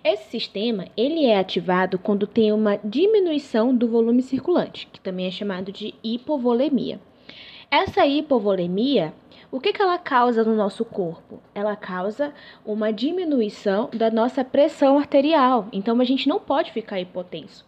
Esse 0.04 0.30
sistema, 0.30 0.88
ele 0.98 1.26
é 1.26 1.40
ativado 1.40 1.98
quando 1.98 2.28
tem 2.28 2.52
uma 2.52 2.78
diminuição 2.84 3.74
do 3.74 3.88
volume 3.88 4.22
circulante, 4.22 4.90
que 4.92 5.00
também 5.00 5.28
é 5.28 5.32
chamado 5.32 5.72
de 5.72 5.96
hipovolemia. 6.04 7.00
Essa 7.72 8.06
hipovolemia, 8.06 9.14
o 9.50 9.62
que, 9.62 9.72
que 9.72 9.82
ela 9.82 9.98
causa 9.98 10.44
no 10.44 10.54
nosso 10.54 10.84
corpo? 10.84 11.40
Ela 11.56 11.78
causa 11.78 12.34
uma 12.66 12.92
diminuição 12.92 13.90
da 13.94 14.12
nossa 14.12 14.44
pressão 14.44 14.98
arterial, 14.98 15.70
então 15.72 16.02
a 16.02 16.04
gente 16.04 16.28
não 16.28 16.42
pode 16.42 16.74
ficar 16.74 17.00
hipotenso. 17.00 17.66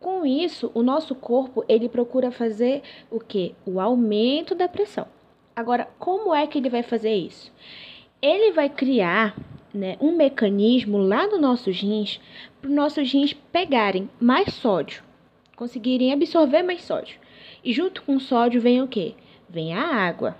Com 0.00 0.26
isso, 0.26 0.72
o 0.74 0.82
nosso 0.82 1.14
corpo 1.14 1.64
ele 1.68 1.88
procura 1.88 2.32
fazer 2.32 2.82
o 3.08 3.20
que? 3.20 3.54
O 3.64 3.78
aumento 3.78 4.52
da 4.52 4.66
pressão. 4.66 5.06
Agora, 5.58 5.88
como 5.98 6.32
é 6.32 6.46
que 6.46 6.56
ele 6.56 6.70
vai 6.70 6.84
fazer 6.84 7.12
isso? 7.12 7.52
Ele 8.22 8.52
vai 8.52 8.68
criar 8.68 9.36
né, 9.74 9.96
um 10.00 10.14
mecanismo 10.14 10.98
lá 10.98 11.26
no 11.26 11.36
nosso 11.36 11.68
rins 11.72 12.20
para 12.60 12.70
os 12.70 12.76
nossos 12.76 13.12
rins 13.12 13.32
pegarem 13.32 14.08
mais 14.20 14.54
sódio, 14.54 15.02
conseguirem 15.56 16.12
absorver 16.12 16.62
mais 16.62 16.82
sódio. 16.82 17.18
E 17.64 17.72
junto 17.72 18.02
com 18.02 18.14
o 18.14 18.20
sódio 18.20 18.60
vem 18.60 18.80
o 18.80 18.86
que? 18.86 19.16
Vem 19.48 19.74
a 19.74 19.84
água, 19.84 20.36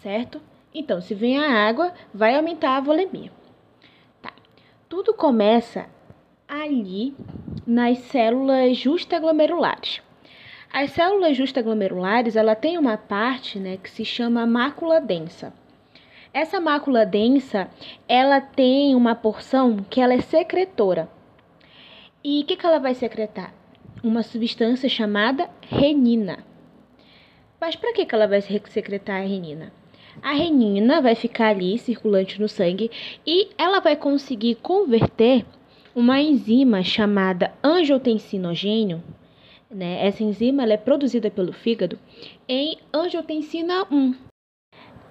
certo? 0.00 0.40
Então, 0.72 1.00
se 1.00 1.16
vem 1.16 1.36
a 1.36 1.68
água, 1.68 1.92
vai 2.14 2.36
aumentar 2.36 2.76
a 2.76 2.80
volemia. 2.80 3.32
Tá. 4.22 4.32
Tudo 4.88 5.12
começa 5.12 5.86
ali 6.46 7.12
nas 7.66 7.98
células 7.98 8.76
justaglomerulares. 8.76 10.00
As 10.72 10.92
células 10.92 11.36
justaglomerulares, 11.36 12.34
ela 12.34 12.54
tem 12.54 12.78
uma 12.78 12.96
parte, 12.96 13.58
né, 13.58 13.76
que 13.76 13.90
se 13.90 14.06
chama 14.06 14.46
mácula 14.46 15.02
densa. 15.02 15.52
Essa 16.32 16.62
mácula 16.62 17.04
densa, 17.04 17.68
ela 18.08 18.40
tem 18.40 18.94
uma 18.94 19.14
porção 19.14 19.84
que 19.90 20.00
ela 20.00 20.14
é 20.14 20.20
secretora. 20.22 21.10
E 22.24 22.40
o 22.40 22.46
que, 22.46 22.56
que 22.56 22.64
ela 22.64 22.78
vai 22.78 22.94
secretar? 22.94 23.52
Uma 24.02 24.22
substância 24.22 24.88
chamada 24.88 25.50
renina. 25.60 26.38
Mas 27.60 27.76
para 27.76 27.92
que, 27.92 28.06
que 28.06 28.14
ela 28.14 28.26
vai 28.26 28.40
secretar 28.40 29.20
a 29.20 29.26
renina? 29.26 29.70
A 30.22 30.32
renina 30.32 31.02
vai 31.02 31.14
ficar 31.14 31.48
ali 31.48 31.76
circulante 31.76 32.40
no 32.40 32.48
sangue 32.48 32.90
e 33.26 33.50
ela 33.58 33.78
vai 33.78 33.94
conseguir 33.94 34.54
converter 34.54 35.44
uma 35.94 36.18
enzima 36.18 36.82
chamada 36.82 37.52
angiotensinogênio 37.62 39.02
né? 39.74 40.06
Essa 40.06 40.22
enzima 40.22 40.64
é 40.64 40.76
produzida 40.76 41.30
pelo 41.30 41.52
fígado 41.52 41.98
em 42.48 42.78
angiotensina 42.92 43.86
1. 43.90 44.14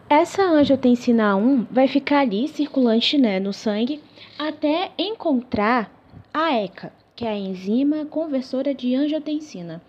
Essa 0.09 0.43
angiotensina 0.43 1.35
1 1.35 1.67
vai 1.71 1.87
ficar 1.87 2.19
ali 2.19 2.47
circulante 2.47 3.17
né, 3.17 3.39
no 3.39 3.53
sangue 3.53 4.01
até 4.37 4.91
encontrar 4.97 5.89
a 6.33 6.53
ECA, 6.53 6.91
que 7.15 7.25
é 7.25 7.29
a 7.29 7.37
enzima 7.37 8.05
conversora 8.05 8.73
de 8.73 8.93
angiotensina. 8.93 9.81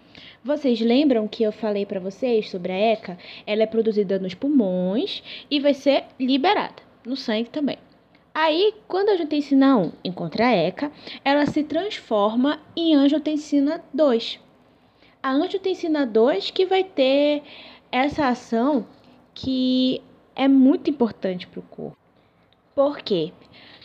Vocês 0.45 0.81
lembram 0.81 1.27
que 1.27 1.43
eu 1.43 1.53
falei 1.53 1.85
para 1.85 2.01
vocês 2.01 2.51
sobre 2.51 2.73
a 2.73 2.79
ECA? 2.79 3.19
Ela 3.47 3.65
é 3.65 3.67
produzida 3.67 4.19
nos 4.19 4.35
pulmões 4.35 5.23
e 5.51 5.59
vai 5.59 5.75
ser 5.75 6.05
liberada 6.19 6.83
no 7.05 7.17
sangue 7.17 7.51
também. 7.51 7.79
Aí, 8.35 8.75
quando 8.89 9.11
a 9.11 9.13
angiotensina 9.13 9.77
1 9.77 9.93
encontra 10.05 10.47
a 10.47 10.53
ECA, 10.53 10.91
ela 11.25 11.47
se 11.47 11.63
transforma 11.63 12.61
em 12.77 12.95
angiotensina 12.95 13.83
2 13.93 14.42
a 15.23 15.31
angiotensina 15.31 16.05
2 16.05 16.51
que 16.51 16.67
vai 16.67 16.83
ter 16.83 17.43
essa 17.91 18.27
ação 18.27 18.85
que 19.33 20.03
é 20.35 20.49
muito 20.49 20.91
importante 20.91 21.47
para 21.47 21.61
o 21.61 21.63
corpo. 21.63 21.97
Por 22.75 22.99
quê? 22.99 23.33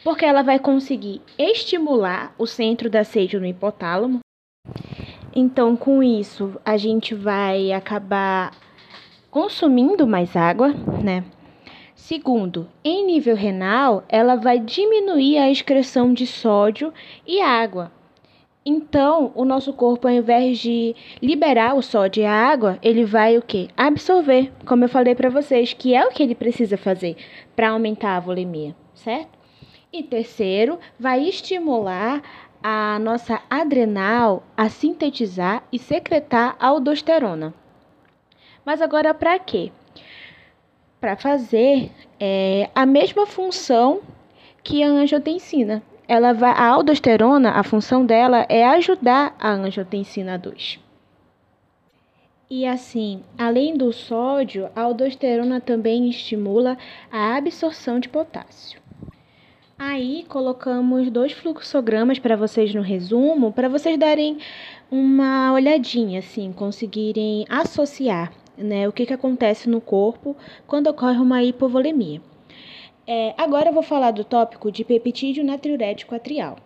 Porque 0.03 0.25
ela 0.25 0.41
vai 0.41 0.57
conseguir 0.57 1.21
estimular 1.38 2.33
o 2.38 2.47
centro 2.47 2.89
da 2.89 3.03
sede 3.03 3.38
no 3.39 3.45
hipotálamo. 3.45 4.19
Então, 5.35 5.75
com 5.75 6.01
isso, 6.01 6.59
a 6.65 6.77
gente 6.77 7.13
vai 7.13 7.71
acabar 7.71 8.51
consumindo 9.29 10.07
mais 10.07 10.35
água, 10.35 10.69
né? 11.03 11.23
Segundo, 11.93 12.67
em 12.83 13.05
nível 13.05 13.35
renal, 13.35 14.03
ela 14.07 14.35
vai 14.35 14.59
diminuir 14.59 15.38
a 15.38 15.51
excreção 15.51 16.13
de 16.13 16.25
sódio 16.25 16.93
e 17.25 17.41
água, 17.41 17.91
então, 18.70 19.32
o 19.34 19.45
nosso 19.45 19.72
corpo, 19.72 20.09
ao 20.09 20.13
invés 20.13 20.57
de 20.57 20.93
liberar 21.22 21.74
o 21.74 21.82
sódio 21.82 22.24
e 22.24 22.26
a 22.26 22.34
água, 22.34 22.78
ele 22.82 23.05
vai 23.05 23.38
o 23.38 23.41
quê? 23.41 23.70
Absorver, 23.78 24.51
como 24.65 24.84
eu 24.84 24.89
falei 24.89 25.15
para 25.15 25.30
vocês, 25.30 25.72
que 25.72 25.95
é 25.95 26.05
o 26.05 26.09
que 26.11 26.22
ele 26.22 26.36
precisa 26.36 26.76
fazer 26.76 27.15
para 27.55 27.70
aumentar 27.70 28.18
a 28.18 28.20
volemia, 28.20 28.76
certo? 28.93 29.39
E 29.93 30.03
terceiro, 30.03 30.78
vai 30.99 31.24
estimular 31.24 32.22
a 32.61 32.99
nossa 32.99 33.41
adrenal 33.49 34.43
a 34.57 34.68
sintetizar 34.68 35.63
e 35.72 35.80
secretar 35.80 36.57
aldosterona. 36.59 37.53
Mas 38.65 38.82
agora 38.82 39.13
para 39.13 39.39
quê? 39.39 39.72
Para 40.99 41.15
fazer 41.15 41.89
é, 42.20 42.70
a 42.76 42.86
mesma 42.86 43.26
função 43.26 44.01
que 44.61 44.84
a 44.84 44.88
angiotensina, 44.88 45.82
ela 46.08 46.34
vai, 46.34 46.51
a 46.51 46.68
aldosterona, 46.68 47.51
a 47.51 47.64
função 47.64 48.05
dela 48.05 48.45
é 48.47 48.66
ajudar 48.66 49.36
a 49.39 49.51
angiotensina 49.51 50.38
2. 50.38 50.80
E 52.49 52.66
assim, 52.66 53.24
além 53.38 53.76
do 53.76 53.91
sódio, 53.91 54.70
a 54.74 54.82
aldosterona 54.82 55.60
também 55.60 56.10
estimula 56.10 56.78
a 57.12 57.36
absorção 57.36 57.99
de 57.99 58.08
potássio. 58.08 58.80
Aí 59.78 60.26
colocamos 60.30 61.12
dois 61.12 61.34
fluxogramas 61.34 62.18
para 62.18 62.38
vocês 62.38 62.74
no 62.74 62.82
resumo, 62.82 63.51
para 63.51 63.68
vocês 63.68 63.99
darem 63.99 64.39
uma 64.89 65.51
olhadinha, 65.53 66.20
assim, 66.20 66.53
conseguirem 66.53 67.45
associar 67.49 68.32
né, 68.58 68.88
o 68.88 68.93
que, 68.93 69.05
que 69.05 69.14
acontece 69.14 69.70
no 69.70 69.82
corpo 69.82 70.36
quando 70.66 70.88
ocorre 70.88 71.20
uma 71.20 71.43
hipovolemia. 71.43 72.22
É, 73.08 73.34
agora 73.38 73.70
eu 73.70 73.74
vou 73.74 73.84
falar 73.84 74.12
do 74.12 74.26
tópico 74.26 74.70
de 74.70 74.84
peptídeo 74.84 75.43
natriurético 75.43 76.14
atrial. 76.14 76.58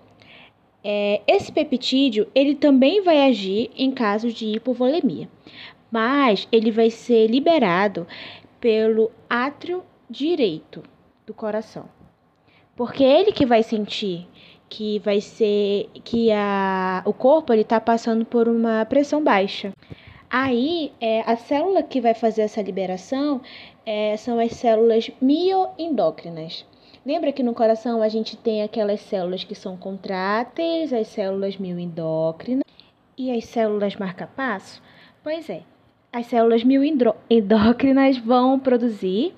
É, 0.83 1.21
esse 1.27 1.51
peptídeo 1.51 2.27
ele 2.33 2.55
também 2.55 3.03
vai 3.03 3.29
agir 3.29 3.69
em 3.77 3.91
casos 3.91 4.33
de 4.33 4.47
hipovolemia, 4.47 5.29
mas 5.91 6.47
ele 6.51 6.71
vai 6.71 6.89
ser 6.89 7.27
liberado 7.27 8.07
pelo 8.59 9.11
átrio 9.29 9.83
direito 10.09 10.81
do 11.27 11.33
coração, 11.35 11.85
porque 12.75 13.03
é 13.03 13.21
ele 13.21 13.31
que 13.31 13.45
vai 13.45 13.61
sentir 13.61 14.27
que 14.71 14.99
vai 14.99 15.19
ser 15.19 15.89
que 16.01 16.31
a, 16.31 17.03
o 17.05 17.13
corpo 17.13 17.51
ele 17.51 17.61
está 17.61 17.79
passando 17.79 18.23
por 18.23 18.47
uma 18.47 18.85
pressão 18.85 19.21
baixa. 19.21 19.73
Aí, 20.29 20.93
é, 21.01 21.29
a 21.29 21.35
célula 21.35 21.83
que 21.83 21.99
vai 21.99 22.13
fazer 22.13 22.43
essa 22.43 22.61
liberação 22.61 23.41
é, 23.85 24.15
são 24.17 24.39
as 24.39 24.51
células 24.53 25.09
mioendócrinas. 25.21 26.65
Lembra 27.05 27.31
que 27.31 27.41
no 27.41 27.53
coração 27.53 28.01
a 28.01 28.09
gente 28.09 28.37
tem 28.37 28.61
aquelas 28.61 29.01
células 29.01 29.43
que 29.43 29.55
são 29.55 29.75
contráteis, 29.75 30.93
as 30.93 31.07
células 31.07 31.57
mioendócrinas 31.57 32.63
e 33.17 33.31
as 33.31 33.45
células 33.45 33.95
marca-passo? 33.95 34.81
Pois 35.23 35.49
é, 35.49 35.63
as 36.13 36.27
células 36.27 36.63
mioendócrinas 36.63 38.17
vão 38.17 38.59
produzir 38.59 39.33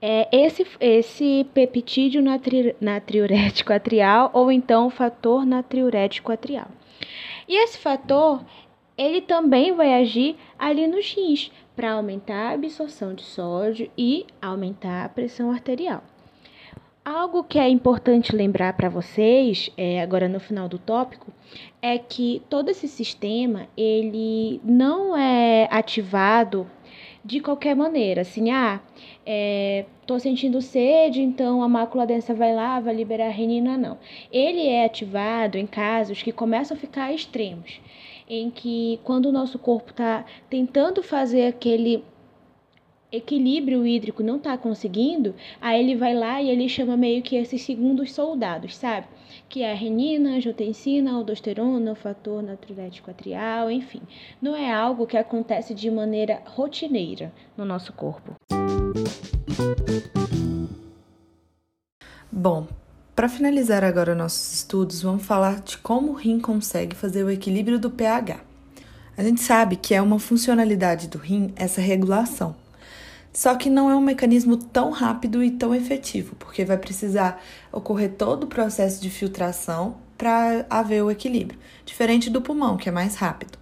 é, 0.00 0.28
esse, 0.32 0.66
esse 0.80 1.46
peptídeo 1.52 2.22
natri, 2.22 2.74
natriurético 2.80 3.72
atrial 3.72 4.30
ou 4.32 4.50
então 4.50 4.88
fator 4.88 5.44
natriurético 5.44 6.32
atrial. 6.32 6.68
E 7.46 7.62
esse 7.62 7.78
fator 7.78 8.42
ele 8.96 9.20
também 9.20 9.72
vai 9.72 9.94
agir 9.94 10.36
ali 10.58 10.86
nos 10.86 11.12
rins 11.12 11.50
para 11.74 11.92
aumentar 11.92 12.50
a 12.50 12.54
absorção 12.54 13.14
de 13.14 13.22
sódio 13.22 13.90
e 13.96 14.26
aumentar 14.40 15.04
a 15.04 15.08
pressão 15.08 15.50
arterial. 15.50 16.02
Algo 17.04 17.44
que 17.44 17.58
é 17.58 17.68
importante 17.68 18.34
lembrar 18.34 18.72
para 18.72 18.88
vocês, 18.88 19.70
é, 19.76 20.00
agora 20.00 20.26
no 20.26 20.40
final 20.40 20.68
do 20.68 20.78
tópico, 20.78 21.30
é 21.82 21.98
que 21.98 22.40
todo 22.48 22.70
esse 22.70 22.88
sistema 22.88 23.68
ele 23.76 24.58
não 24.64 25.14
é 25.14 25.68
ativado 25.70 26.66
de 27.22 27.40
qualquer 27.40 27.74
maneira, 27.74 28.22
assim, 28.22 28.50
ah, 28.50 28.80
é, 29.26 29.86
tô 30.06 30.18
sentindo 30.18 30.60
sede, 30.60 31.22
então 31.22 31.62
a 31.62 31.68
mácula 31.68 32.06
densa 32.06 32.34
vai 32.34 32.54
lá, 32.54 32.78
vai 32.80 32.94
liberar 32.94 33.28
renina, 33.28 33.78
não. 33.78 33.98
Ele 34.30 34.66
é 34.66 34.84
ativado 34.84 35.56
em 35.56 35.66
casos 35.66 36.22
que 36.22 36.32
começam 36.32 36.76
a 36.76 36.80
ficar 36.80 37.12
extremos 37.12 37.80
em 38.28 38.50
que 38.50 39.00
quando 39.04 39.26
o 39.26 39.32
nosso 39.32 39.58
corpo 39.58 39.90
está 39.90 40.24
tentando 40.48 41.02
fazer 41.02 41.46
aquele 41.46 42.04
equilíbrio 43.16 43.86
hídrico 43.86 44.22
não 44.22 44.36
está 44.36 44.58
conseguindo, 44.58 45.34
aí 45.60 45.80
ele 45.80 45.94
vai 45.94 46.14
lá 46.14 46.42
e 46.42 46.50
ele 46.50 46.68
chama 46.68 46.96
meio 46.96 47.22
que 47.22 47.36
esses 47.36 47.62
segundos 47.62 48.12
soldados, 48.12 48.76
sabe? 48.76 49.06
Que 49.48 49.62
é 49.62 49.70
a 49.70 49.74
renina, 49.74 50.30
a 50.30 50.34
angiotensina, 50.34 51.12
aldosterona, 51.12 51.92
o 51.92 51.96
fator 51.96 52.42
natriurético 52.42 53.10
atrial, 53.10 53.70
enfim. 53.70 54.00
Não 54.42 54.56
é 54.56 54.72
algo 54.72 55.06
que 55.06 55.16
acontece 55.16 55.74
de 55.74 55.90
maneira 55.90 56.42
rotineira 56.44 57.32
no 57.56 57.64
nosso 57.64 57.92
corpo. 57.92 58.34
Bom, 62.32 62.66
para 63.14 63.28
finalizar 63.28 63.84
agora 63.84 64.14
nossos 64.14 64.52
estudos, 64.54 65.00
vamos 65.00 65.24
falar 65.24 65.60
de 65.60 65.78
como 65.78 66.10
o 66.10 66.14
rim 66.14 66.40
consegue 66.40 66.96
fazer 66.96 67.22
o 67.22 67.30
equilíbrio 67.30 67.78
do 67.78 67.88
pH. 67.88 68.40
A 69.16 69.22
gente 69.22 69.40
sabe 69.40 69.76
que 69.76 69.94
é 69.94 70.02
uma 70.02 70.18
funcionalidade 70.18 71.06
do 71.06 71.18
rim 71.18 71.52
essa 71.54 71.80
regulação. 71.80 72.56
Só 73.32 73.54
que 73.54 73.70
não 73.70 73.88
é 73.88 73.94
um 73.94 74.00
mecanismo 74.00 74.56
tão 74.56 74.90
rápido 74.90 75.42
e 75.44 75.52
tão 75.52 75.72
efetivo, 75.72 76.34
porque 76.36 76.64
vai 76.64 76.76
precisar 76.76 77.40
ocorrer 77.70 78.12
todo 78.14 78.44
o 78.44 78.48
processo 78.48 79.00
de 79.00 79.10
filtração 79.10 79.96
para 80.18 80.66
haver 80.68 81.02
o 81.02 81.10
equilíbrio, 81.10 81.58
diferente 81.84 82.28
do 82.28 82.42
pulmão, 82.42 82.76
que 82.76 82.88
é 82.88 82.92
mais 82.92 83.14
rápido. 83.14 83.58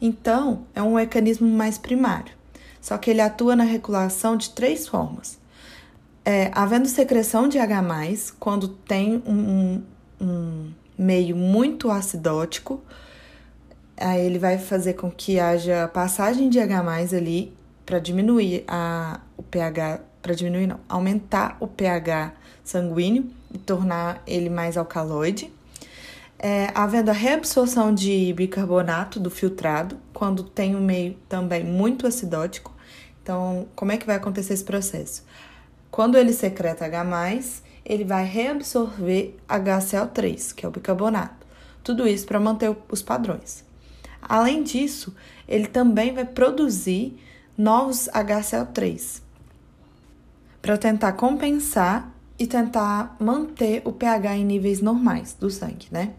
Então, 0.00 0.64
é 0.74 0.82
um 0.82 0.94
mecanismo 0.94 1.48
mais 1.48 1.78
primário, 1.78 2.32
só 2.80 2.96
que 2.98 3.10
ele 3.10 3.20
atua 3.20 3.54
na 3.54 3.64
regulação 3.64 4.36
de 4.36 4.50
três 4.50 4.86
formas: 4.86 5.37
é, 6.28 6.50
havendo 6.54 6.86
secreção 6.88 7.48
de 7.48 7.58
H, 7.58 7.82
quando 8.38 8.68
tem 8.68 9.22
um, 9.26 9.82
um 10.20 10.70
meio 10.98 11.34
muito 11.34 11.90
acidótico, 11.90 12.82
aí 13.96 14.26
ele 14.26 14.38
vai 14.38 14.58
fazer 14.58 14.92
com 14.92 15.10
que 15.10 15.40
haja 15.40 15.88
passagem 15.88 16.50
de 16.50 16.60
H 16.60 16.84
ali 17.16 17.56
para 17.86 17.98
diminuir 17.98 18.62
a, 18.68 19.20
o 19.38 19.42
pH, 19.42 20.00
para 20.20 20.34
diminuir 20.34 20.66
não, 20.66 20.78
aumentar 20.86 21.56
o 21.60 21.66
pH 21.66 22.34
sanguíneo 22.62 23.30
e 23.50 23.56
tornar 23.56 24.22
ele 24.26 24.50
mais 24.50 24.76
alcaloide. 24.76 25.50
É, 26.38 26.70
havendo 26.74 27.08
a 27.08 27.14
reabsorção 27.14 27.94
de 27.94 28.34
bicarbonato 28.34 29.18
do 29.18 29.30
filtrado, 29.30 29.96
quando 30.12 30.42
tem 30.42 30.76
um 30.76 30.84
meio 30.84 31.16
também 31.26 31.64
muito 31.64 32.06
acidótico. 32.06 32.70
Então, 33.22 33.66
como 33.74 33.92
é 33.92 33.96
que 33.96 34.04
vai 34.04 34.16
acontecer 34.16 34.52
esse 34.52 34.64
processo? 34.64 35.24
Quando 35.90 36.16
ele 36.16 36.32
secreta 36.32 36.84
H+, 36.84 37.62
ele 37.84 38.04
vai 38.04 38.24
reabsorver 38.24 39.34
HCl3, 39.48 40.54
que 40.54 40.64
é 40.64 40.68
o 40.68 40.72
bicarbonato. 40.72 41.46
Tudo 41.82 42.06
isso 42.06 42.26
para 42.26 42.38
manter 42.38 42.76
os 42.90 43.02
padrões. 43.02 43.64
Além 44.20 44.62
disso, 44.62 45.14
ele 45.48 45.66
também 45.66 46.12
vai 46.12 46.24
produzir 46.24 47.18
novos 47.56 48.08
HCl3 48.12 49.22
para 50.60 50.76
tentar 50.76 51.12
compensar 51.12 52.12
e 52.38 52.46
tentar 52.46 53.16
manter 53.18 53.82
o 53.84 53.92
pH 53.92 54.36
em 54.36 54.44
níveis 54.44 54.80
normais 54.80 55.34
do 55.34 55.50
sangue, 55.50 55.88
né? 55.90 56.12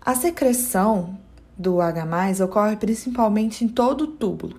A 0.00 0.14
secreção 0.14 1.18
do 1.56 1.80
H+ 1.80 2.42
ocorre 2.42 2.76
principalmente 2.76 3.64
em 3.64 3.68
todo 3.68 4.04
o 4.04 4.06
túbulo, 4.06 4.58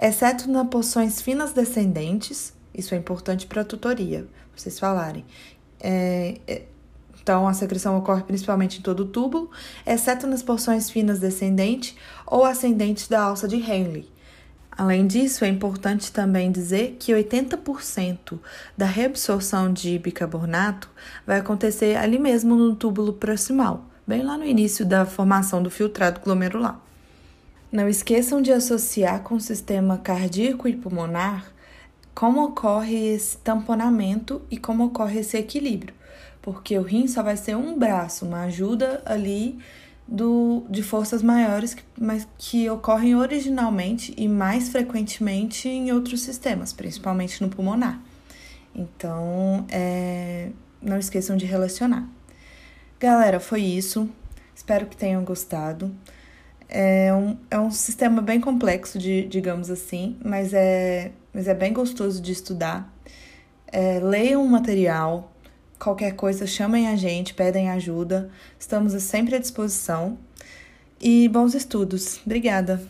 exceto 0.00 0.50
nas 0.50 0.68
porções 0.68 1.20
finas 1.22 1.52
descendentes 1.52 2.52
isso 2.74 2.94
é 2.94 2.98
importante 2.98 3.46
para 3.46 3.62
a 3.62 3.64
tutoria, 3.64 4.26
vocês 4.54 4.78
falarem. 4.78 5.24
É, 5.80 6.38
é, 6.46 6.62
então, 7.22 7.46
a 7.46 7.54
secreção 7.54 7.96
ocorre 7.96 8.22
principalmente 8.22 8.78
em 8.78 8.82
todo 8.82 9.00
o 9.00 9.06
túbulo, 9.06 9.50
exceto 9.86 10.26
nas 10.26 10.42
porções 10.42 10.90
finas 10.90 11.20
descendente 11.20 11.96
ou 12.26 12.44
ascendente 12.44 13.08
da 13.08 13.22
alça 13.22 13.46
de 13.46 13.56
Henle. 13.56 14.10
Além 14.76 15.06
disso, 15.06 15.44
é 15.44 15.48
importante 15.48 16.10
também 16.10 16.50
dizer 16.50 16.96
que 16.98 17.12
80% 17.12 18.40
da 18.76 18.86
reabsorção 18.86 19.72
de 19.72 19.98
bicarbonato 19.98 20.90
vai 21.26 21.38
acontecer 21.38 21.96
ali 21.96 22.18
mesmo 22.18 22.56
no 22.56 22.74
túbulo 22.74 23.12
proximal, 23.12 23.84
bem 24.06 24.22
lá 24.22 24.36
no 24.38 24.46
início 24.46 24.84
da 24.84 25.04
formação 25.04 25.62
do 25.62 25.70
filtrado 25.70 26.20
glomerular. 26.20 26.80
Não 27.70 27.88
esqueçam 27.88 28.42
de 28.42 28.50
associar 28.50 29.20
com 29.20 29.34
o 29.34 29.40
sistema 29.40 29.98
cardíaco 29.98 30.66
e 30.66 30.76
pulmonar 30.76 31.52
como 32.14 32.44
ocorre 32.44 33.14
esse 33.14 33.36
tamponamento 33.38 34.42
e 34.50 34.56
como 34.56 34.84
ocorre 34.84 35.20
esse 35.20 35.36
equilíbrio. 35.36 35.94
Porque 36.40 36.76
o 36.78 36.82
rim 36.82 37.06
só 37.06 37.22
vai 37.22 37.36
ser 37.36 37.56
um 37.56 37.78
braço, 37.78 38.26
uma 38.26 38.42
ajuda 38.42 39.02
ali 39.06 39.58
do, 40.06 40.64
de 40.68 40.82
forças 40.82 41.22
maiores, 41.22 41.74
que, 41.74 41.82
mas 41.98 42.26
que 42.36 42.68
ocorrem 42.68 43.14
originalmente 43.14 44.12
e 44.16 44.28
mais 44.28 44.68
frequentemente 44.68 45.68
em 45.68 45.92
outros 45.92 46.22
sistemas, 46.22 46.72
principalmente 46.72 47.40
no 47.42 47.48
pulmonar. 47.48 48.00
Então, 48.74 49.64
é, 49.70 50.50
não 50.80 50.98
esqueçam 50.98 51.36
de 51.36 51.46
relacionar. 51.46 52.08
Galera, 52.98 53.40
foi 53.40 53.62
isso. 53.62 54.08
Espero 54.54 54.86
que 54.86 54.96
tenham 54.96 55.24
gostado. 55.24 55.94
É 56.68 57.12
um, 57.12 57.36
é 57.50 57.58
um 57.58 57.70
sistema 57.70 58.22
bem 58.22 58.40
complexo, 58.40 58.98
de, 58.98 59.26
digamos 59.26 59.70
assim, 59.70 60.16
mas 60.24 60.54
é, 60.54 61.12
mas 61.32 61.48
é 61.48 61.54
bem 61.54 61.72
gostoso 61.72 62.20
de 62.20 62.32
estudar. 62.32 62.92
É, 63.66 63.98
leiam 64.00 64.44
o 64.44 64.48
material, 64.48 65.32
qualquer 65.78 66.14
coisa 66.14 66.46
chamem 66.46 66.88
a 66.88 66.96
gente, 66.96 67.34
pedem 67.34 67.70
ajuda, 67.70 68.30
estamos 68.58 68.92
sempre 69.02 69.36
à 69.36 69.38
disposição. 69.38 70.18
E 71.00 71.28
bons 71.28 71.54
estudos. 71.54 72.20
Obrigada! 72.24 72.80